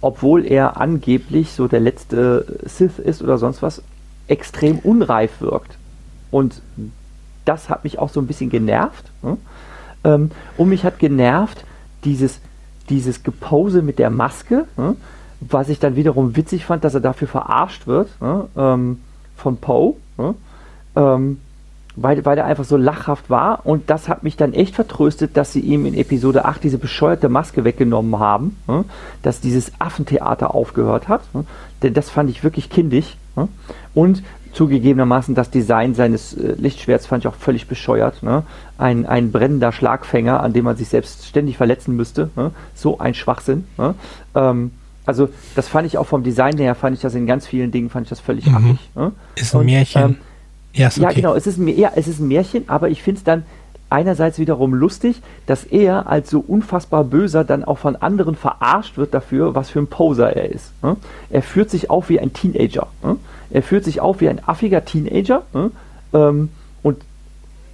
[0.02, 3.82] obwohl er angeblich so der letzte Sith ist oder sonst was,
[4.28, 5.78] extrem unreif wirkt.
[6.32, 6.62] Und
[7.46, 9.06] das hat mich auch so ein bisschen genervt.
[9.22, 9.38] Ne?
[10.04, 11.64] Ähm, und mich hat genervt
[12.04, 12.40] dieses,
[12.90, 14.96] dieses Gepose mit der Maske, ne?
[15.42, 18.10] was ich dann wiederum witzig fand, dass er dafür verarscht wird
[18.56, 19.00] ähm,
[19.36, 19.96] von Poe.
[20.18, 20.36] Ne?
[20.96, 21.40] Ähm,
[21.96, 25.54] weil, weil er einfach so lachhaft war und das hat mich dann echt vertröstet, dass
[25.54, 28.84] sie ihm in Episode 8 diese bescheuerte Maske weggenommen haben, ne?
[29.22, 31.46] dass dieses Affentheater aufgehört hat, ne?
[31.84, 33.48] denn das fand ich wirklich kindisch ne?
[33.94, 38.44] und zugegebenermaßen das Design seines äh, Lichtschwerts fand ich auch völlig bescheuert, ne?
[38.78, 42.52] ein, ein brennender Schlagfänger, an dem man sich selbst ständig verletzen müsste, ne?
[42.74, 43.66] so ein Schwachsinn.
[43.78, 43.96] Ne?
[44.34, 44.72] Ähm,
[45.06, 47.90] also das fand ich auch vom Design her, fand ich das in ganz vielen Dingen,
[47.90, 48.56] fand ich das völlig mhm.
[48.56, 48.90] affig.
[48.96, 49.12] Ne?
[49.36, 50.02] Ist ein und, Märchen.
[50.02, 50.18] Ähm,
[50.74, 51.02] ja, okay.
[51.02, 53.44] ja, genau, es ist, ein, ja, es ist ein Märchen, aber ich finde es dann
[53.90, 59.14] einerseits wiederum lustig, dass er als so unfassbar böser dann auch von anderen verarscht wird
[59.14, 60.72] dafür, was für ein Poser er ist.
[60.84, 60.98] Ne?
[61.30, 62.88] Er führt sich auf wie ein Teenager.
[63.04, 63.18] Ne?
[63.52, 65.44] Er führt sich auf wie ein affiger Teenager.
[65.54, 65.72] Ne?
[66.14, 66.50] Ähm,
[66.82, 66.98] und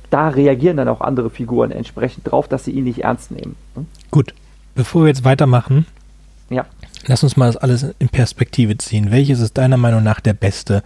[0.09, 3.55] da reagieren dann auch andere Figuren entsprechend drauf, dass sie ihn nicht ernst nehmen.
[3.75, 3.85] Ne?
[4.11, 4.33] Gut,
[4.75, 5.85] bevor wir jetzt weitermachen,
[6.49, 6.65] ja.
[7.07, 9.11] Lass uns mal das alles in Perspektive ziehen.
[9.11, 10.83] Welches ist deiner Meinung nach der beste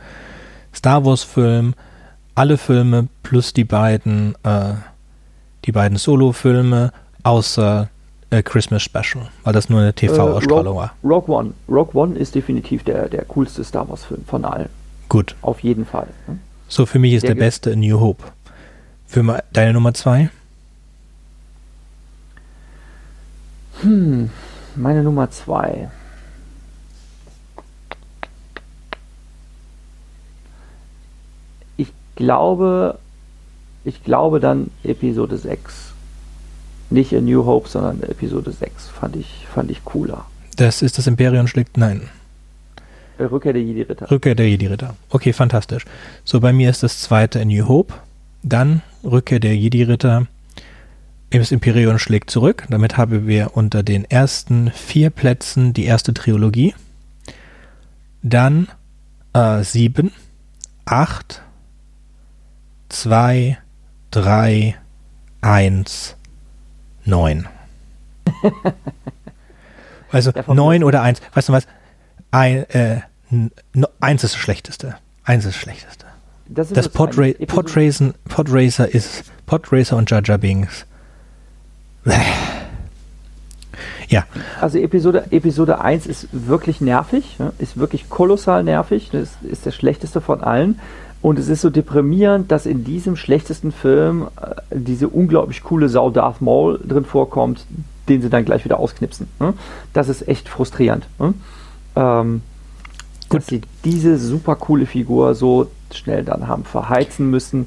[0.74, 1.74] Star Wars-Film?
[2.36, 4.74] Alle Filme plus die beiden, äh,
[5.66, 6.92] die beiden Solo-Filme
[7.24, 7.90] außer
[8.30, 10.94] äh, Christmas Special, weil das nur eine TV-Ausstrahlung äh, war.
[11.04, 11.54] Rogue One.
[11.70, 14.70] Rogue One ist definitiv der, der coolste Star Wars-Film von allen.
[15.10, 15.36] Gut.
[15.42, 16.08] Auf jeden Fall.
[16.26, 16.40] Hm?
[16.68, 18.24] So, für mich ist der, der beste in New Hope.
[19.08, 20.30] Für deine Nummer zwei?
[23.82, 24.30] Hm,
[24.76, 25.90] meine Nummer zwei.
[32.16, 32.98] Glaube,
[33.84, 35.94] ich glaube dann Episode 6.
[36.90, 40.26] Nicht A New Hope, sondern Episode 6 fand ich, fand ich cooler.
[40.56, 42.10] Das ist das Imperium schlägt, nein.
[43.20, 44.12] Rückkehr der Jedi-Ritter.
[44.12, 44.96] Rückkehr der Jedi-Ritter.
[45.10, 45.86] Okay, fantastisch.
[46.24, 47.94] So, bei mir ist das zweite A New Hope,
[48.44, 50.28] dann Rückkehr der Jedi-Ritter,
[51.32, 52.66] das Imperium schlägt zurück.
[52.70, 56.74] Damit haben wir unter den ersten vier Plätzen die erste Trilogie.
[58.22, 58.68] Dann
[59.34, 60.12] äh, sieben,
[60.86, 61.42] acht,
[62.90, 63.58] zwei,
[64.12, 64.76] drei,
[65.42, 66.16] eins,
[67.04, 67.48] neun.
[70.12, 71.22] also neun oder eins.
[71.34, 71.68] Weißt du was?
[72.32, 73.02] Ein, äh,
[74.00, 74.96] eins ist das Schlechteste.
[75.24, 76.06] Eins ist das Schlechteste.
[76.48, 80.86] Das, das Podracer, Podracer, Podracer ist Podracer und Jar Binks
[84.10, 84.26] ja.
[84.62, 90.22] Also Episode, Episode 1 ist wirklich nervig, ist wirklich kolossal nervig, das ist der schlechteste
[90.22, 90.80] von allen.
[91.26, 96.12] Und es ist so deprimierend, dass in diesem schlechtesten Film äh, diese unglaublich coole Sau
[96.12, 97.66] Darth Maul drin vorkommt,
[98.08, 99.28] den sie dann gleich wieder ausknipsen.
[99.40, 99.56] Ne?
[99.92, 101.08] Das ist echt frustrierend.
[101.18, 101.34] Ne?
[101.96, 102.44] Ähm,
[103.30, 107.66] dass sie diese super coole Figur so schnell dann haben verheizen müssen.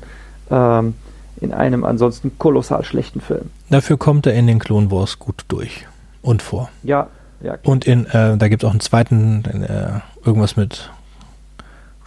[0.53, 0.95] Ähm,
[1.41, 3.51] in einem ansonsten kolossal schlechten Film.
[3.71, 5.85] Dafür kommt er in den Clone Wars gut durch
[6.23, 6.71] und vor.
[6.85, 7.09] Ja,
[7.43, 7.57] ja.
[7.57, 7.73] Klar.
[7.73, 10.93] Und in, äh, da gibt es auch einen zweiten, äh, irgendwas mit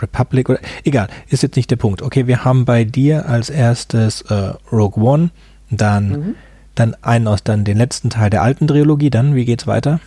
[0.01, 2.01] Republic oder egal, ist jetzt nicht der Punkt.
[2.01, 5.29] Okay, wir haben bei dir als erstes äh, Rogue One,
[5.69, 6.35] dann, mhm.
[6.75, 9.99] dann einen aus dann den letzten Teil der alten Trilogie, dann, wie geht's weiter?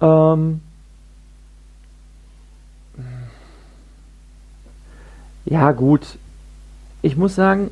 [0.00, 0.60] Ähm,
[5.44, 6.18] ja, gut
[7.02, 7.70] ich muss sagen,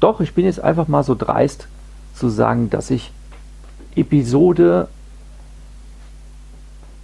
[0.00, 1.68] doch, ich bin jetzt einfach mal so dreist
[2.14, 3.12] zu sagen, dass ich
[3.94, 4.88] Episode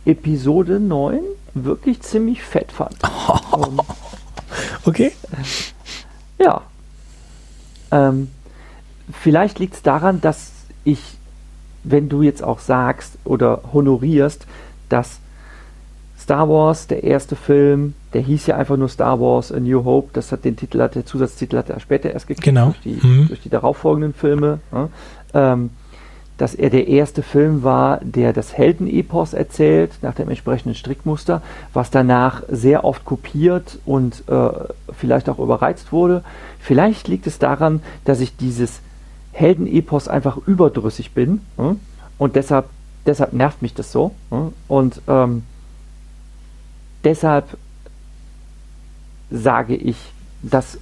[0.06, 1.20] Episode 9
[1.54, 2.96] wirklich ziemlich fett fand.
[3.56, 3.80] ähm,
[4.84, 5.12] okay.
[6.38, 6.62] Ja.
[7.90, 8.28] Ähm,
[9.12, 10.52] vielleicht liegt es daran, dass
[10.84, 11.00] ich,
[11.84, 14.46] wenn du jetzt auch sagst oder honorierst,
[14.88, 15.20] dass
[16.18, 20.08] Star Wars, der erste Film, der hieß ja einfach nur Star Wars A New Hope.
[20.14, 22.66] Das hat den Titel, der Zusatztitel hat er später erst gekriegt genau.
[22.66, 23.28] durch, die, mhm.
[23.28, 24.60] durch die darauffolgenden Filme.
[24.72, 24.88] Ja.
[25.34, 25.70] Ähm,
[26.36, 31.90] dass er der erste Film war, der das Heldenepos erzählt, nach dem entsprechenden Strickmuster, was
[31.90, 34.48] danach sehr oft kopiert und äh,
[34.92, 36.24] vielleicht auch überreizt wurde.
[36.58, 38.80] Vielleicht liegt es daran, dass ich dieses
[39.32, 41.76] Heldenepos einfach überdrüssig bin ja,
[42.18, 42.66] und deshalb,
[43.06, 44.12] deshalb nervt mich das so.
[44.30, 45.44] Ja, und ähm,
[47.04, 47.56] deshalb
[49.30, 49.96] sage ich,
[50.42, 50.78] dass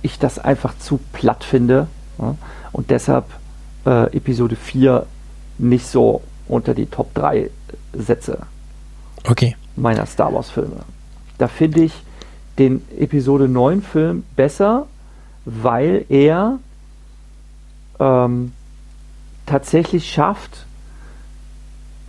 [0.00, 2.36] ich das einfach zu platt finde ja,
[2.72, 3.26] und deshalb
[3.86, 5.06] äh, Episode 4
[5.58, 7.50] nicht so unter die Top 3
[7.92, 8.38] setze.
[9.28, 9.56] Okay.
[9.76, 10.84] Meiner Star Wars Filme.
[11.38, 11.92] Da finde ich
[12.58, 14.86] den Episode 9 Film besser,
[15.44, 16.58] weil er
[17.98, 18.52] ähm,
[19.46, 20.66] tatsächlich schafft,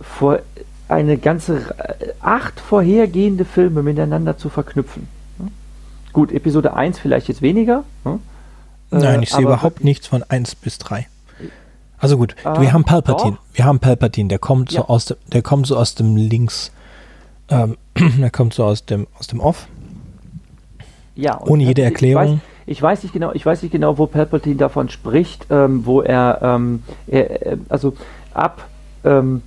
[0.00, 0.40] vor
[0.88, 1.74] eine ganze
[2.20, 5.08] acht vorhergehende Filme miteinander zu verknüpfen.
[6.12, 7.84] Gut, Episode 1 vielleicht jetzt weniger.
[8.90, 11.08] Nein, ich sehe überhaupt nichts von 1 bis 3.
[11.98, 13.32] Also gut, äh, wir haben Palpatine.
[13.36, 13.56] Doch.
[13.56, 14.80] Wir haben Palpatine, der kommt ja.
[14.80, 16.72] so aus dem, der kommt so aus dem Links,
[17.48, 17.76] ähm,
[18.18, 19.68] der kommt so aus dem, aus dem Off.
[21.16, 22.24] Ja, ohne jede Erklärung.
[22.24, 25.86] Ich weiß, ich weiß, nicht genau, ich weiß nicht genau, wo Palpatine davon spricht, ähm,
[25.86, 27.94] wo er, ähm, er, äh, also
[28.32, 28.66] ab
[29.04, 29.42] ähm,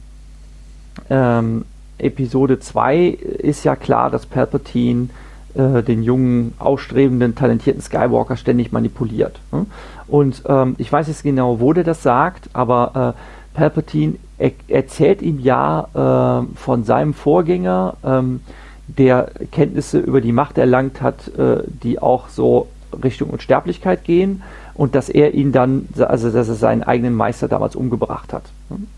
[1.09, 1.65] ähm,
[1.97, 5.09] Episode 2 ist ja klar, dass Palpatine
[5.55, 9.39] äh, den jungen, ausstrebenden, talentierten Skywalker ständig manipuliert.
[9.51, 9.65] Ne?
[10.07, 15.21] Und ähm, ich weiß jetzt genau, wo der das sagt, aber äh, Palpatine er erzählt
[15.21, 18.41] ihm ja äh, von seinem Vorgänger, ähm,
[18.87, 22.67] der Kenntnisse über die Macht erlangt hat, äh, die auch so
[23.03, 24.43] Richtung Unsterblichkeit gehen
[24.75, 28.43] und dass er ihn dann, also dass er seinen eigenen Meister damals umgebracht hat.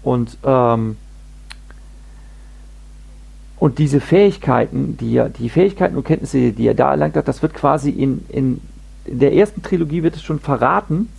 [0.03, 0.97] Und ähm,
[3.59, 7.41] und diese Fähigkeiten, die er, die Fähigkeiten und Kenntnisse, die er da erlangt hat, das
[7.41, 8.61] wird quasi in, in,
[9.09, 11.09] in der ersten Trilogie wird es schon verraten,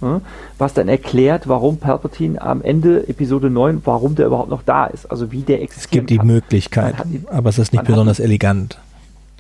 [0.59, 5.07] was dann erklärt, warum Palpatine am Ende Episode 9, warum der überhaupt noch da ist,
[5.11, 5.85] also wie der existiert.
[5.85, 6.27] Es gibt die kann.
[6.27, 8.79] Möglichkeit, ihn, aber es ist nicht besonders elegant.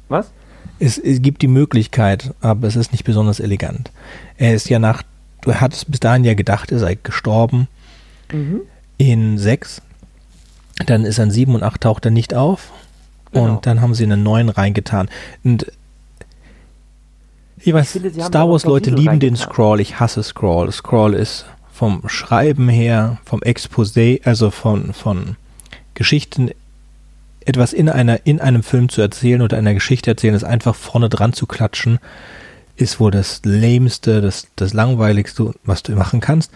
[0.08, 0.30] Was?
[0.78, 3.90] Es, es, gibt die Möglichkeit, aber es ist nicht besonders elegant.
[4.38, 5.02] Er ist ja nach,
[5.42, 7.68] du hattest bis dahin ja gedacht, er sei gestorben.
[8.32, 8.62] Mhm.
[8.96, 9.82] In 6,
[10.86, 12.72] dann ist er in 7 und 8 taucht er nicht auf.
[13.32, 13.44] Genau.
[13.44, 15.08] Und dann haben sie einen neuen reingetan.
[15.44, 15.66] Und
[17.62, 19.80] ich weiß, ich finde, Star Wars-Leute lieben den Scroll.
[19.80, 20.70] Ich hasse Scroll.
[20.72, 25.36] Scroll ist vom Schreiben her, vom Exposé, also von, von
[25.94, 26.50] Geschichten
[27.44, 31.08] etwas in einer, in einem Film zu erzählen oder einer Geschichte erzählen, ist einfach vorne
[31.08, 31.98] dran zu klatschen,
[32.76, 36.52] ist wohl das lämste, das, das langweiligste, was du machen kannst.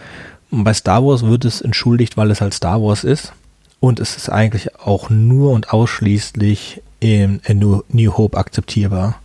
[0.50, 3.32] Und bei Star Wars wird es entschuldigt, weil es halt Star Wars ist.
[3.80, 9.20] Und es ist eigentlich auch nur und ausschließlich in, in New Hope akzeptierbar.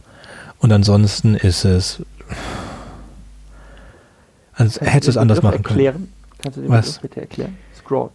[0.60, 2.02] Und ansonsten ist es.
[4.54, 5.94] Also hätte es anders machen erklären?
[5.96, 6.14] können.
[6.42, 7.00] Kannst du den Was?
[7.00, 7.58] bitte erklären?
[7.78, 8.10] Scroll.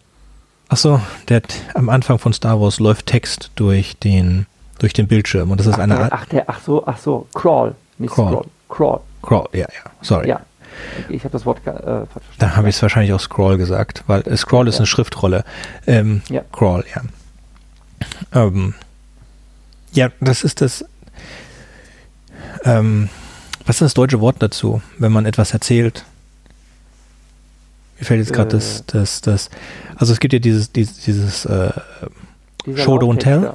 [0.69, 1.43] Achso, der
[1.75, 4.47] am Anfang von Star Wars läuft Text durch den
[4.79, 7.29] durch den Bildschirm und das ist ach, eine Art ach, der, ach so, ach so,
[7.33, 8.29] Crawl, nicht Crawl.
[8.33, 8.47] Scroll.
[8.69, 9.01] Crawl.
[9.23, 10.29] Crawl, ja, ja, sorry.
[10.29, 10.41] Ja.
[11.09, 12.07] Ich habe das Wort äh, verstanden.
[12.41, 14.79] Da habe ich es wahrscheinlich auch Scroll gesagt, weil äh, Scroll ist Ja.
[14.81, 15.45] eine Schriftrolle.
[15.87, 16.43] Ähm, Ja.
[16.53, 17.03] Crawl, ja.
[18.43, 18.75] Ähm,
[19.93, 20.85] ja, das ist das.
[22.65, 23.09] Ähm,
[23.67, 26.05] was ist das deutsche Wort dazu, wenn man etwas erzählt?
[27.99, 28.53] Mir fällt jetzt gerade Äh.
[28.59, 29.51] das, das, das.
[29.97, 31.71] Also es gibt ja dieses, dieses, dieses äh,
[32.75, 33.55] Show, don't tell.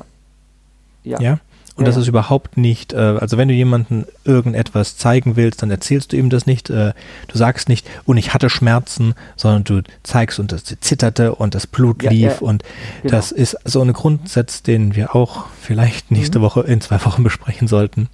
[1.04, 1.20] Ja.
[1.22, 1.40] Ja.
[1.76, 2.02] Und Ja, das ja.
[2.02, 6.30] ist überhaupt nicht, äh, also wenn du jemandem irgendetwas zeigen willst, dann erzählst du ihm
[6.30, 6.70] das nicht.
[6.70, 6.94] Äh,
[7.28, 11.68] du sagst nicht, und ich hatte Schmerzen, sondern du zeigst und das zitterte und das
[11.68, 12.42] Blut Ja, lief.
[12.42, 12.64] und
[13.02, 13.12] genau.
[13.16, 16.44] das ist so ein Grundsatz, den wir auch vielleicht nächste Mhm.
[16.44, 18.10] Woche in zwei Wochen besprechen sollten.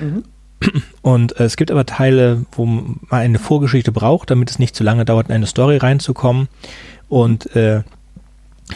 [0.00, 0.24] Mhm.
[1.02, 4.82] Und äh, es gibt aber Teile, wo man eine Vorgeschichte braucht, damit es nicht zu
[4.84, 6.48] lange dauert, in eine Story reinzukommen.
[7.08, 7.82] Und äh,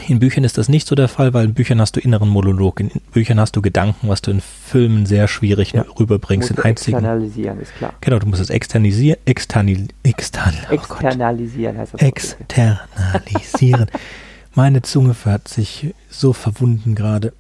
[0.07, 2.79] in Büchern ist das nicht so der Fall, weil in Büchern hast du inneren Monolog,
[2.81, 5.87] in Büchern hast du Gedanken, was du in Filmen sehr schwierig Ja.
[5.99, 6.51] rüberbringst.
[6.51, 7.95] Musst In du einzigen, externalisieren, ist klar.
[8.03, 12.03] genau, du musst es externalisieren, external, extern, oh Gott, Externalisieren heißt das.
[12.03, 13.87] externalisieren.
[14.55, 17.33] Meine Zunge hat sich so verwunden gerade.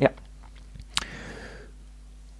[0.00, 0.10] Ja.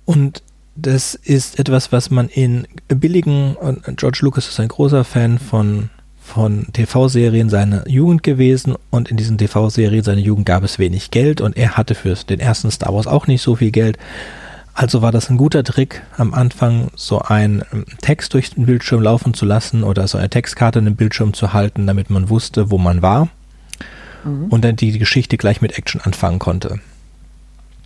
[0.04, 0.42] Und
[0.80, 5.90] das ist etwas, was man in billigen, und George Lucas ist ein großer Fan von,
[6.22, 11.40] von TV-Serien seiner Jugend gewesen und in diesen TV-Serien seiner Jugend gab es wenig Geld
[11.40, 13.98] und er hatte für den ersten Star Wars auch nicht so viel Geld.
[14.72, 19.02] Also war das ein guter Trick, am Anfang so einen ähm, Text durch den Bildschirm
[19.02, 22.70] laufen zu lassen oder so eine Textkarte in den Bildschirm zu halten, damit man wusste,
[22.70, 23.28] wo man war
[24.24, 24.46] Mhm.
[24.46, 26.80] und dann die Geschichte gleich mit Action anfangen konnte.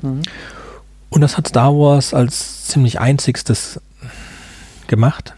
[0.03, 0.23] Mhm.
[1.15, 3.81] Und das hat Star Wars als ziemlich einzigstes
[4.89, 5.37] gemacht.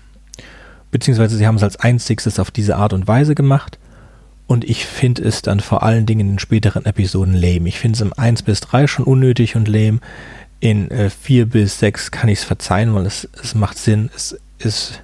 [0.90, 3.78] Beziehungsweise sie haben es als einzigstes auf diese Art und Weise gemacht.
[4.46, 7.68] Und ich finde es dann vor allen Dingen in den späteren Episoden lame.
[7.68, 9.98] Ich finde es im 1 bis 3 schon unnötig und lame.
[10.60, 14.08] In äh, 4 bis 6 kann ich es verzeihen, weil es, es macht Sinn.
[14.16, 15.02] Es ist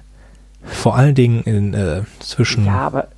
[0.65, 2.65] vor allen Dingen in, äh, zwischen.
[2.65, 3.09] Ja, aber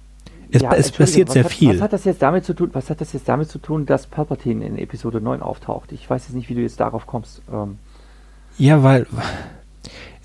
[0.56, 1.76] Es- ja, es passiert sehr hat, viel.
[1.76, 2.70] Was hat das jetzt damit zu tun?
[2.74, 5.92] Was hat das jetzt damit zu tun, dass Palpatine in Episode 9 auftaucht?
[5.92, 7.42] Ich weiß jetzt nicht, wie du jetzt darauf kommst.
[7.52, 7.78] Ähm,
[8.58, 9.06] Ja, weil,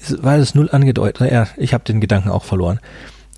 [0.01, 2.81] es- weil es null angedeutet Ja, ich habe den Gedanken auch verloren.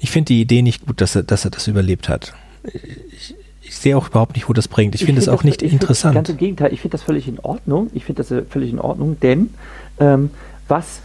[0.01, 2.34] Ich finde die Idee nicht gut, dass er, dass er das überlebt hat.
[2.64, 4.95] Ich, ich sehe auch überhaupt nicht, wo das bringt.
[4.95, 6.14] Ich, finde es find auch nicht ich find- interessant.
[6.14, 7.90] Ganz im Gegenteil, ich finde das völlig in Ordnung.
[7.95, 9.55] Ich finde das äh, völlig in Ordnung, denn
[9.99, 10.30] ähm,
[10.68, 11.01] was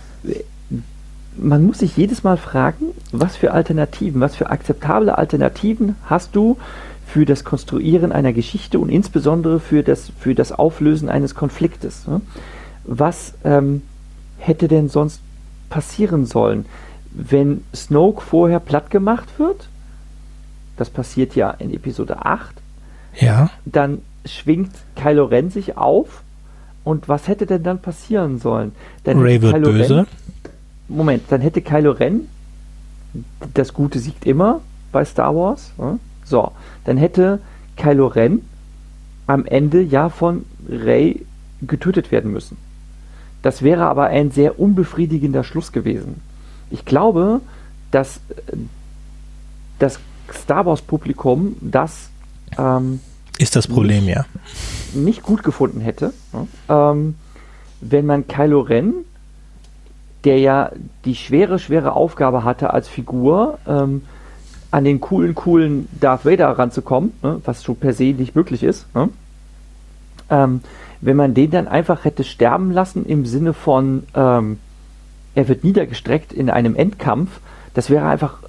[1.37, 6.57] man muss sich jedes Mal fragen, was für Alternativen, was für akzeptable Alternativen hast du
[7.05, 12.07] für das Konstruieren einer Geschichte und insbesondere für das, für das Auflösen eines Konfliktes.
[12.07, 12.21] Ne?
[12.83, 13.81] Was ähm,
[14.39, 15.21] hätte denn sonst
[15.69, 16.65] passieren sollen,
[17.11, 19.67] wenn Snoke vorher platt gemacht wird?
[20.75, 22.55] Das passiert ja in Episode 8
[23.19, 26.21] ja, dann schwingt Kylo Ren sich auf.
[26.83, 28.73] Und was hätte denn dann passieren sollen?
[29.03, 29.97] Dann Ray wird Kylo böse.
[29.97, 30.07] Ren,
[30.87, 32.27] Moment, dann hätte Kylo Ren,
[33.53, 34.61] das Gute siegt immer
[34.91, 35.71] bei Star Wars.
[36.23, 36.51] So,
[36.85, 37.39] dann hätte
[37.75, 38.41] Kylo Ren
[39.27, 41.25] am Ende ja von Ray
[41.61, 42.57] getötet werden müssen.
[43.41, 46.21] Das wäre aber ein sehr unbefriedigender Schluss gewesen.
[46.69, 47.41] Ich glaube,
[47.91, 48.19] dass
[49.79, 49.99] das
[50.33, 52.09] Star Wars Publikum das
[52.57, 52.99] ähm,
[53.37, 54.25] ist das Problem, nicht- ja.
[54.93, 56.13] nicht gut gefunden hätte,
[56.69, 57.15] ähm,
[57.81, 58.93] wenn man Kylo Ren,
[60.27, 60.71] der ja
[61.05, 64.01] die schwere, schwere Aufgabe hatte als Figur, ähm,
[64.71, 67.39] an den coolen, coolen Darth Vader ranzukommen, ne?
[67.45, 69.07] was schon per se nicht möglich ist, ne?
[70.29, 70.59] ähm,
[70.99, 74.59] wenn man den dann einfach hätte sterben lassen im Sinne von, ähm,
[75.33, 77.39] er wird niedergestreckt in einem Endkampf,
[77.73, 78.39] das wäre einfach,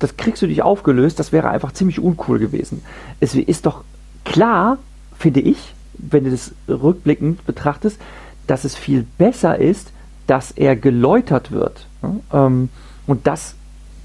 [0.00, 2.82] das kriegst du dich aufgelöst, das wäre einfach ziemlich uncool gewesen.
[3.20, 3.84] Es ist doch
[4.26, 4.76] klar,
[5.18, 7.98] finde ich, wenn du das rückblickend betrachtest,
[8.46, 9.92] dass es viel besser ist,
[10.26, 11.86] dass er geläutert wird.
[12.32, 12.68] Ähm,
[13.06, 13.54] und das,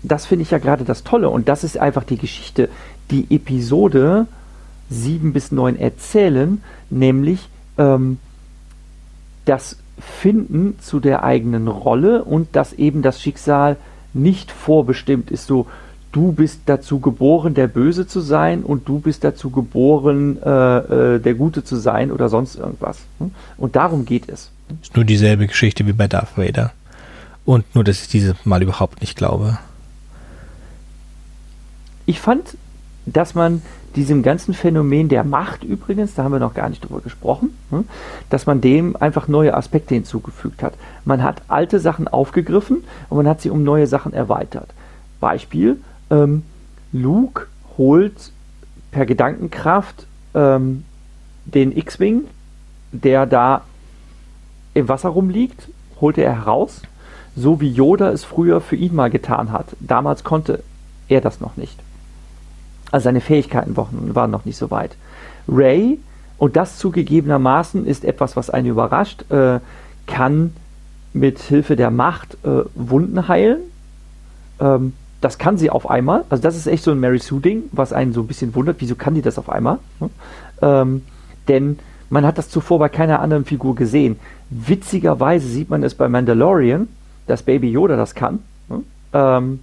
[0.03, 1.29] das finde ich ja gerade das Tolle.
[1.29, 2.69] Und das ist einfach die Geschichte,
[3.11, 4.27] die Episode
[4.89, 8.19] 7 bis 9 erzählen, nämlich ähm,
[9.45, 13.77] das Finden zu der eigenen Rolle und dass eben das Schicksal
[14.13, 15.47] nicht vorbestimmt ist.
[15.47, 15.67] So,
[16.11, 21.19] du bist dazu geboren, der Böse zu sein und du bist dazu geboren, äh, äh,
[21.19, 22.99] der Gute zu sein oder sonst irgendwas.
[23.19, 23.31] Hm?
[23.57, 24.51] Und darum geht es.
[24.81, 26.71] Ist nur dieselbe Geschichte wie bei Darth Vader.
[27.45, 29.57] Und nur, dass ich dieses Mal überhaupt nicht glaube.
[32.05, 32.57] Ich fand,
[33.05, 33.61] dass man
[33.95, 37.85] diesem ganzen Phänomen der Macht übrigens, da haben wir noch gar nicht drüber gesprochen, hm,
[38.29, 40.73] dass man dem einfach neue Aspekte hinzugefügt hat.
[41.03, 44.69] Man hat alte Sachen aufgegriffen und man hat sie um neue Sachen erweitert.
[45.19, 46.43] Beispiel, ähm,
[46.91, 47.47] Luke
[47.77, 48.31] holt
[48.91, 50.83] per Gedankenkraft ähm,
[51.45, 52.25] den X-Wing,
[52.91, 53.61] der da
[54.73, 56.81] im Wasser rumliegt, holte er heraus,
[57.35, 59.67] so wie Yoda es früher für ihn mal getan hat.
[59.79, 60.63] Damals konnte
[61.07, 61.79] er das noch nicht.
[62.91, 64.95] Also seine Fähigkeiten waren noch nicht so weit.
[65.47, 65.99] Ray,
[66.37, 69.59] und das zugegebenermaßen ist etwas, was einen überrascht, äh,
[70.05, 70.53] kann
[71.13, 73.59] mit Hilfe der Macht äh, Wunden heilen.
[74.59, 76.25] Ähm, das kann sie auf einmal.
[76.29, 78.77] Also das ist echt so ein Mary Sue-Ding, was einen so ein bisschen wundert.
[78.79, 79.79] Wieso kann die das auf einmal?
[79.99, 80.09] Hm?
[80.61, 81.01] Ähm,
[81.47, 84.17] denn man hat das zuvor bei keiner anderen Figur gesehen.
[84.49, 86.87] Witzigerweise sieht man es bei Mandalorian,
[87.25, 88.39] dass Baby Yoda das kann.
[88.69, 88.83] Hm?
[89.13, 89.59] Ähm,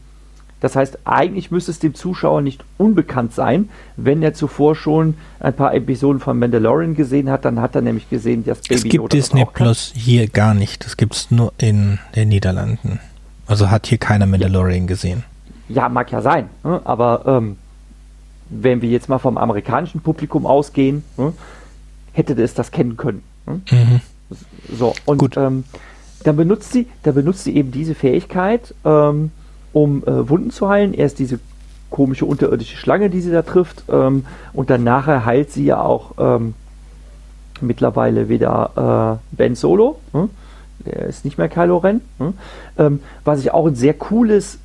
[0.61, 5.53] das heißt, eigentlich müsste es dem Zuschauer nicht unbekannt sein, wenn er zuvor schon ein
[5.53, 8.77] paar Episoden von Mandalorian gesehen hat, dann hat er nämlich gesehen, dass Baby Yoda.
[8.77, 10.85] Es gibt Yoda Disney Plus hier gar nicht.
[10.87, 12.99] Das gibt es nur in den Niederlanden.
[13.47, 14.87] Also hat hier keiner Mandalorian ja.
[14.87, 15.25] gesehen.
[15.69, 16.81] Ja, mag ja sein, ne?
[16.85, 17.57] aber ähm,
[18.51, 21.33] wenn wir jetzt mal vom amerikanischen Publikum ausgehen, ne,
[22.13, 23.23] hätte es das kennen können.
[23.47, 23.61] Ne?
[23.71, 24.01] Mhm.
[24.73, 25.37] So, und Gut.
[25.37, 25.65] Ähm,
[26.25, 29.31] dann benutzt sie, dann benutzt sie eben diese Fähigkeit, ähm,
[29.73, 30.95] um äh, Wunden zu heilen.
[30.95, 31.39] Erst diese
[31.91, 36.13] komische unterirdische Schlange, die sie da trifft, ähm, und dann nachher heilt sie ja auch
[36.19, 36.55] ähm,
[37.61, 40.01] mittlerweile wieder äh, Ben Solo.
[40.13, 40.31] Hm?
[40.87, 42.01] Der ist nicht mehr Kylo Ren.
[42.19, 43.01] Hm?
[43.25, 44.59] Was ich auch ein sehr cooles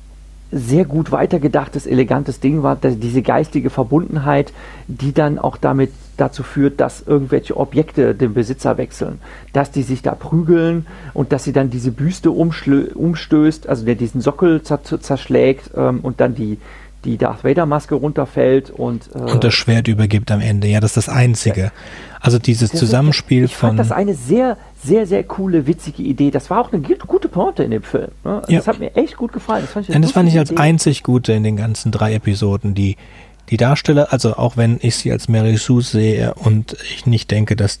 [0.52, 4.52] sehr gut weitergedachtes, elegantes Ding war, diese geistige Verbundenheit,
[4.88, 9.20] die dann auch damit dazu führt, dass irgendwelche Objekte den Besitzer wechseln,
[9.52, 14.20] dass die sich da prügeln und dass sie dann diese Büste umstößt, also der diesen
[14.20, 16.58] Sockel zerschlägt ähm, und dann die,
[17.04, 20.68] die Darth Vader Maske runterfällt und, äh, und das Schwert übergibt am Ende.
[20.68, 21.72] Ja, das ist das Einzige.
[22.20, 23.70] Also dieses Zusammenspiel ich von.
[23.70, 26.30] Ich fand das eine sehr, sehr, sehr coole, witzige Idee.
[26.30, 28.08] Das war auch eine gute Pointe in dem Film.
[28.24, 28.42] Ne?
[28.48, 28.58] Ja.
[28.58, 29.62] Das hat mir echt gut gefallen.
[29.62, 30.60] Das fand ich, das fand ich als Idee.
[30.60, 32.74] einzig gute in den ganzen drei Episoden.
[32.74, 32.96] Die,
[33.48, 37.56] die Darsteller, also auch wenn ich sie als Mary Sue sehe und ich nicht denke,
[37.56, 37.80] dass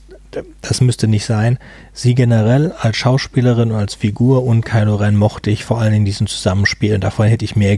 [0.62, 1.58] das müsste nicht sein.
[1.92, 6.04] Sie generell als Schauspielerin und als Figur und Kylo Ren mochte ich vor allem in
[6.04, 6.98] diesem Zusammenspiel.
[6.98, 7.76] Davon hätte ich mehr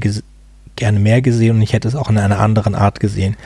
[0.82, 3.36] gerne mehr gesehen und ich hätte es auch in einer anderen Art gesehen.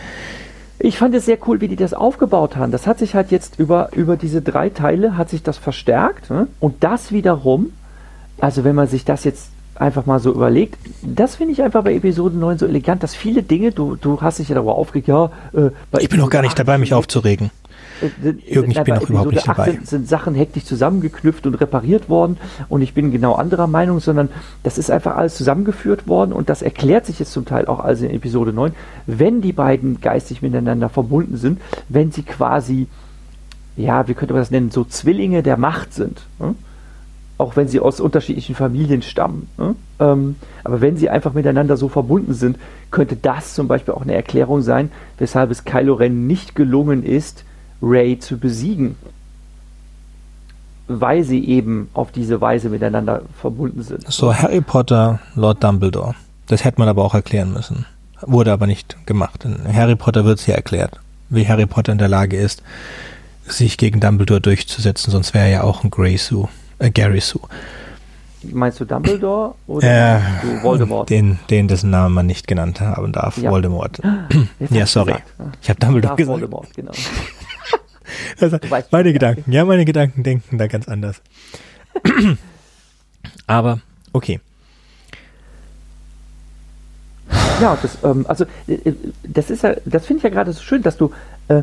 [0.78, 2.72] Ich fand es sehr cool, wie die das aufgebaut haben.
[2.72, 6.30] Das hat sich halt jetzt über, über diese drei Teile hat sich das verstärkt.
[6.30, 6.48] Ne?
[6.60, 7.72] Und das wiederum,
[8.38, 11.94] also wenn man sich das jetzt einfach mal so überlegt, das finde ich einfach bei
[11.94, 15.30] Episode 9 so elegant, dass viele Dinge, du, du hast dich ja darüber aufgeregt, ja,
[15.52, 17.50] äh, Ich bin noch gar nicht dabei, mich aufzuregen.
[18.22, 19.70] Irgendwie bin auch überhaupt nicht dabei.
[19.70, 22.36] Sind, sind Sachen hektisch zusammengeknüpft und repariert worden
[22.68, 24.28] und ich bin genau anderer Meinung, sondern
[24.62, 28.02] das ist einfach alles zusammengeführt worden und das erklärt sich jetzt zum Teil auch alles
[28.02, 28.72] in Episode 9,
[29.06, 32.86] wenn die beiden geistig miteinander verbunden sind, wenn sie quasi,
[33.76, 36.22] ja, wie könnte man das nennen, so Zwillinge der Macht sind.
[36.38, 36.56] Hm?
[37.38, 39.48] Auch wenn sie aus unterschiedlichen Familien stammen.
[39.58, 39.76] Hm?
[40.00, 42.58] Ähm, aber wenn sie einfach miteinander so verbunden sind,
[42.90, 47.44] könnte das zum Beispiel auch eine Erklärung sein, weshalb es Kylo Ren nicht gelungen ist,
[47.82, 48.96] Ray zu besiegen,
[50.88, 54.10] weil sie eben auf diese Weise miteinander verbunden sind.
[54.10, 56.14] So Harry Potter, Lord Dumbledore.
[56.46, 57.86] Das hätte man aber auch erklären müssen.
[58.22, 59.44] Wurde aber nicht gemacht.
[59.44, 62.62] In Harry Potter wird es hier erklärt, wie Harry Potter in der Lage ist,
[63.44, 66.48] sich gegen Dumbledore durchzusetzen, sonst wäre er ja auch ein Grey Sue,
[66.78, 67.42] äh, Gary Sue.
[68.42, 71.10] Meinst du Dumbledore oder äh, du Voldemort?
[71.10, 73.50] Den, den dessen Namen man nicht genannt haben darf, ja.
[73.50, 74.00] Voldemort.
[74.70, 75.12] ja, sorry.
[75.12, 75.58] Gesagt.
[75.62, 76.32] Ich habe Dumbledore Darf gesagt.
[76.32, 76.92] Voldemort, genau.
[78.40, 78.58] Also,
[78.90, 81.22] meine Gedanken, ja, meine Gedanken denken da ganz anders.
[83.46, 83.80] Aber,
[84.12, 84.40] okay.
[87.60, 88.94] Ja, das, ähm, also, äh, äh,
[89.24, 91.12] das ist ja, das finde ich ja gerade so schön, dass du
[91.48, 91.62] äh,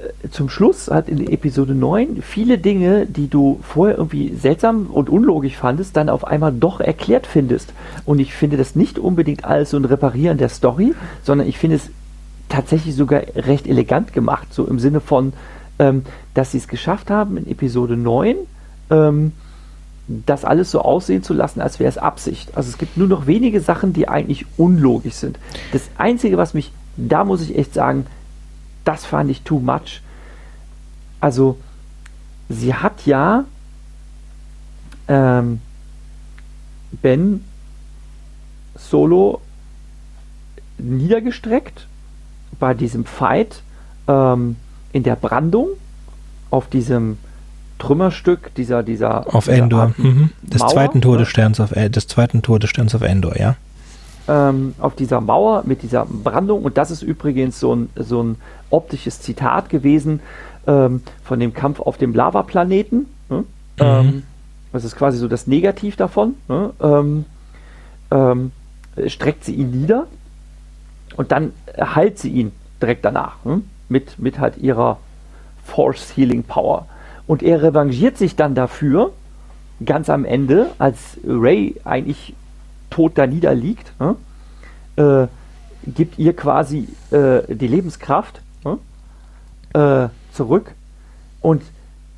[0.00, 5.08] äh, zum Schluss halt in Episode 9 viele Dinge, die du vorher irgendwie seltsam und
[5.08, 7.72] unlogisch fandest, dann auf einmal doch erklärt findest.
[8.04, 11.76] Und ich finde das nicht unbedingt alles so ein Reparieren der Story, sondern ich finde
[11.76, 11.90] es
[12.48, 15.32] tatsächlich sogar recht elegant gemacht, so im Sinne von,
[15.80, 16.04] ähm,
[16.34, 18.36] dass sie es geschafft haben, in Episode 9
[18.90, 19.32] ähm,
[20.06, 22.56] das alles so aussehen zu lassen, als wäre es Absicht.
[22.56, 25.38] Also es gibt nur noch wenige Sachen, die eigentlich unlogisch sind.
[25.72, 28.06] Das Einzige, was mich, da muss ich echt sagen,
[28.84, 30.02] das fand ich too much.
[31.20, 31.58] Also,
[32.48, 33.44] sie hat ja
[35.06, 35.60] ähm,
[37.02, 37.44] Ben
[38.74, 39.40] Solo
[40.78, 41.86] niedergestreckt
[42.58, 43.62] bei diesem Fight
[44.08, 44.56] ähm,
[44.92, 45.68] in der Brandung
[46.50, 47.18] auf diesem
[47.78, 50.30] Trümmerstück dieser dieser auf dieser Endor mhm.
[50.42, 51.02] des Mauer, zweiten ne?
[51.02, 53.56] Todessterns auf des zweiten Todessterns auf Endor ja
[54.30, 56.62] ähm, auf dieser Mauer mit dieser Brandung.
[56.62, 58.36] Und das ist übrigens so ein, so ein
[58.70, 60.20] optisches Zitat gewesen
[60.66, 63.06] ähm, von dem Kampf auf dem Lavaplaneten.
[63.28, 63.44] Ne?
[63.78, 64.22] Ähm,
[64.72, 66.34] das ist quasi so das Negativ davon.
[66.48, 66.70] Ne?
[66.80, 67.24] Ähm,
[68.12, 68.52] ähm,
[69.06, 70.06] streckt sie ihn nieder
[71.16, 73.62] und dann heilt sie ihn direkt danach ne?
[73.90, 74.98] Mit, mit halt ihrer
[75.64, 76.86] Force Healing Power.
[77.26, 79.12] Und er revanchiert sich dann dafür,
[79.84, 82.34] ganz am Ende, als Ray eigentlich
[82.90, 84.16] tot da niederliegt, ne?
[84.96, 88.78] äh, gibt ihr quasi äh, die Lebenskraft ne?
[89.72, 90.72] äh, zurück
[91.40, 91.62] und,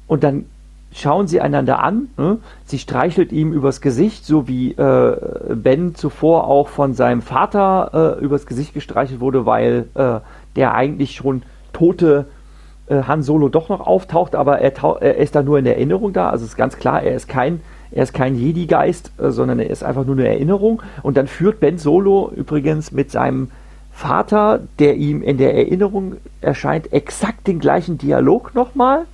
[0.06, 0.46] und dann
[0.94, 2.08] schauen sie einander an.
[2.16, 2.38] Ne?
[2.64, 5.16] Sie streichelt ihm übers Gesicht, so wie äh,
[5.54, 10.20] Ben zuvor auch von seinem Vater äh, übers Gesicht gestreichelt wurde, weil äh,
[10.56, 11.42] der eigentlich schon
[11.72, 12.26] tote
[12.86, 16.30] äh, Han Solo doch noch auftaucht, aber er, er ist da nur in Erinnerung da.
[16.30, 17.60] Also ist ganz klar, er ist kein,
[18.12, 20.82] kein Jedi-Geist, äh, sondern er ist einfach nur eine Erinnerung.
[21.02, 23.50] Und dann führt Ben Solo übrigens mit seinem
[23.92, 29.04] Vater, der ihm in der Erinnerung erscheint, exakt den gleichen Dialog nochmal.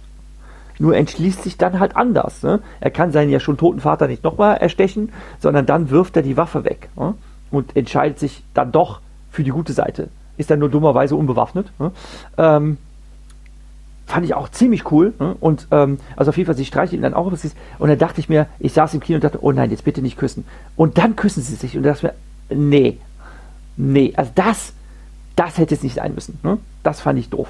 [0.79, 2.45] Nur entschließt sich dann halt anders.
[2.45, 2.61] Ne?
[2.81, 6.37] Er kann seinen ja schon toten Vater nicht nochmal erstechen, sondern dann wirft er die
[6.37, 7.15] Waffe weg ne?
[7.51, 9.01] und entscheidet sich dann doch
[9.31, 10.09] für die gute Seite.
[10.39, 11.67] Ist dann nur dummerweise unbewaffnet.
[11.79, 11.91] Ne?
[12.39, 12.79] Ähm,
[14.07, 15.13] fand ich auch ziemlich cool.
[15.19, 15.37] Ne?
[15.41, 17.27] Und ähm, also auf jeden Fall, sie ihn dann auch.
[17.27, 20.01] Und dann dachte ich mir, ich saß im Kino und dachte, oh nein, jetzt bitte
[20.01, 20.45] nicht küssen.
[20.77, 22.15] Und dann küssen sie sich und da dachte
[22.49, 22.99] ich mir, nee,
[23.77, 24.73] nee, also das,
[25.37, 26.39] das hätte es nicht sein müssen.
[26.43, 26.59] Ne?
[26.83, 27.49] Das fand ich doof.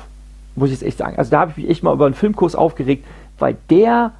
[0.57, 1.16] Muss ich jetzt echt sagen.
[1.16, 3.07] Also da habe ich mich echt mal über einen Filmkurs aufgeregt,
[3.39, 4.12] weil der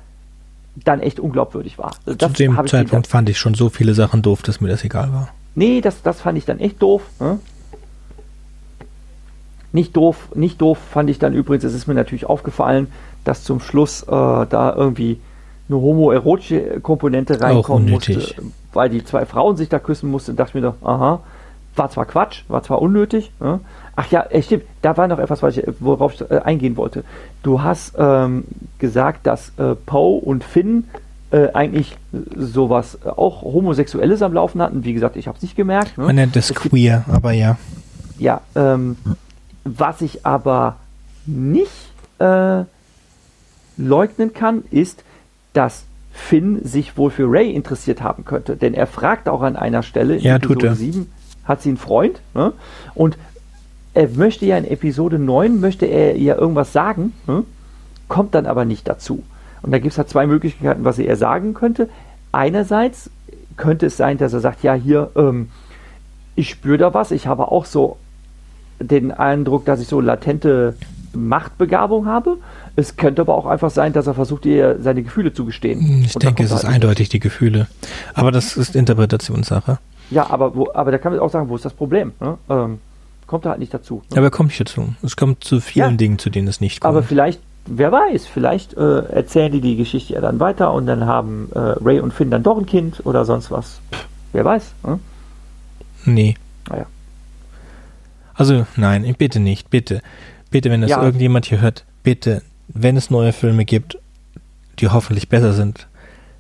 [0.85, 1.97] dann echt unglaubwürdig war.
[2.07, 5.13] Also zu dem Zeitpunkt fand ich schon so viele Sachen doof dass mir das egal
[5.13, 7.03] war Nee, das, das fand ich dann echt doof.
[7.19, 7.41] Ne?
[9.73, 12.89] Nicht doof, nicht doof fand ich dann übrigens, es ist mir natürlich aufgefallen,
[13.25, 15.21] dass zum Schluss äh, da irgendwie
[15.69, 18.35] eine homoerotische Komponente reinkommen musste,
[18.73, 21.21] weil die zwei Frauen sich da küssen mussten, dachte ich mir doch, aha,
[21.77, 23.31] war zwar Quatsch, war zwar unnötig.
[23.41, 23.61] Ne?
[23.95, 27.05] Ach ja, äh, stimmt, da war noch etwas, was ich, worauf ich äh, eingehen wollte.
[27.43, 28.45] Du hast ähm,
[28.79, 30.85] gesagt, dass äh, Poe und Finn
[31.31, 31.97] äh, eigentlich
[32.37, 34.85] sowas äh, auch Homosexuelles am Laufen hatten.
[34.85, 35.99] Wie gesagt, ich habe es nicht gemerkt.
[35.99, 36.05] Ne?
[36.05, 37.59] man nennt das Es gibt- queer aber ja
[38.19, 38.97] Ja, ähm,
[39.65, 40.77] was ich aber
[41.27, 41.71] nicht
[42.19, 42.65] äh,
[43.77, 45.05] leugnen kann, ist,
[45.53, 48.57] dass Finn sich wohl für Ray interessiert haben könnte.
[48.57, 50.75] Denn er fragt auch an einer Stelle in Ja, tut Episode er.
[50.75, 51.13] 7,
[51.45, 52.21] hat sie einen Freund?
[52.35, 52.53] Ne?
[52.95, 53.17] Und
[53.95, 57.45] er möchte ja in Episode 9, möchte er ihr irgendwas sagen, ne?
[58.09, 59.23] kommt dann aber nicht dazu.
[59.63, 61.89] Und da gibt es halt zwei Möglichkeiten, was er sagen könnte.
[62.33, 63.11] Einerseits
[63.57, 65.51] könnte es sein, dass er sagt, ja, hier, ähm,
[66.37, 67.97] ich spüre da was, ich habe auch so
[68.81, 70.75] den Eindruck, dass ich so latente
[71.15, 72.39] Machtbegabung habe.
[72.77, 75.81] Es könnte aber auch einfach sein, dass er versucht, ihr seine Gefühle zu gestehen.
[76.05, 77.67] ich Und dann denke kommt es ist halt eindeutig die Gefühle
[78.15, 79.81] aber das ist Interpretationssache nicht.
[80.11, 82.13] Ja, aber, wo, aber da kann man auch sagen, wo ist das Problem?
[82.21, 82.39] Ne?
[82.49, 82.79] Ähm,
[83.27, 84.03] kommt er halt nicht dazu.
[84.11, 84.19] Ne?
[84.19, 85.97] aber komme ich dazu es kommt zu vielen Ja.
[85.97, 89.77] Dingen zu denen es nicht kommt Aber vielleicht, wer weiß, vielleicht äh, erzählen die die
[89.77, 93.05] Geschichte ja dann weiter und dann haben äh, Ray und Finn dann doch ein Kind
[93.05, 93.81] oder sonst was.
[93.93, 94.73] Pff, wer weiß.
[94.87, 94.99] Ne?
[96.05, 96.37] nee
[96.71, 96.87] Naja.
[98.39, 100.01] Also nein, bitte nicht, bitte.
[100.51, 101.03] Bitte, wenn das Ja.
[101.03, 103.99] irgendjemand hier hört, bitte, wenn es neue Filme gibt,
[104.79, 105.87] die hoffentlich besser sind,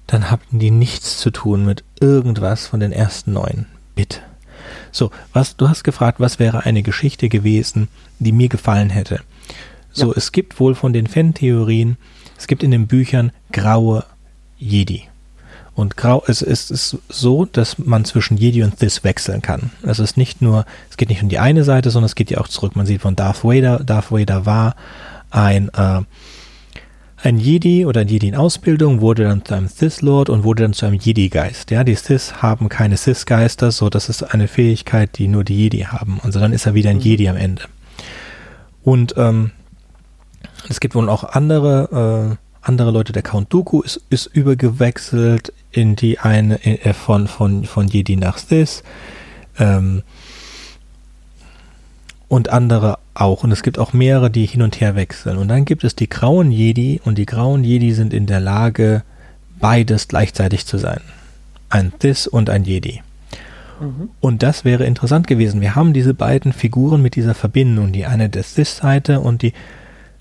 [0.06, 3.66] dann haben die nichts zu tun mit irgendwas von den ersten neuen.
[3.94, 4.20] Bitte.
[4.92, 7.88] So, was, du hast gefragt, was wäre eine Geschichte gewesen,
[8.18, 9.20] die mir gefallen hätte.
[9.92, 10.14] So, Ja.
[10.16, 11.96] es gibt wohl von den Fan-Theorien,
[12.38, 14.04] es gibt in den Büchern graue
[14.58, 15.02] Jedi.
[15.78, 19.70] Und grau, es, ist so, dass man zwischen Jedi und This wechseln kann.
[19.84, 22.38] Es ist nicht nur, es geht nicht um die eine Seite, sondern es geht ja
[22.38, 22.74] auch zurück.
[22.74, 24.74] Man sieht von Darth Vader, Darth Vader war
[25.30, 26.00] ein, äh,
[27.22, 30.72] ein Jedi oder ein Jedi in Ausbildung, wurde dann zu einem Sith-Lord und wurde dann
[30.72, 31.70] zu einem Jedi-Geist.
[31.70, 35.82] Ja, die Sith haben keine Sith-Geister, so das ist eine Fähigkeit, die nur die Jedi
[35.82, 36.18] haben.
[36.24, 37.02] Also dann ist er wieder ein Mhm.
[37.02, 37.62] Jedi am Ende.
[38.82, 39.52] Und ähm,
[40.68, 45.96] es gibt wohl auch andere, äh, andere Leute, der Count Dooku ist, ist übergewechselt in
[45.96, 48.82] die eine äh, von, von, von Jedi nach Sith.
[49.58, 50.02] Ähm,
[52.28, 53.42] und andere auch.
[53.42, 55.38] Und es gibt auch mehrere, die hin und her wechseln.
[55.38, 59.02] Und dann gibt es die grauen Jedi und die grauen Jedi sind in der Lage,
[59.58, 61.00] beides gleichzeitig zu sein.
[61.70, 63.00] Ein Sith und ein Jedi.
[63.80, 64.10] Mhm.
[64.20, 65.60] Und das wäre interessant gewesen.
[65.60, 69.54] Wir haben diese beiden Figuren mit dieser Verbindung, die eine der Sith-Seite und die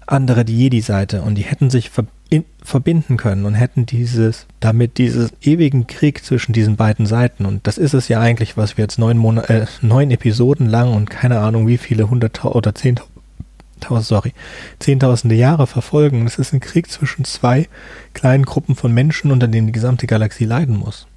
[0.06, 1.22] andere die Jedi-Seite.
[1.22, 6.23] Und die hätten sich ver in, verbinden können und hätten dieses, damit diesen ewigen Krieg
[6.23, 9.53] zwischen diesen beiden Seiten, und das ist es ja eigentlich, was wir jetzt neun, Monate,
[9.53, 14.34] äh, neun Episoden lang und keine Ahnung wie viele hunderttausend oder zehntausend, sorry,
[14.80, 16.25] zehntausende Jahre verfolgen.
[16.25, 17.67] Das ist ein Krieg zwischen zwei
[18.13, 21.07] kleinen Gruppen von Menschen, unter denen die gesamte Galaxie leiden muss.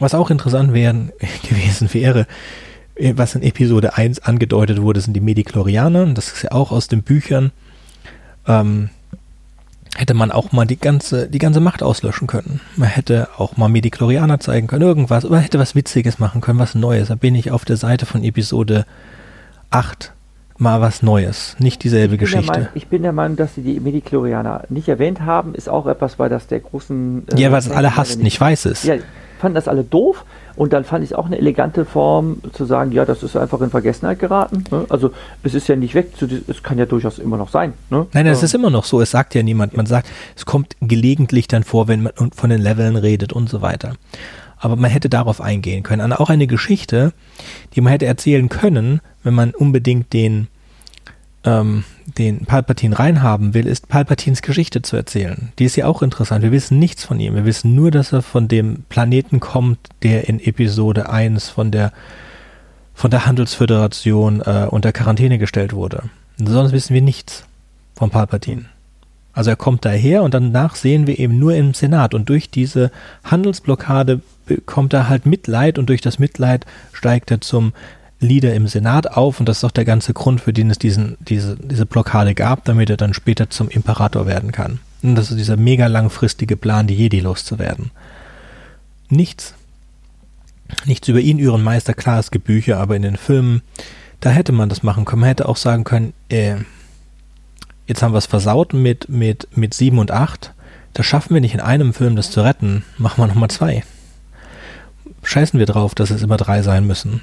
[0.00, 1.12] Was auch interessant wären,
[1.48, 2.26] gewesen wäre,
[3.14, 6.06] was in Episode 1 angedeutet wurde, sind die Mediklorianer.
[6.14, 7.52] Das ist ja auch aus den Büchern
[8.48, 8.90] ähm,
[9.96, 12.60] hätte man auch mal die ganze, die ganze Macht auslöschen können.
[12.76, 16.74] Man hätte auch mal Mediklorianer zeigen können, irgendwas, oder hätte was Witziges machen können, was
[16.74, 17.08] Neues.
[17.08, 18.86] Da bin ich auf der Seite von Episode
[19.70, 20.12] 8
[20.56, 22.50] mal was Neues, nicht dieselbe ich Geschichte.
[22.50, 26.18] Meinung, ich bin der Meinung, dass sie die Mediklorianer nicht erwähnt haben, ist auch etwas,
[26.18, 27.26] weil das der großen...
[27.32, 28.82] Äh, ja, was alle hassten, ich weiß es.
[28.82, 28.96] Ja,
[29.38, 30.24] fanden das alle doof
[30.56, 33.60] und dann fand ich es auch eine elegante Form zu sagen, ja, das ist einfach
[33.60, 34.64] in Vergessenheit geraten.
[34.70, 34.86] Ne?
[34.88, 35.12] Also
[35.42, 36.12] es ist ja nicht weg,
[36.48, 37.74] es kann ja durchaus immer noch sein.
[37.90, 38.06] Ne?
[38.12, 39.76] Nein, es ist immer noch so, es sagt ja niemand.
[39.76, 43.62] Man sagt, es kommt gelegentlich dann vor, wenn man von den Leveln redet und so
[43.62, 43.94] weiter.
[44.58, 46.12] Aber man hätte darauf eingehen können.
[46.12, 47.12] auch eine Geschichte,
[47.74, 50.48] die man hätte erzählen können, wenn man unbedingt den
[51.44, 51.84] ähm,
[52.18, 55.52] den Palpatine reinhaben will, ist Palpatines Geschichte zu erzählen.
[55.58, 56.42] Die ist ja auch interessant.
[56.42, 57.34] Wir wissen nichts von ihm.
[57.34, 61.92] Wir wissen nur, dass er von dem Planeten kommt, der in Episode 1 von der,
[62.94, 66.04] von der Handelsföderation äh, unter Quarantäne gestellt wurde.
[66.38, 67.44] sonst wissen wir nichts
[67.94, 68.66] von Palpatine.
[69.32, 72.90] Also er kommt daher und danach sehen wir eben nur im Senat und durch diese
[73.22, 77.72] Handelsblockade bekommt er halt Mitleid und durch das Mitleid steigt er zum
[78.20, 81.16] Leader im Senat auf und das ist auch der ganze Grund, für den es diesen,
[81.20, 84.80] diese, diese Blockade gab, damit er dann später zum Imperator werden kann.
[85.02, 87.90] Und das ist dieser mega langfristige Plan, die Jedi loszuwerden.
[89.08, 89.54] Nichts.
[90.84, 93.62] Nichts über ihn, ihren Meister, klar, es gibt Bücher, aber in den Filmen,
[94.20, 95.20] da hätte man das machen können.
[95.20, 96.56] Man hätte auch sagen können, äh,
[97.86, 100.52] jetzt haben wir es versaut mit, mit, mit 7 und 8.
[100.92, 102.84] Das schaffen wir nicht in einem Film, das zu retten.
[102.98, 103.84] Machen wir nochmal zwei.
[105.22, 107.22] Scheißen wir drauf, dass es immer drei sein müssen.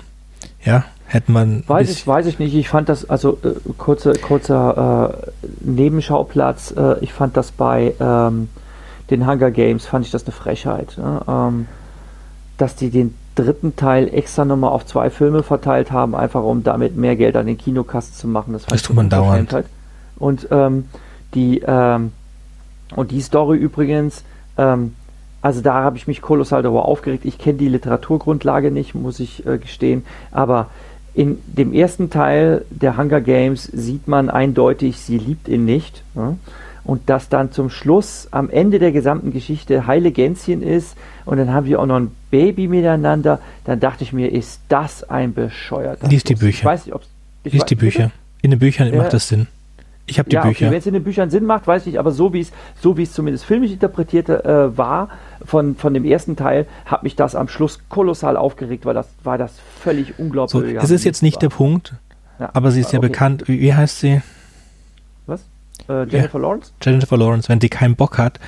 [0.65, 1.63] Ja, hätte man.
[1.67, 2.53] Weiß ich, weiß ich nicht.
[2.55, 8.49] Ich fand das, also äh, kurze, kurzer äh, Nebenschauplatz, äh, ich fand das bei ähm,
[9.09, 10.97] den Hunger Games, fand ich das eine Frechheit.
[10.97, 11.21] Ne?
[11.27, 11.67] Ähm,
[12.57, 16.95] dass die den dritten Teil extra nochmal auf zwei Filme verteilt haben, einfach um damit
[16.95, 18.53] mehr Geld an den Kinokasten zu machen.
[18.53, 19.53] Das, das tut man dauernd.
[20.17, 20.85] Und ähm,
[21.33, 22.13] die ähm,
[22.95, 24.23] und die Story übrigens,
[24.57, 24.95] ähm,
[25.45, 27.23] also da habe ich mich kolossal darüber aufgeregt.
[27.23, 30.03] Ich kenne die Literaturgrundlage nicht, muss ich äh, gestehen.
[30.31, 30.71] Aber
[31.13, 36.01] in dem ersten Teil der Hunger Games sieht man eindeutig, sie liebt ihn nicht.
[36.15, 36.35] Ja?
[36.83, 41.53] Und dass dann zum Schluss am Ende der gesamten Geschichte heile Gänschen ist und dann
[41.53, 46.07] haben wir auch noch ein Baby miteinander, dann dachte ich mir, ist das ein bescheuerter
[46.07, 46.57] Lies die Bücher.
[46.57, 47.07] Ich weiß nicht, ob's,
[47.43, 48.09] Lies die Bücher.
[48.41, 48.97] In den Büchern ja.
[48.97, 49.45] macht das Sinn.
[50.07, 50.65] Ich habe die ja, Bücher.
[50.65, 52.51] Okay, Wenn es in den Büchern Sinn macht, weiß ich nicht, aber so wie es
[52.79, 55.09] so wie es zumindest filmisch interpretiert äh, war
[55.43, 59.37] von, von dem ersten Teil, hat mich das am Schluss kolossal aufgeregt, weil das war
[59.37, 60.51] das völlig unglaublich.
[60.51, 61.41] So, es ist jetzt nicht war.
[61.41, 61.93] der Punkt,
[62.39, 63.07] ja, aber sie ist ja okay.
[63.07, 63.47] bekannt.
[63.47, 64.21] Wie, wie, heißt sie?
[65.25, 65.41] Was?
[65.89, 66.71] Äh, Jennifer ja, Lawrence?
[66.81, 67.49] Jennifer Lawrence.
[67.49, 68.39] Wenn die keinen Bock hat,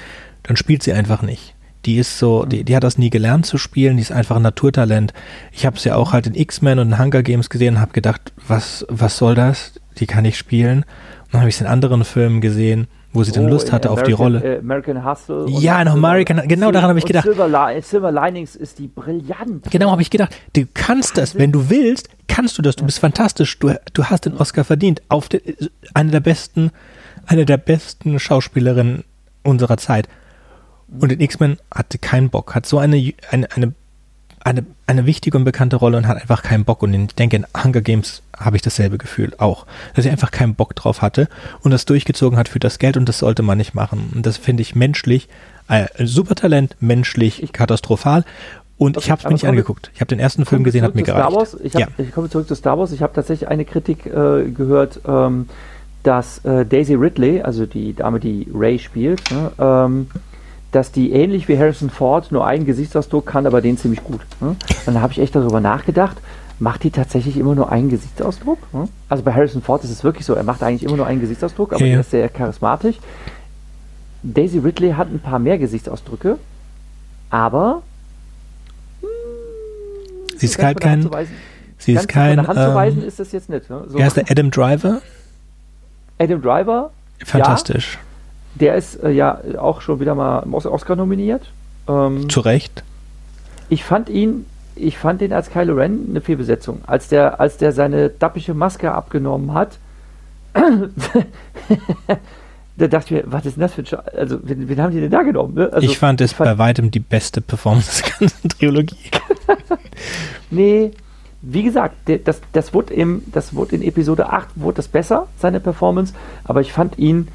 [0.44, 1.56] dann spielt sie einfach nicht.
[1.86, 2.50] Die ist so, mhm.
[2.50, 5.14] die, die hat das nie gelernt zu spielen, die ist einfach ein Naturtalent.
[5.52, 8.34] Ich habe sie auch halt in X-Men und in Hunger Games gesehen und habe gedacht,
[8.48, 9.74] was, was soll das?
[9.98, 10.86] Die kann ich spielen.
[11.32, 14.04] Dann habe ich es in anderen Filmen gesehen, wo sie oh, dann Lust hatte auf
[14.04, 14.44] die Rolle.
[14.44, 15.46] Äh, American Hustle.
[15.50, 17.26] Ja, in American, genau daran habe ich gedacht.
[17.26, 19.70] Silver, Silver, Linings ist die brillant.
[19.70, 23.00] Genau, habe ich gedacht, du kannst das, wenn du willst, kannst du das, du bist
[23.00, 25.42] fantastisch, du, du hast den Oscar verdient, auf den,
[25.94, 26.72] eine der besten,
[27.26, 29.04] eine der besten Schauspielerinnen
[29.44, 30.08] unserer Zeit.
[31.00, 33.74] Und in X-Men hatte keinen Bock, hat so eine, eine, eine
[34.48, 36.82] eine, eine wichtige und bekannte Rolle und hat einfach keinen Bock.
[36.82, 40.56] Und ich denke, in Hunger Games habe ich dasselbe Gefühl auch, dass sie einfach keinen
[40.56, 41.28] Bock drauf hatte
[41.62, 44.10] und das durchgezogen hat für das Geld und das sollte man nicht machen.
[44.16, 45.28] Und das finde ich menschlich,
[45.68, 48.24] äh, super Talent, menschlich, ich, katastrophal.
[48.78, 49.92] Und okay, ich habe es mir nicht angeguckt.
[49.94, 51.36] Ich habe den ersten Film gesehen, hat mir gereicht.
[51.36, 51.58] Wars.
[51.62, 51.88] Ich, hab, ja.
[51.98, 52.94] ich komme zurück zu Star Wars.
[52.94, 55.50] Ich habe tatsächlich eine Kritik äh, gehört, ähm,
[56.04, 60.08] dass äh, Daisy Ridley, also die Dame, die Ray spielt, ne, ähm,
[60.72, 64.22] dass die ähnlich wie Harrison Ford nur einen Gesichtsausdruck kann, aber den ziemlich gut.
[64.42, 64.56] Ne?
[64.86, 66.18] Dann habe ich echt darüber nachgedacht,
[66.60, 68.60] macht die tatsächlich immer nur einen Gesichtsausdruck?
[68.74, 68.88] Ne?
[69.10, 71.74] Also bei Harrison Ford ist es wirklich so, er macht eigentlich immer nur einen Gesichtsausdruck,
[71.74, 71.96] aber ja.
[71.96, 72.98] er ist sehr charismatisch.
[74.24, 76.38] Daisy Ridley hat ein paar mehr Gesichtsausdrücke,
[77.30, 77.84] aber
[79.02, 79.08] hm,
[80.38, 81.10] sie ist halt kein
[81.78, 83.70] sie ist kein Hand zu weisen ähm, ist das jetzt nicht.
[83.70, 83.84] Ne?
[83.88, 83.98] So.
[83.98, 85.02] Er ist der Adam Driver.
[86.20, 86.92] Adam Driver.
[87.24, 87.94] Fantastisch.
[87.94, 88.00] Ja,
[88.60, 91.50] der ist äh, ja auch schon wieder mal Oscar nominiert.
[91.88, 92.84] Ähm, Zu Recht.
[93.70, 96.82] Ich fand ihn, ich fand ihn als Kylo Ren eine Fehlbesetzung.
[96.88, 99.78] Als der, als der seine dappische Maske abgenommen hat,
[102.78, 104.92] da dachte ich mir, was ist denn das für ein Sch Also, wen, wen, haben
[104.92, 105.56] die denn da genommen?
[105.56, 105.70] Ne?
[105.72, 109.12] Also, ich fand es bei weitem die beste Performance der ganzen Trilogie.
[110.50, 110.92] nee,
[111.42, 115.60] wie gesagt, das, das, wurde im, das wurde in Episode 8 wurde das besser, seine
[115.60, 116.14] Performance,
[116.44, 117.28] aber ich fand ihn,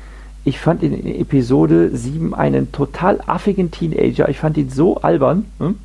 [0.44, 4.28] ich fand in Episode 7 einen total affigen Teenager.
[4.28, 5.46] Ich fand ihn so albern.
[5.58, 5.76] Hm?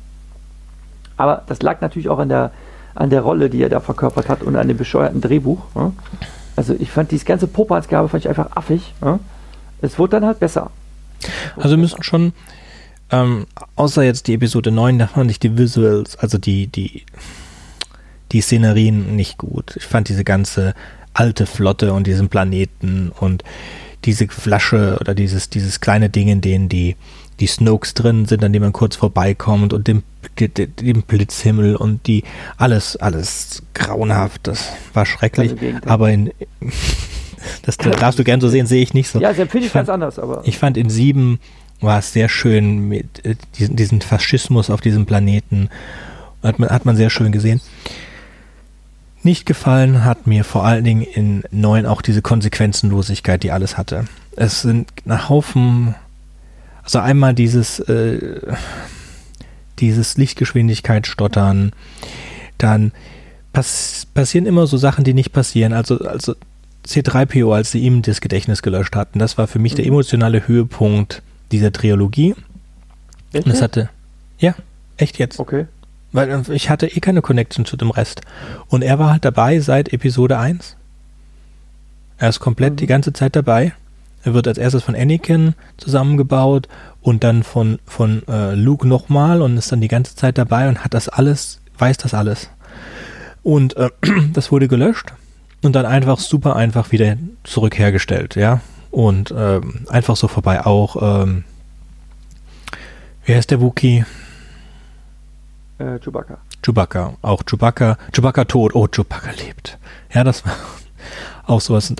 [1.16, 2.50] Aber das lag natürlich auch an der,
[2.94, 5.62] an der Rolle, die er da verkörpert hat und an dem bescheuerten Drehbuch.
[5.74, 5.92] Hm?
[6.56, 8.94] Also ich fand diese ganze Popansgabe fand ich einfach affig.
[9.00, 9.20] Hm?
[9.80, 10.70] Es wurde dann halt besser.
[11.56, 12.32] Also müssen schon,
[13.10, 17.04] ähm, außer jetzt die Episode 9, da fand ich die Visuals, also die, die
[18.32, 19.76] die Szenerien nicht gut.
[19.76, 20.74] Ich fand diese ganze
[21.14, 23.42] alte Flotte und diesen Planeten und
[24.08, 26.96] diese Flasche oder dieses, dieses kleine Ding, in denen die,
[27.40, 30.02] die Snokes drin sind, an dem man kurz vorbeikommt und dem,
[30.38, 32.24] dem Blitzhimmel und die
[32.56, 34.46] alles, alles grauenhaft.
[34.46, 35.54] Das war schrecklich.
[35.84, 36.32] Aber in
[37.62, 39.20] das darfst du gern so sehen, sehe ich nicht so.
[39.20, 40.40] Ja, das empfinde ich, ich ganz anders, aber.
[40.44, 41.38] Ich fand in sieben
[41.80, 45.68] war es sehr schön mit äh, diesen, diesen Faschismus auf diesem Planeten.
[46.42, 47.60] Hat man, hat man sehr schön gesehen.
[49.22, 54.04] Nicht gefallen hat mir vor allen Dingen in neun auch diese Konsequenzenlosigkeit, die alles hatte.
[54.36, 55.94] Es sind ein Haufen,
[56.84, 58.40] also einmal dieses, äh,
[59.80, 61.72] dieses Lichtgeschwindigkeit stottern,
[62.58, 62.92] dann
[63.52, 65.72] pass passieren immer so Sachen, die nicht passieren.
[65.72, 66.34] Also, also
[66.86, 69.76] C3PO, als sie ihm das Gedächtnis gelöscht hatten, das war für mich mhm.
[69.76, 72.34] der emotionale Höhepunkt dieser Trilogie.
[73.32, 73.46] Echt?
[73.46, 73.90] Und das hatte,
[74.38, 74.54] ja,
[74.96, 75.38] echt jetzt.
[75.38, 75.66] Okay.
[76.12, 78.22] Weil äh, ich hatte eh keine Connection zu dem Rest.
[78.68, 80.76] Und er war halt dabei seit Episode 1.
[82.18, 82.76] Er ist komplett mhm.
[82.76, 83.72] die ganze Zeit dabei.
[84.24, 86.68] Er wird als erstes von Anakin zusammengebaut
[87.00, 90.84] und dann von, von äh, Luke nochmal und ist dann die ganze Zeit dabei und
[90.84, 92.50] hat das alles, weiß das alles.
[93.42, 93.90] Und äh,
[94.32, 95.12] das wurde gelöscht
[95.62, 98.60] und dann einfach super einfach wieder zurückhergestellt, ja.
[98.90, 101.44] Und äh, einfach so vorbei auch, ähm,
[103.24, 104.04] wie heißt der Wookie?
[105.78, 106.38] Äh, Chewbacca.
[106.62, 107.96] Chewbacca, auch Chewbacca.
[108.12, 109.78] Chewbacca tot, oh, Chewbacca lebt.
[110.12, 110.54] Ja, das war
[111.46, 111.94] auch sowas.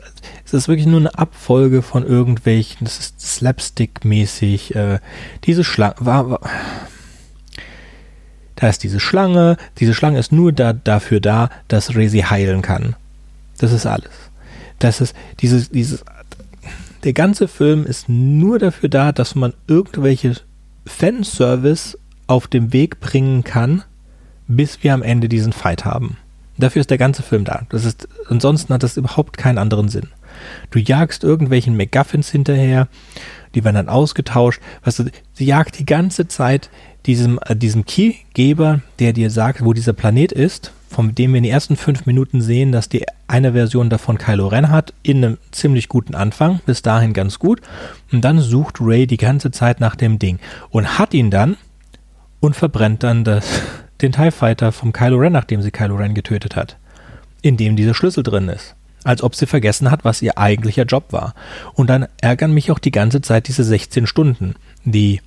[0.44, 4.74] Es ist wirklich nur eine Abfolge von irgendwelchen, das ist Slapstick-mäßig.
[4.74, 4.98] Äh,
[5.44, 6.40] diese Schlange war, war,
[8.56, 9.56] da ist diese Schlange.
[9.78, 12.96] Diese Schlange ist nur da, dafür da, dass Resi heilen kann.
[13.58, 14.10] Das ist alles.
[14.80, 16.04] Das ist dieses, dieses,
[17.04, 20.34] der ganze Film ist nur dafür da, dass man irgendwelche
[20.86, 21.96] Fanservice
[22.28, 23.82] auf dem Weg bringen kann,
[24.46, 26.16] bis wir am Ende diesen Fight haben.
[26.56, 27.62] Dafür ist der ganze Film da.
[27.68, 30.08] Das ist, ansonsten hat das überhaupt keinen anderen Sinn.
[30.70, 32.88] Du jagst irgendwelchen MacGuffins hinterher,
[33.54, 34.60] die werden dann ausgetauscht.
[34.84, 36.70] Weißt du, sie jagt die ganze Zeit
[37.06, 41.44] diesem, äh, diesem Keygeber, der dir sagt, wo dieser Planet ist, von dem wir in
[41.44, 45.38] den ersten fünf Minuten sehen, dass die eine Version davon Kylo Ren hat, in einem
[45.52, 47.60] ziemlich guten Anfang, bis dahin ganz gut.
[48.10, 50.38] Und dann sucht Ray die ganze Zeit nach dem Ding
[50.70, 51.56] und hat ihn dann
[52.40, 53.46] und verbrennt dann das,
[54.00, 56.76] den TIE Fighter vom Kylo Ren, nachdem sie Kylo Ren getötet hat,
[57.42, 58.74] in dem dieser Schlüssel drin ist.
[59.04, 61.34] Als ob sie vergessen hat, was ihr eigentlicher Job war.
[61.74, 64.54] Und dann ärgern mich auch die ganze Zeit diese 16 Stunden,
[64.84, 65.20] die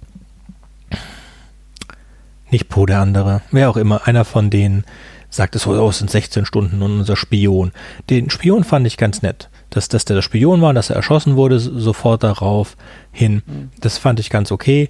[2.49, 4.83] nicht Po der andere, wer auch immer, einer von denen
[5.29, 7.71] sagt es, oh, es sind 16 Stunden und unser Spion.
[8.09, 9.49] Den Spion fand ich ganz nett.
[9.69, 12.75] Dass, dass der der Spion war, dass er erschossen wurde, sofort darauf
[13.13, 13.41] hin.
[13.45, 13.69] Mhm.
[13.79, 14.89] Das fand ich ganz okay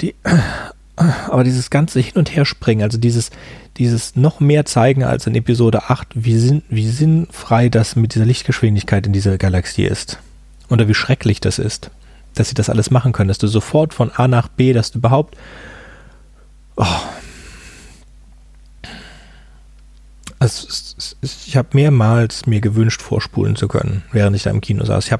[0.00, 0.14] die,
[0.96, 3.30] aber dieses ganze Hin- und Herspringen, also dieses,
[3.76, 8.26] dieses noch mehr zeigen als in Episode 8, wie, sinn, wie sinnfrei das mit dieser
[8.26, 10.18] Lichtgeschwindigkeit in dieser Galaxie ist.
[10.68, 11.90] Oder wie schrecklich das ist,
[12.34, 14.98] dass sie das alles machen können, dass du sofort von A nach B, dass du
[14.98, 15.36] überhaupt.
[16.76, 16.84] Oh.
[20.40, 20.68] Also,
[21.22, 25.06] ich habe mehrmals mir gewünscht, vorspulen zu können, während ich da im Kino saß.
[25.10, 25.12] Ich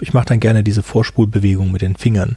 [0.00, 2.36] ich mache dann gerne diese Vorspulbewegung mit den Fingern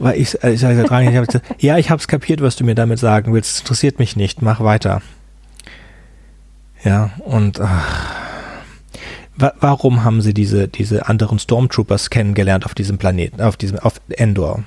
[0.00, 2.64] weil ich, äh, ich sage ich hab gesagt, ja, ich habe es kapiert, was du
[2.64, 3.54] mir damit sagen willst.
[3.54, 4.42] Es interessiert mich nicht.
[4.42, 5.02] Mach weiter.
[6.82, 8.64] Ja, und ach,
[9.36, 14.00] wa warum haben sie diese, diese anderen Stormtroopers kennengelernt auf diesem Planeten, auf diesem, auf
[14.08, 14.64] Endor?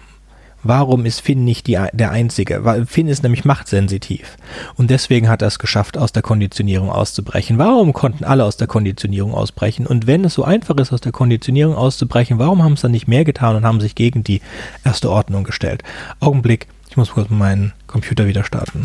[0.63, 2.63] Warum ist Finn nicht die, der Einzige?
[2.63, 4.37] Weil Finn ist nämlich machtsensitiv.
[4.75, 7.57] Und deswegen hat er es geschafft, aus der Konditionierung auszubrechen.
[7.57, 9.85] Warum konnten alle aus der Konditionierung ausbrechen?
[9.85, 13.07] Und wenn es so einfach ist, aus der Konditionierung auszubrechen, warum haben es dann nicht
[13.07, 14.41] mehr getan und haben sich gegen die
[14.85, 15.83] erste Ordnung gestellt?
[16.21, 18.83] Augenblick, ich muss kurz meinen Computer wieder starten.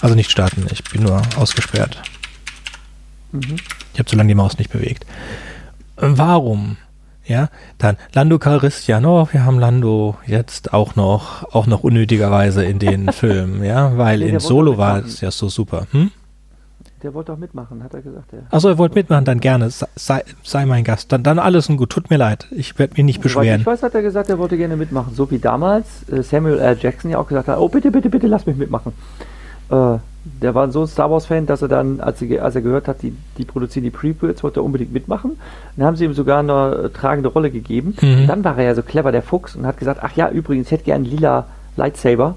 [0.00, 2.02] Also nicht starten, ich bin nur ausgesperrt.
[3.32, 3.56] Mhm.
[3.92, 5.06] Ich habe zu lange die Maus nicht bewegt.
[5.96, 6.76] Warum
[7.28, 12.78] ja, dann Lando Calrissian, oh, wir haben Lando jetzt auch noch, auch noch unnötigerweise in
[12.78, 15.86] den Filmen, ja, weil nee, in Solo war es ja so super.
[15.92, 16.10] Hm?
[17.02, 18.32] Der wollte auch mitmachen, hat er gesagt.
[18.32, 18.40] Ja.
[18.50, 19.70] Achso, er wollte mitmachen, dann gerne.
[19.70, 21.12] Sei, sei mein Gast.
[21.12, 21.90] Dann, dann alles und gut.
[21.90, 22.48] Tut mir leid.
[22.50, 23.60] Ich werde mich nicht beschweren.
[23.60, 25.14] ich weiß, hat er gesagt, er wollte gerne mitmachen.
[25.14, 26.76] So wie damals äh, Samuel L.
[26.80, 28.92] Jackson ja auch gesagt hat, oh bitte, bitte, bitte, lass mich mitmachen.
[29.70, 29.98] Äh,
[30.42, 33.02] der war so ein Star Wars-Fan, dass er dann, als, er, als er gehört hat,
[33.02, 35.38] die, die produzieren die Prequels, wollte er unbedingt mitmachen.
[35.76, 37.96] Dann haben sie ihm sogar eine tragende Rolle gegeben.
[38.00, 38.26] Mhm.
[38.26, 40.72] Dann war er ja so clever, der Fuchs, und hat gesagt, ach ja, übrigens, ich
[40.72, 41.46] hätte gern einen lila
[41.76, 42.34] Lightsaber,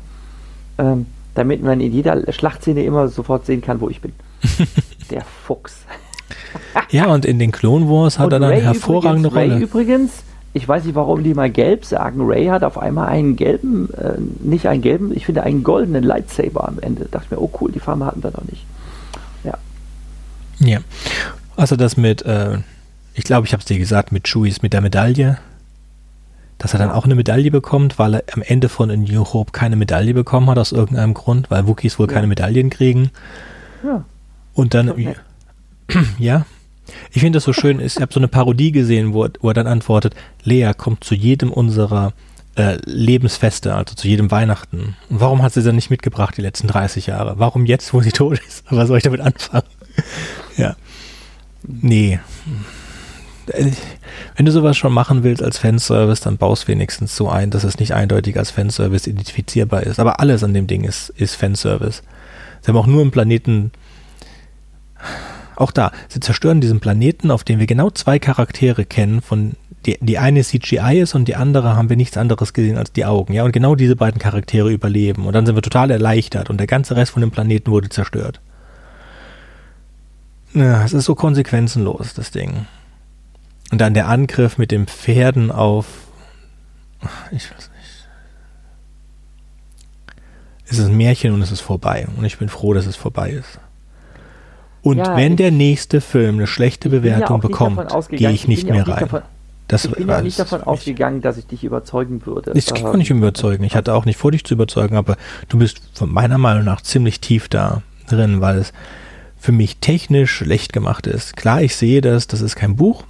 [0.78, 4.14] ähm, damit man in jeder Schlachtszene immer sofort sehen kann, wo ich bin.
[5.12, 5.86] der Fuchs.
[6.90, 9.56] ja, und in den Clone Wars hat und er dann eine hervorragende übrigens, Rolle.
[9.56, 12.20] Ray übrigens, ich weiß nicht, warum die mal gelb sagen.
[12.22, 16.68] Ray hat auf einmal einen gelben, äh, nicht einen gelben, ich finde einen goldenen Lightsaber
[16.68, 17.06] am Ende.
[17.06, 18.66] Da dachte mir, oh cool, die Farbe hatten wir noch nicht.
[19.44, 19.58] Ja.
[20.60, 20.80] Ja.
[21.56, 22.58] Also das mit, äh,
[23.14, 25.38] ich glaube, ich habe es dir gesagt, mit Chewies, mit der Medaille,
[26.58, 29.52] dass er dann auch eine Medaille bekommt, weil er am Ende von A New Hope
[29.52, 32.14] keine Medaille bekommen hat, aus irgendeinem Grund, weil Wookiees wohl ja.
[32.14, 33.12] keine Medaillen kriegen.
[33.84, 34.04] Ja.
[34.54, 34.94] Und dann,
[36.20, 36.46] ja,
[37.12, 39.68] ich finde das so schön, ich habe so eine Parodie gesehen, wo, wo, er dann
[39.68, 42.14] antwortet, Lea kommt zu jedem unserer
[42.56, 44.96] äh, Lebensfeste, also zu jedem Weihnachten.
[45.10, 47.36] Und warum hat sie dann nicht mitgebracht die letzten 30 Jahre?
[47.38, 48.64] Warum jetzt, wo sie tot ist?
[48.70, 49.68] Was soll ich damit anfangen?
[50.58, 50.76] ja.
[51.64, 52.20] Nee.
[54.36, 57.80] Wenn du sowas schon machen willst als Fanservice, dann baust wenigstens so ein, dass es
[57.80, 60.00] nicht eindeutig als Fanservice identifizierbar ist.
[60.00, 62.02] Aber alles an dem Ding ist, ist Fanservice.
[62.62, 63.72] Sie haben auch nur einen Planeten
[65.62, 69.54] auch da, sie zerstören diesen Planeten, auf dem wir genau zwei Charaktere kennen, von
[69.86, 73.06] die, die eine CGI ist und die andere haben wir nichts anderes gesehen als die
[73.06, 73.34] Augen.
[73.34, 75.26] Ja, und genau diese beiden Charaktere überleben.
[75.26, 78.42] Und dann sind wir total erleichtert und der ganze Rest von dem Planeten wurde zerstört.
[80.54, 82.66] Ja, es ist so konsequenzenlos, das Ding.
[83.72, 85.86] Und dann der Angriff mit den Pferden auf.
[87.32, 88.08] Ich weiß nicht.
[90.66, 92.08] Es ist ein Märchen und es ist vorbei.
[92.18, 93.60] Und ich bin froh, dass es vorbei ist.
[94.84, 99.02] Und ja, wenn der nächste Film eine schlechte Bewertung bekommt, gehe ich nicht mehr rein.
[99.02, 99.22] Davon,
[99.68, 102.52] das ich bin ja nicht davon ausgegangen, dass ich dich überzeugen würde.
[102.56, 103.64] Ich kann nicht überzeugen.
[103.64, 105.16] Ich hatte auch nicht vor, dich zu überzeugen, aber
[105.50, 108.74] du bist von meiner Meinung nach ziemlich tief da drin, weil es
[109.40, 111.38] für mich technisch schlecht gemacht ist.
[111.38, 113.04] Klar, ich sehe das, das ist kein Buch.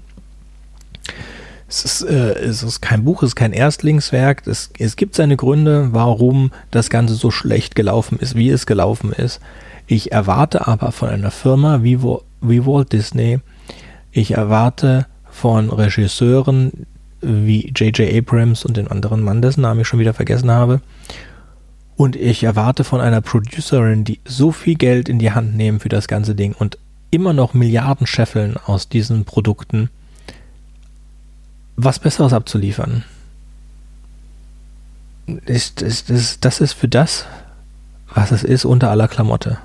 [1.67, 4.45] Es ist, äh, es ist kein Buch, es ist kein Erstlingswerk.
[4.45, 9.13] Es, es gibt seine Gründe, warum das Ganze so schlecht gelaufen ist, wie es gelaufen
[9.13, 9.39] ist.
[9.91, 13.41] Ich erwarte aber von einer Firma wie, wie Walt Disney,
[14.13, 16.87] ich erwarte von Regisseuren
[17.19, 18.09] wie J.J.
[18.15, 20.79] Abrams und den anderen Mann, dessen Namen ich schon wieder vergessen habe.
[21.97, 25.89] Und ich erwarte von einer Producerin, die so viel Geld in die Hand nehmen für
[25.89, 26.77] das ganze Ding und
[27.11, 29.89] immer noch Milliarden scheffeln aus diesen Produkten,
[31.75, 33.03] was Besseres abzuliefern.
[35.45, 37.25] Ist, ist, ist, das ist für das,
[38.13, 39.57] was es ist, unter aller Klamotte.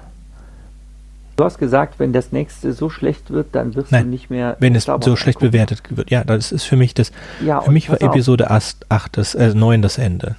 [1.37, 4.57] Du hast gesagt, wenn das nächste so schlecht wird, dann wirst Nein, du nicht mehr.
[4.59, 5.51] Wenn es so schlecht gucken.
[5.51, 6.11] bewertet wird.
[6.11, 7.13] Ja, das ist für mich das.
[7.45, 10.37] Ja, für mich war Episode 8, 8 das, äh, 9 das Ende.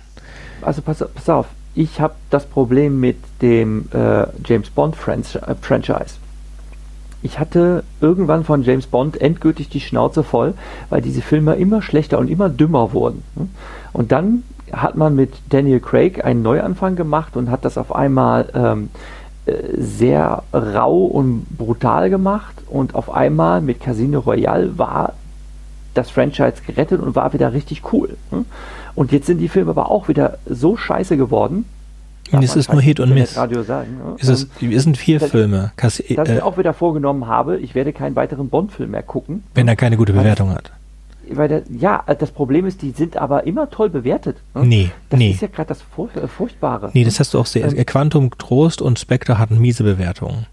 [0.63, 1.45] Also pass, pass auf,
[1.75, 6.15] ich habe das Problem mit dem äh, James Bond Franchise.
[7.21, 10.55] Ich hatte irgendwann von James Bond endgültig die Schnauze voll,
[10.89, 13.23] weil diese Filme immer schlechter und immer dümmer wurden.
[13.93, 18.49] Und dann hat man mit Daniel Craig einen Neuanfang gemacht und hat das auf einmal
[18.53, 18.89] ähm,
[19.77, 25.13] sehr rau und brutal gemacht und auf einmal mit Casino Royale war
[25.93, 28.17] das Franchise gerettet und war wieder richtig cool.
[28.31, 28.45] Ne?
[28.95, 31.65] Und jetzt sind die Filme aber auch wieder so scheiße geworden.
[32.31, 33.37] Und es ist nur Hit und Miss.
[33.37, 34.15] Radio sagen, ne?
[34.19, 35.71] es, ist, es sind vier dass, Filme.
[35.77, 39.43] Dass ich äh, auch wieder vorgenommen habe, ich werde keinen weiteren Bond-Film mehr gucken.
[39.53, 40.71] Wenn er keine gute Bewertung hat
[41.31, 44.37] weil ja, das Problem ist, die sind aber immer toll bewertet.
[44.53, 44.65] Ne?
[44.65, 45.31] Nee, das nee.
[45.31, 46.91] ist ja gerade das Furch äh, Furchtbare.
[46.93, 47.65] Nee, das hast du auch sehr.
[47.65, 50.45] Ähm, Quantum Trost und Spectre hatten miese Bewertungen.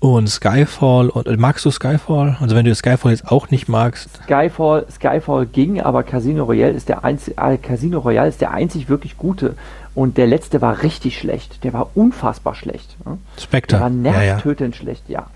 [0.00, 2.36] Und Skyfall, und äh, magst du Skyfall?
[2.40, 4.08] Also wenn du Skyfall jetzt auch nicht magst.
[4.24, 8.88] Skyfall, Skyfall ging, aber Casino Royale ist der einzig, äh, Casino Royale ist der einzig
[8.88, 9.56] wirklich gute.
[9.96, 11.64] Und der letzte war richtig schlecht.
[11.64, 12.96] Der war unfassbar schlecht.
[13.04, 13.18] Ne?
[13.40, 13.78] Spectre.
[13.78, 14.82] Der war nervtötend ja, ja.
[14.82, 15.26] schlecht, ja.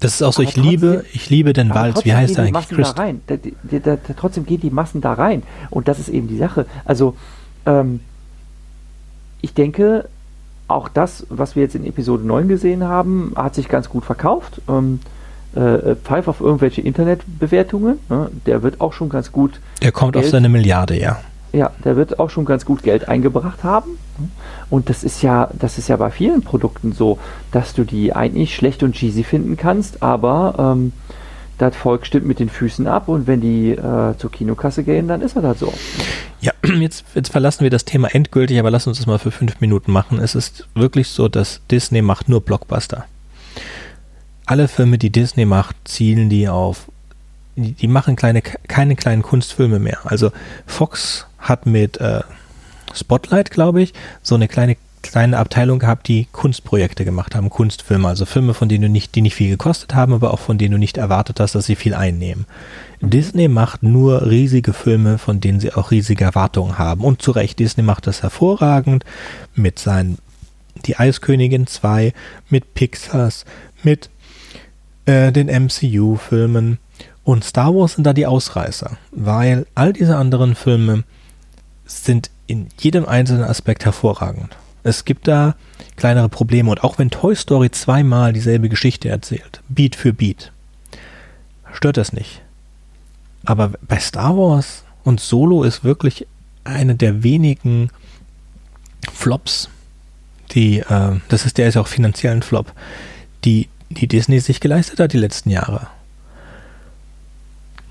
[0.00, 2.04] Das ist auch so, ich trotzdem, liebe, ich liebe den Wald.
[2.04, 2.52] Wie heißt der eigentlich?
[2.52, 3.20] Massen da rein.
[3.26, 5.42] Da, da, da, trotzdem gehen die Massen da rein.
[5.70, 6.66] Und das ist eben die Sache.
[6.84, 7.16] Also,
[7.66, 8.00] ähm,
[9.40, 10.08] ich denke,
[10.68, 14.60] auch das, was wir jetzt in Episode 9 gesehen haben, hat sich ganz gut verkauft.
[14.68, 15.00] Ähm,
[15.54, 17.98] äh, pfeif auf irgendwelche Internetbewertungen.
[18.08, 18.30] Ne?
[18.46, 19.60] Der wird auch schon ganz gut.
[19.82, 21.20] Der kommt Geld, auf seine Milliarde, ja.
[21.54, 23.96] Ja, der wird auch schon ganz gut Geld eingebracht haben.
[24.70, 27.18] Und das ist ja, das ist ja bei vielen Produkten so,
[27.52, 30.92] dass du die eigentlich schlecht und cheesy finden kannst, aber ähm,
[31.58, 35.20] das Volk stimmt mit den Füßen ab und wenn die äh, zur Kinokasse gehen, dann
[35.20, 35.72] ist er das so.
[36.40, 39.60] Ja, jetzt, jetzt verlassen wir das Thema endgültig, aber lass uns das mal für fünf
[39.60, 40.18] Minuten machen.
[40.18, 43.04] Es ist wirklich so, dass Disney macht nur Blockbuster.
[44.46, 46.90] alle Filme, die Disney macht, zielen die auf,
[47.56, 49.98] die, machen kleine, keine kleinen Kunstfilme mehr.
[50.04, 50.32] Also
[50.66, 52.22] Fox hat mit äh,
[52.94, 58.24] Spotlight, glaube ich, so eine kleine kleine Abteilung gehabt, die Kunstprojekte gemacht haben, Kunstfilme, also
[58.24, 60.78] Filme, von denen du nicht, die nicht viel gekostet haben, aber auch von denen du
[60.78, 62.46] nicht erwartet hast, dass sie viel einnehmen.
[63.00, 67.04] Disney macht nur riesige Filme, von denen sie auch riesige Erwartungen haben.
[67.04, 69.04] Und zu Recht, Disney macht das hervorragend
[69.54, 70.18] mit seinen
[70.86, 72.12] Die Eiskönigin 2,
[72.48, 73.44] mit Pixars,
[73.82, 74.10] mit
[75.04, 76.78] äh, den MCU-Filmen.
[77.24, 81.04] Und Star Wars sind da die Ausreißer, weil all diese anderen Filme
[81.86, 84.56] sind in jedem einzelnen Aspekt hervorragend.
[84.82, 85.56] Es gibt da
[85.96, 90.52] kleinere Probleme und auch wenn Toy Story zweimal dieselbe Geschichte erzählt, Beat für Beat,
[91.72, 92.42] stört das nicht.
[93.46, 96.26] Aber bei Star Wars und Solo ist wirklich
[96.64, 97.90] eine der wenigen
[99.12, 99.68] Flops,
[100.52, 102.72] die, äh, das ist der ist auch finanziell ein Flop,
[103.44, 105.88] die, die Disney sich geleistet hat die letzten Jahre.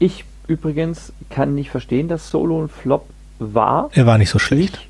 [0.03, 3.05] Ich übrigens kann nicht verstehen, dass Solo ein Flop
[3.39, 3.89] war.
[3.93, 4.87] Er war nicht so schlecht.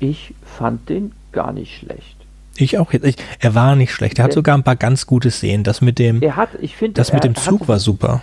[0.00, 2.16] Ich, ich fand den gar nicht schlecht.
[2.56, 3.04] Ich auch jetzt.
[3.04, 4.18] Ich, er war nicht schlecht.
[4.18, 5.62] Er hat sogar ein paar ganz gute Szenen.
[5.64, 8.22] Das mit dem, er hat, ich finde, das mit dem Zug war super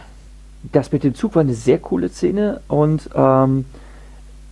[0.72, 3.66] das mit dem Zug war eine sehr coole Szene und ähm,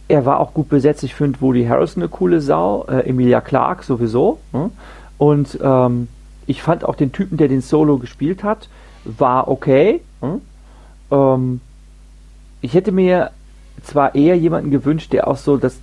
[0.07, 1.03] er war auch gut besetzt.
[1.03, 4.39] Ich finde Woody Harrison eine coole Sau, äh, Emilia Clark sowieso.
[4.53, 4.69] Ne?
[5.17, 6.07] Und ähm,
[6.45, 8.69] ich fand auch den Typen, der den Solo gespielt hat,
[9.03, 10.01] war okay.
[10.21, 10.41] Ne?
[11.11, 11.61] Ähm,
[12.61, 13.31] ich hätte mir
[13.83, 15.77] zwar eher jemanden gewünscht, der auch so das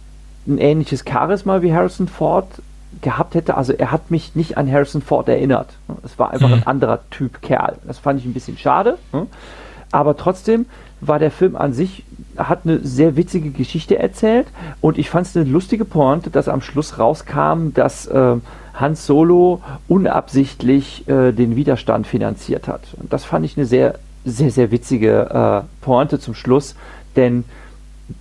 [0.46, 2.48] ein ähnliches Charisma wie Harrison Ford
[3.00, 3.56] gehabt hätte.
[3.56, 5.68] Also er hat mich nicht an Harrison Ford erinnert.
[5.88, 5.96] Ne?
[6.04, 6.54] Es war einfach mhm.
[6.54, 7.76] ein anderer Typ Kerl.
[7.86, 8.98] Das fand ich ein bisschen schade.
[9.12, 9.26] Ne?
[9.92, 10.66] Aber trotzdem
[11.00, 12.04] war der Film an sich,
[12.36, 14.46] hat eine sehr witzige Geschichte erzählt
[14.80, 18.36] und ich fand es eine lustige Pointe, dass am Schluss rauskam, dass äh,
[18.74, 22.82] Hans Solo unabsichtlich äh, den Widerstand finanziert hat.
[23.00, 26.74] Und das fand ich eine sehr, sehr, sehr witzige äh, Pointe zum Schluss,
[27.16, 27.44] denn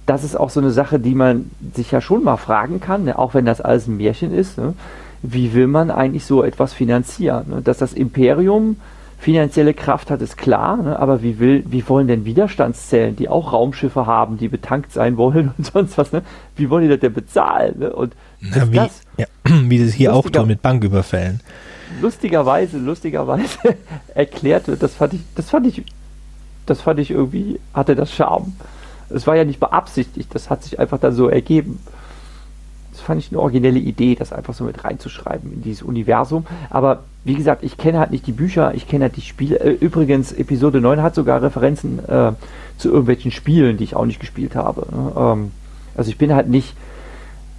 [0.06, 3.18] das ist auch so eine Sache, die man sich ja schon mal fragen kann, ne?
[3.18, 4.57] auch wenn das alles ein Märchen ist.
[4.57, 4.73] Ne?
[5.22, 7.45] Wie will man eigentlich so etwas finanzieren?
[7.49, 7.61] Ne?
[7.61, 8.78] Dass das Imperium
[9.19, 10.98] finanzielle Kraft hat, ist klar, ne?
[10.98, 15.53] aber wie, will, wie wollen denn Widerstandszellen, die auch Raumschiffe haben, die betankt sein wollen
[15.57, 16.23] und sonst was, ne?
[16.56, 17.80] wie wollen die das denn bezahlen?
[17.80, 17.94] Ne?
[17.94, 21.41] Und Na, wie, das, ja, wie das hier auch tun mit Banküberfällen.
[22.02, 23.57] Lustigerweise, lustigerweise
[24.15, 25.84] erklärt wird, das fand ich, das fand ich,
[26.65, 28.53] das fand ich irgendwie, hatte das Charme.
[29.10, 31.80] Es war ja nicht beabsichtigt, das hat sich einfach dann so ergeben
[33.02, 36.45] fand ich eine originelle Idee, das einfach so mit reinzuschreiben in dieses Universum.
[36.69, 39.57] Aber wie gesagt, ich kenne halt nicht die Bücher, ich kenne halt die Spiele.
[39.72, 42.32] Übrigens, Episode 9 hat sogar Referenzen äh,
[42.78, 44.88] zu irgendwelchen Spielen, die ich auch nicht gespielt habe.
[44.91, 45.11] Ne?
[45.15, 45.52] Ähm,
[45.95, 46.73] also ich bin halt nicht,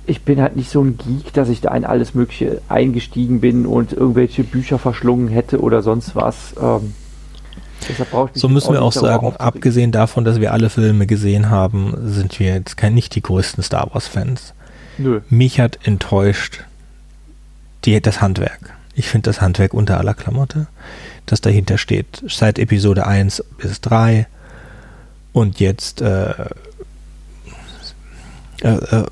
[0.06, 3.66] ich bin halt nicht so ein Geek, dass ich da in alles Mögliche eingestiegen bin
[3.66, 6.54] und irgendwelche Bücher verschlungen hätte oder sonst was.
[6.60, 6.94] Ähm,
[8.34, 12.54] so müssen wir auch sagen, abgesehen davon, dass wir alle Filme gesehen haben, sind wir
[12.54, 14.54] jetzt kein, nicht die größten Star Wars-Fans.
[14.98, 15.20] Nö.
[15.28, 16.64] Mich hat enttäuscht
[17.84, 18.74] die, das Handwerk.
[18.94, 20.68] Ich finde das Handwerk unter aller Klamotte,
[21.26, 22.22] das dahinter steht.
[22.28, 24.26] Seit Episode 1 bis 3
[25.32, 26.30] und jetzt äh,
[28.62, 29.04] äh, äh,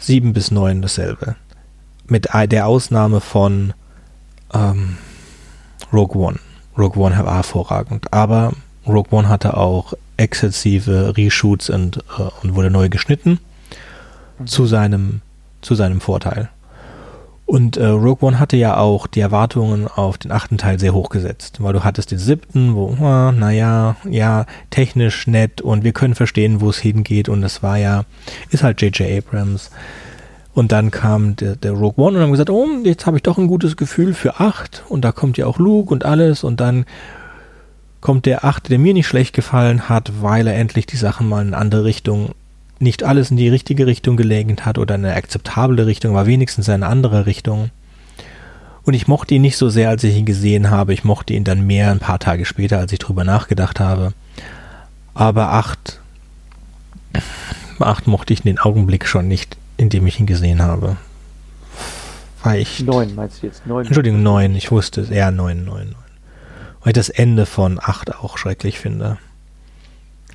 [0.00, 1.36] 7 bis 9 dasselbe.
[2.06, 3.72] Mit der Ausnahme von
[4.52, 4.98] ähm,
[5.92, 6.38] Rogue One.
[6.76, 8.52] Rogue One war hervorragend, aber
[8.86, 13.38] Rogue One hatte auch exzessive Reshoots und, äh, und wurde neu geschnitten
[14.38, 14.46] mhm.
[14.46, 15.20] zu seinem
[15.62, 16.48] zu seinem Vorteil.
[17.50, 21.08] Und äh, Rogue One hatte ja auch die Erwartungen auf den achten Teil sehr hoch
[21.08, 26.14] gesetzt, weil du hattest den siebten, wo, ah, naja, ja, technisch nett und wir können
[26.14, 28.04] verstehen, wo es hingeht und das war ja,
[28.50, 29.18] ist halt J.J.
[29.18, 29.72] Abrams.
[30.54, 33.36] Und dann kam der, der Rogue One und haben gesagt, oh, jetzt habe ich doch
[33.36, 36.84] ein gutes Gefühl für acht und da kommt ja auch Luke und alles und dann
[38.00, 41.42] kommt der achte, der mir nicht schlecht gefallen hat, weil er endlich die Sachen mal
[41.42, 42.30] in eine andere Richtung,
[42.80, 46.68] nicht alles in die richtige Richtung gelenkt hat oder in eine akzeptable Richtung, aber wenigstens
[46.68, 47.70] in eine andere Richtung.
[48.84, 50.94] Und ich mochte ihn nicht so sehr, als ich ihn gesehen habe.
[50.94, 54.14] Ich mochte ihn dann mehr ein paar Tage später, als ich drüber nachgedacht habe.
[55.12, 56.00] Aber acht,
[57.78, 60.96] acht mochte ich in den Augenblick schon nicht, in dem ich ihn gesehen habe.
[62.42, 62.80] War ich.
[62.80, 63.66] Neun meinst du jetzt?
[63.66, 63.84] Neun.
[63.84, 64.54] Entschuldigung, neun.
[64.54, 65.10] Ich wusste es.
[65.10, 66.10] Ja, neun, neun, neun
[66.80, 69.18] weil ich das Ende von 8 auch schrecklich finde.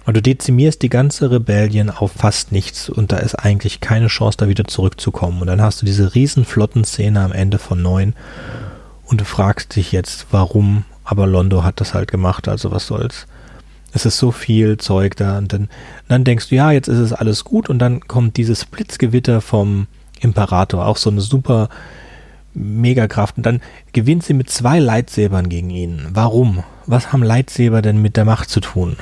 [0.05, 4.37] Und du dezimierst die ganze Rebellion auf fast nichts und da ist eigentlich keine Chance,
[4.37, 5.41] da wieder zurückzukommen.
[5.41, 8.13] Und dann hast du diese riesen Flottenszene am Ende von 9
[9.05, 13.25] und du fragst dich jetzt, warum, aber Londo hat das halt gemacht, also was soll's.
[13.93, 15.69] Es ist so viel Zeug da und dann,
[16.07, 19.87] dann denkst du, ja, jetzt ist es alles gut und dann kommt dieses Blitzgewitter vom
[20.19, 21.69] Imperator, auch so eine super
[22.53, 23.61] Megakraft und dann
[23.93, 26.07] gewinnt sie mit zwei Lightsabern gegen ihn.
[26.11, 26.63] Warum?
[26.85, 28.97] Was haben Lightsaber denn mit der Macht zu tun?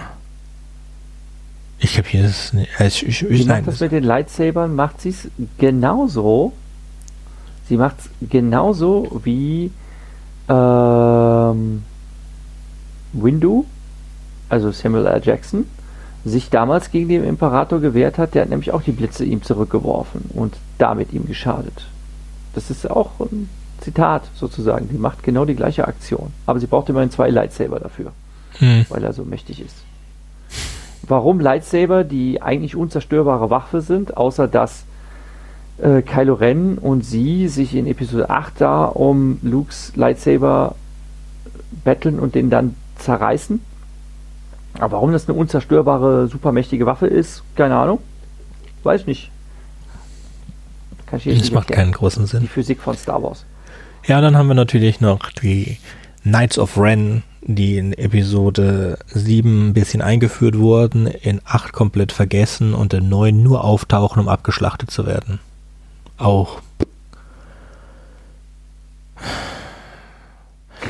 [1.83, 2.53] Ich habe hier das.
[2.53, 4.73] Äh, ich, ich, ich, macht das mit den Lightsabern?
[4.73, 5.27] Macht sie es
[5.57, 6.53] genauso?
[7.67, 9.69] Sie macht es genauso wie
[10.47, 11.83] ähm,
[13.11, 13.65] Windu,
[14.47, 15.21] also Samuel L.
[15.25, 15.65] Jackson,
[16.23, 18.33] sich damals gegen den Imperator gewehrt hat.
[18.33, 21.85] Der hat nämlich auch die Blitze ihm zurückgeworfen und damit ihm geschadet.
[22.55, 23.49] Das ist auch ein
[23.81, 24.87] Zitat sozusagen.
[24.87, 26.31] Die macht genau die gleiche Aktion.
[26.45, 28.13] Aber sie braucht immerhin zwei Lightsaber dafür,
[28.59, 28.85] hm.
[28.87, 29.83] weil er so mächtig ist
[31.07, 34.85] warum Lightsaber die eigentlich unzerstörbare Waffe sind, außer dass
[35.77, 40.75] äh, Kylo Ren und sie sich in Episode 8 da um Lukes Lightsaber
[41.83, 43.59] betteln und den dann zerreißen.
[44.75, 47.99] Aber warum das eine unzerstörbare, supermächtige Waffe ist, keine Ahnung.
[48.83, 49.31] Weiß nicht.
[51.05, 52.41] Kann ich das macht keinen großen Sinn.
[52.41, 53.45] Die Physik von Star Wars.
[54.05, 55.77] Ja, dann haben wir natürlich noch die
[56.23, 62.73] Knights of Ren, die in Episode 7 ein bisschen eingeführt wurden, in 8 komplett vergessen
[62.73, 65.39] und in 9 nur auftauchen, um abgeschlachtet zu werden.
[66.17, 66.61] Auch.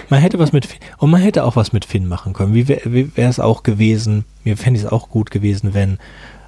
[0.09, 2.53] Man hätte was mit Finn, und man hätte auch was mit Finn machen können.
[2.53, 5.97] Wie wäre es auch gewesen, mir fände es auch gut gewesen, wenn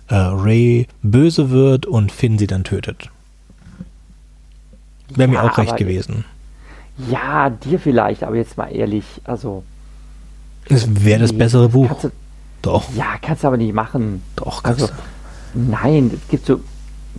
[0.07, 3.09] äh, Ray böse wird und Finn sie dann tötet.
[5.09, 6.25] Wäre ja, mir auch recht gewesen.
[7.09, 9.63] Ja, dir vielleicht, aber jetzt mal ehrlich, also
[10.69, 11.89] es wäre das bessere Buch.
[12.01, 12.11] Du,
[12.61, 12.83] Doch.
[12.95, 14.23] Ja, kannst du aber nicht machen.
[14.35, 14.93] Doch, kannst also,
[15.53, 15.59] du.
[15.59, 16.59] Nein, es gibt so.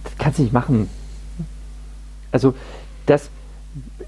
[0.03, 0.89] Das kannst du nicht machen.
[2.32, 2.55] Also,
[3.07, 3.31] das.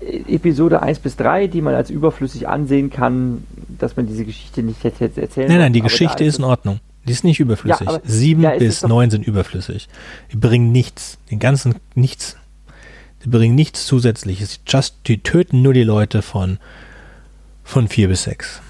[0.00, 3.44] Episode 1 bis 3, die man als überflüssig ansehen kann,
[3.78, 6.78] dass man diese Geschichte nicht jetzt, erzählen Nein, nein, die Geschichte ist in Ordnung.
[7.04, 7.86] Die ist nicht überflüssig.
[7.86, 9.88] Ja, 7 ja, bis 9 sind überflüssig.
[10.32, 11.18] Die bringen nichts.
[11.30, 12.36] Den ganzen nichts.
[13.24, 14.60] Die bringen nichts Zusätzliches.
[14.66, 16.58] Just, die töten nur die Leute von,
[17.64, 18.62] von 4 bis 6.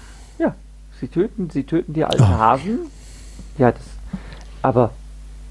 [0.99, 2.27] Sie töten, sie töten die alten oh.
[2.27, 2.79] Hasen.
[3.57, 3.81] Ja, das,
[4.61, 4.91] aber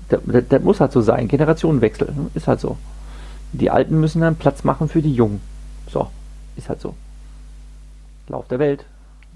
[0.08, 1.28] das, das, muss halt so sein.
[1.28, 2.30] Generationenwechsel, ne?
[2.34, 2.76] ist halt so.
[3.52, 5.40] Die Alten müssen dann Platz machen für die Jungen.
[5.90, 6.08] So,
[6.56, 6.94] ist halt so.
[8.28, 8.84] Lauf der Welt.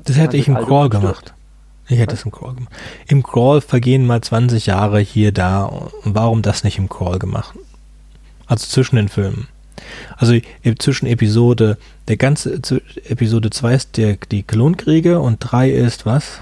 [0.05, 1.33] Das hätte ich im Crawl gemacht.
[1.89, 2.73] Ich hätte es im Crawl gemacht.
[3.07, 5.89] Im Crawl vergehen mal 20 Jahre hier, da.
[6.05, 7.55] Warum das nicht im Crawl gemacht?
[8.47, 9.49] Also zwischen den Filmen.
[10.17, 10.39] Also
[10.79, 11.79] zwischen Episode,
[12.09, 12.61] der ganze
[13.09, 16.39] Episode 2 ist der, die Klonkriege und 3 ist was?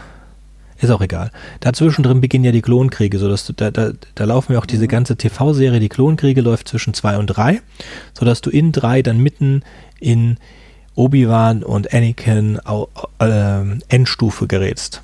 [0.80, 1.30] Ist auch egal.
[1.60, 4.84] Dazwischen drin beginnen ja die Klonkriege, sodass du, da, da, da laufen ja auch diese
[4.84, 4.88] mhm.
[4.88, 7.60] ganze TV-Serie, die Klonkriege läuft zwischen 2 und 3,
[8.18, 9.62] sodass du in 3 dann mitten
[9.98, 10.38] in
[10.94, 12.58] Obi-Wan und Anakin
[13.18, 15.02] äh, Endstufe gerätst.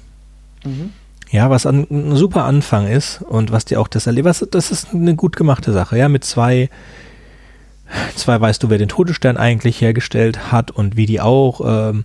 [0.64, 0.92] Mhm.
[1.30, 4.94] Ja, was ein, ein, super Anfang ist und was dir auch das erlebt, das ist
[4.94, 6.70] eine gut gemachte Sache, ja, mit zwei
[8.16, 12.04] Zwei weißt du, wer den Todesstern eigentlich hergestellt hat und wie die auch, ähm,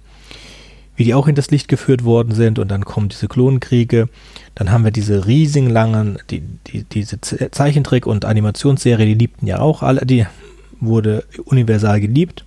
[0.95, 2.59] wie die auch in das Licht geführt worden sind.
[2.59, 4.07] Und dann kommen diese Klonkriege.
[4.53, 9.59] Dann haben wir diese riesigen langen, die, die, diese Zeichentrick- und Animationsserie, die liebten ja
[9.59, 10.25] auch alle, die
[10.79, 12.45] wurde universal geliebt.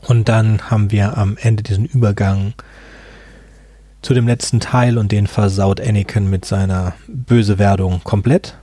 [0.00, 2.54] Und dann haben wir am Ende diesen Übergang
[4.02, 8.56] zu dem letzten Teil und den versaut Anakin mit seiner böse Werdung komplett.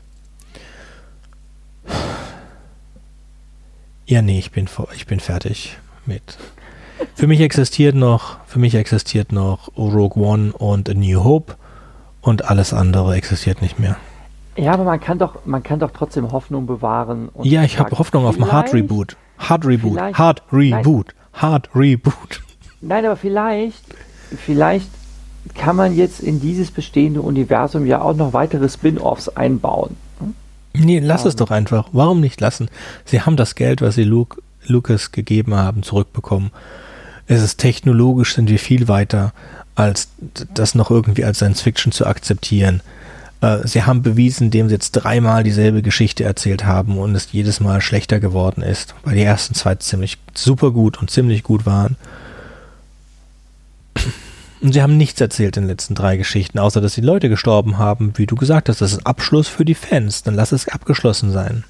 [4.06, 6.38] Ja, nee, ich bin, ich bin fertig mit.
[7.16, 11.56] Für mich existiert noch, für mich existiert noch Rogue One und A New Hope
[12.22, 13.96] und alles andere existiert nicht mehr.
[14.58, 17.30] Ja, aber man kann doch, man kann doch trotzdem Hoffnung bewahren.
[17.44, 19.16] ja, ich habe Hoffnung auf ein Hard Reboot.
[19.38, 19.98] Hard Reboot.
[19.98, 21.14] Hard Reboot.
[21.34, 21.42] Nein.
[21.42, 22.42] Hard Reboot.
[22.82, 23.84] Nein, aber vielleicht,
[24.36, 24.90] vielleicht
[25.56, 29.96] kann man jetzt in dieses bestehende Universum ja auch noch weitere Spin-offs einbauen.
[30.74, 31.90] Nee, lass es doch einfach.
[31.92, 32.70] Warum nicht lassen?
[33.06, 36.52] Sie haben das Geld, was sie Luke, Lucas gegeben haben, zurückbekommen.
[37.28, 39.34] Es ist technologisch, sind wir viel weiter,
[39.76, 40.10] als
[40.54, 42.82] das noch irgendwie als Science Fiction zu akzeptieren.
[43.42, 47.60] Äh, sie haben bewiesen, indem sie jetzt dreimal dieselbe Geschichte erzählt haben und es jedes
[47.60, 51.96] Mal schlechter geworden ist, weil die ersten zwei ziemlich super gut und ziemlich gut waren.
[54.62, 57.78] Und sie haben nichts erzählt in den letzten drei Geschichten, außer dass die Leute gestorben
[57.78, 58.82] haben, wie du gesagt hast.
[58.82, 60.24] Das ist Abschluss für die Fans.
[60.24, 61.64] Dann lass es abgeschlossen sein.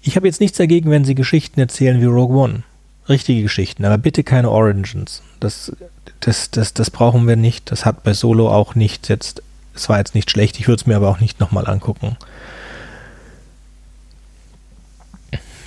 [0.00, 2.62] Ich habe jetzt nichts dagegen, wenn sie Geschichten erzählen wie Rogue One.
[3.08, 5.22] Richtige Geschichten, aber bitte keine Origins.
[5.40, 5.72] Das,
[6.20, 7.70] das, das, das brauchen wir nicht.
[7.70, 9.42] Das hat bei Solo auch nicht jetzt.
[9.74, 10.58] Es war jetzt nicht schlecht.
[10.58, 12.16] Ich würde es mir aber auch nicht nochmal angucken.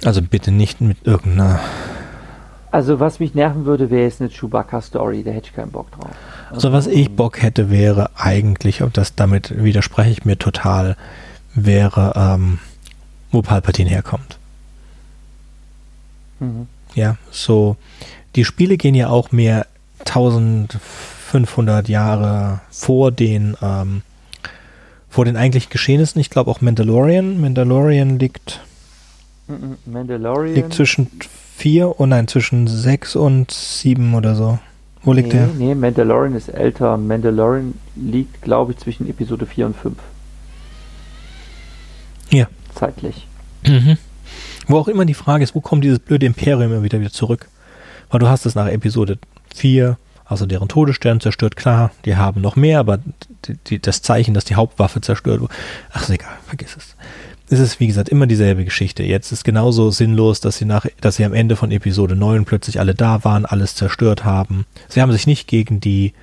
[0.03, 1.59] Also bitte nicht mit irgendeiner
[2.71, 6.11] also was mich nerven würde, wäre jetzt eine Chewbacca-Story, da hätte ich keinen Bock drauf.
[6.49, 10.95] Also was ich Bock hätte, wäre eigentlich, und das damit widerspreche ich mir total,
[11.53, 12.59] wäre, ähm,
[13.31, 14.37] wo Palpatine herkommt.
[16.39, 16.67] Mhm.
[16.95, 17.75] Ja, so.
[18.35, 19.67] Die Spiele gehen ja auch mehr
[19.99, 24.01] 1500 Jahre vor den, ähm,
[25.09, 26.19] vor den eigentlichen Geschehnissen.
[26.21, 27.41] Ich glaube auch Mandalorian.
[27.41, 28.61] Mandalorian liegt,
[29.47, 31.07] mhm, Mandalorian liegt zwischen
[31.61, 34.57] vier, oh nein, zwischen sechs und sieben oder so.
[35.03, 35.47] Wo liegt nee, der?
[35.47, 36.97] Nee, Mandalorian ist älter.
[36.97, 39.95] Mandalorian liegt, glaube ich, zwischen Episode 4 und 5.
[42.31, 42.47] Ja.
[42.73, 43.27] Zeitlich.
[43.65, 43.97] Mhm.
[44.67, 47.47] Wo auch immer die Frage ist, wo kommt dieses blöde Imperium immer wieder, wieder zurück?
[48.09, 49.19] Weil du hast es nach Episode
[49.55, 52.99] 4, also deren Todesstern zerstört, klar, die haben noch mehr, aber
[53.45, 55.53] die, die, das Zeichen, dass die Hauptwaffe zerstört wurde,
[55.91, 56.95] ach, ist egal, vergiss es.
[57.51, 59.03] Es ist, wie gesagt, immer dieselbe Geschichte.
[59.03, 62.79] Jetzt ist genauso sinnlos, dass sie nach, dass sie am Ende von Episode 9 plötzlich
[62.79, 64.65] alle da waren, alles zerstört haben.
[64.87, 66.13] Sie haben sich nicht gegen die,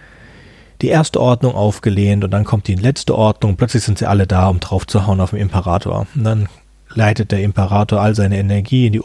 [0.81, 3.57] die erste Ordnung aufgelehnt und dann kommt die letzte Ordnung.
[3.57, 6.07] Plötzlich sind sie alle da, um drauf zu hauen auf den Imperator.
[6.15, 6.49] Und dann
[6.95, 9.03] leitet der Imperator all seine Energie in die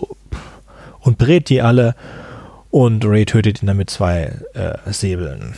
[1.01, 1.93] und brät die alle
[2.71, 5.55] und Ray tötet ihn dann mit zwei äh, Säbeln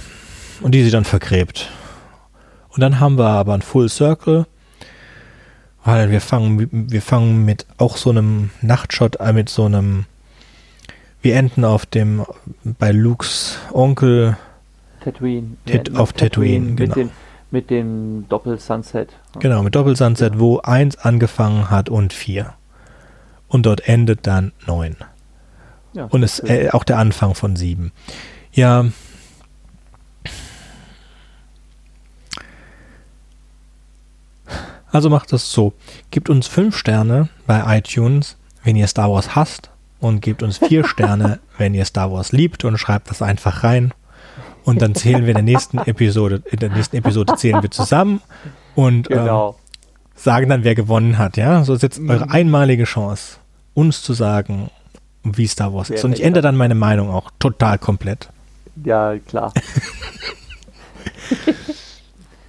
[0.61, 1.69] und die sie dann vergräbt.
[2.69, 4.47] Und dann haben wir aber ein Full Circle,
[5.85, 10.05] weil wir fangen, wir fangen mit auch so einem Nachtshot, äh, mit so einem,
[11.21, 12.25] wir enden auf dem,
[12.63, 14.35] bei Lukes Onkel
[14.99, 15.57] Tatooine.
[15.65, 16.95] Tit, auf Tatooine, Tatooine genau.
[16.95, 17.11] Mit, den,
[17.51, 19.09] mit dem Doppel-Sunset.
[19.39, 20.39] Genau, mit Doppel-Sunset, ja.
[20.39, 22.53] wo eins angefangen hat und vier.
[23.47, 24.95] Und dort endet dann neun.
[25.93, 27.91] Ja, und es äh, auch der Anfang von sieben.
[28.51, 28.85] Ja.
[34.95, 35.73] Also macht das so.
[36.09, 39.69] Gebt uns fünf Sterne bei iTunes, wenn ihr Star Wars hasst.
[39.99, 43.93] Und gebt uns vier Sterne, wenn ihr Star Wars liebt und schreibt das einfach rein.
[44.63, 48.21] Und dann zählen wir in der nächsten Episode, in der nächsten Episode zählen wir zusammen
[48.73, 49.49] und genau.
[49.49, 49.55] ähm,
[50.15, 51.35] sagen dann, wer gewonnen hat.
[51.35, 52.09] Ja, so ist jetzt mhm.
[52.09, 53.37] eure einmalige Chance,
[53.73, 54.69] uns zu sagen,
[55.23, 56.05] wie Star Wars ist.
[56.05, 58.29] Und ich ändere dann meine Meinung auch total komplett.
[58.85, 59.51] Ja, klar.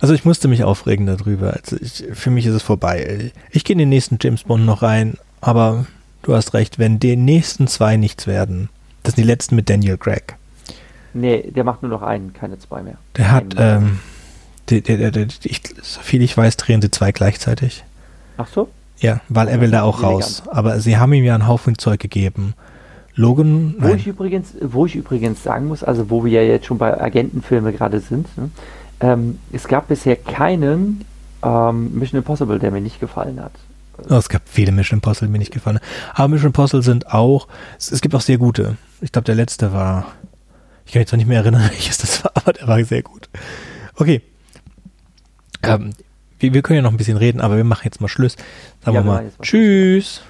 [0.01, 1.55] also ich musste mich aufregen darüber.
[1.55, 3.33] Also ich, für mich ist es vorbei.
[3.51, 5.87] Ich gehe in den nächsten James Bond noch rein, aber
[6.23, 8.69] du hast recht, wenn die nächsten zwei nichts werden,
[9.03, 10.37] das sind die letzten mit Daniel Craig.
[11.15, 12.99] Nee, der macht nur noch einen, keine zwei mehr.
[13.17, 14.01] Der hat, ähm,
[14.69, 17.85] der, der, der, ich, so viel ich weiß, drehen sie zwei gleichzeitig.
[18.37, 18.69] Ach so?
[18.99, 20.43] Ja, weil er will da auch raus.
[20.47, 22.55] Aber sie haben ihm ja einen Haufen Zeug gegeben.
[23.15, 23.75] Logan.
[23.79, 27.01] Wo ich übrigens, wo ich übrigens sagen muss, also wo wir ja jetzt schon bei
[27.01, 28.51] Agentenfilmen gerade sind, ne,
[29.01, 31.05] ähm, es gab bisher keinen
[31.43, 33.53] ähm, Mission Impossible, der mir nicht gefallen hat.
[34.11, 35.81] Oh, es gab viele Mission Impossible, die mir nicht gefallen
[36.15, 37.49] Aber Mission Impossible sind auch,
[37.79, 38.77] es, es gibt auch sehr gute.
[39.01, 40.07] Ich glaube, der letzte war
[40.87, 43.29] ich kann jetzt noch nicht mehr erinnern, welches das war, aber der war sehr gut.
[43.97, 44.23] Okay.
[45.63, 45.93] Ähm,
[46.39, 48.37] wir, wir, können ja noch ein bisschen reden, aber wir machen jetzt mal Schluss.
[48.85, 50.23] Sagen ja, wir mal Tschüss.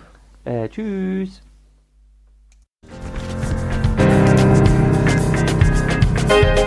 [0.45, 1.43] Äh, tschüss.
[6.29, 6.66] Tschüss.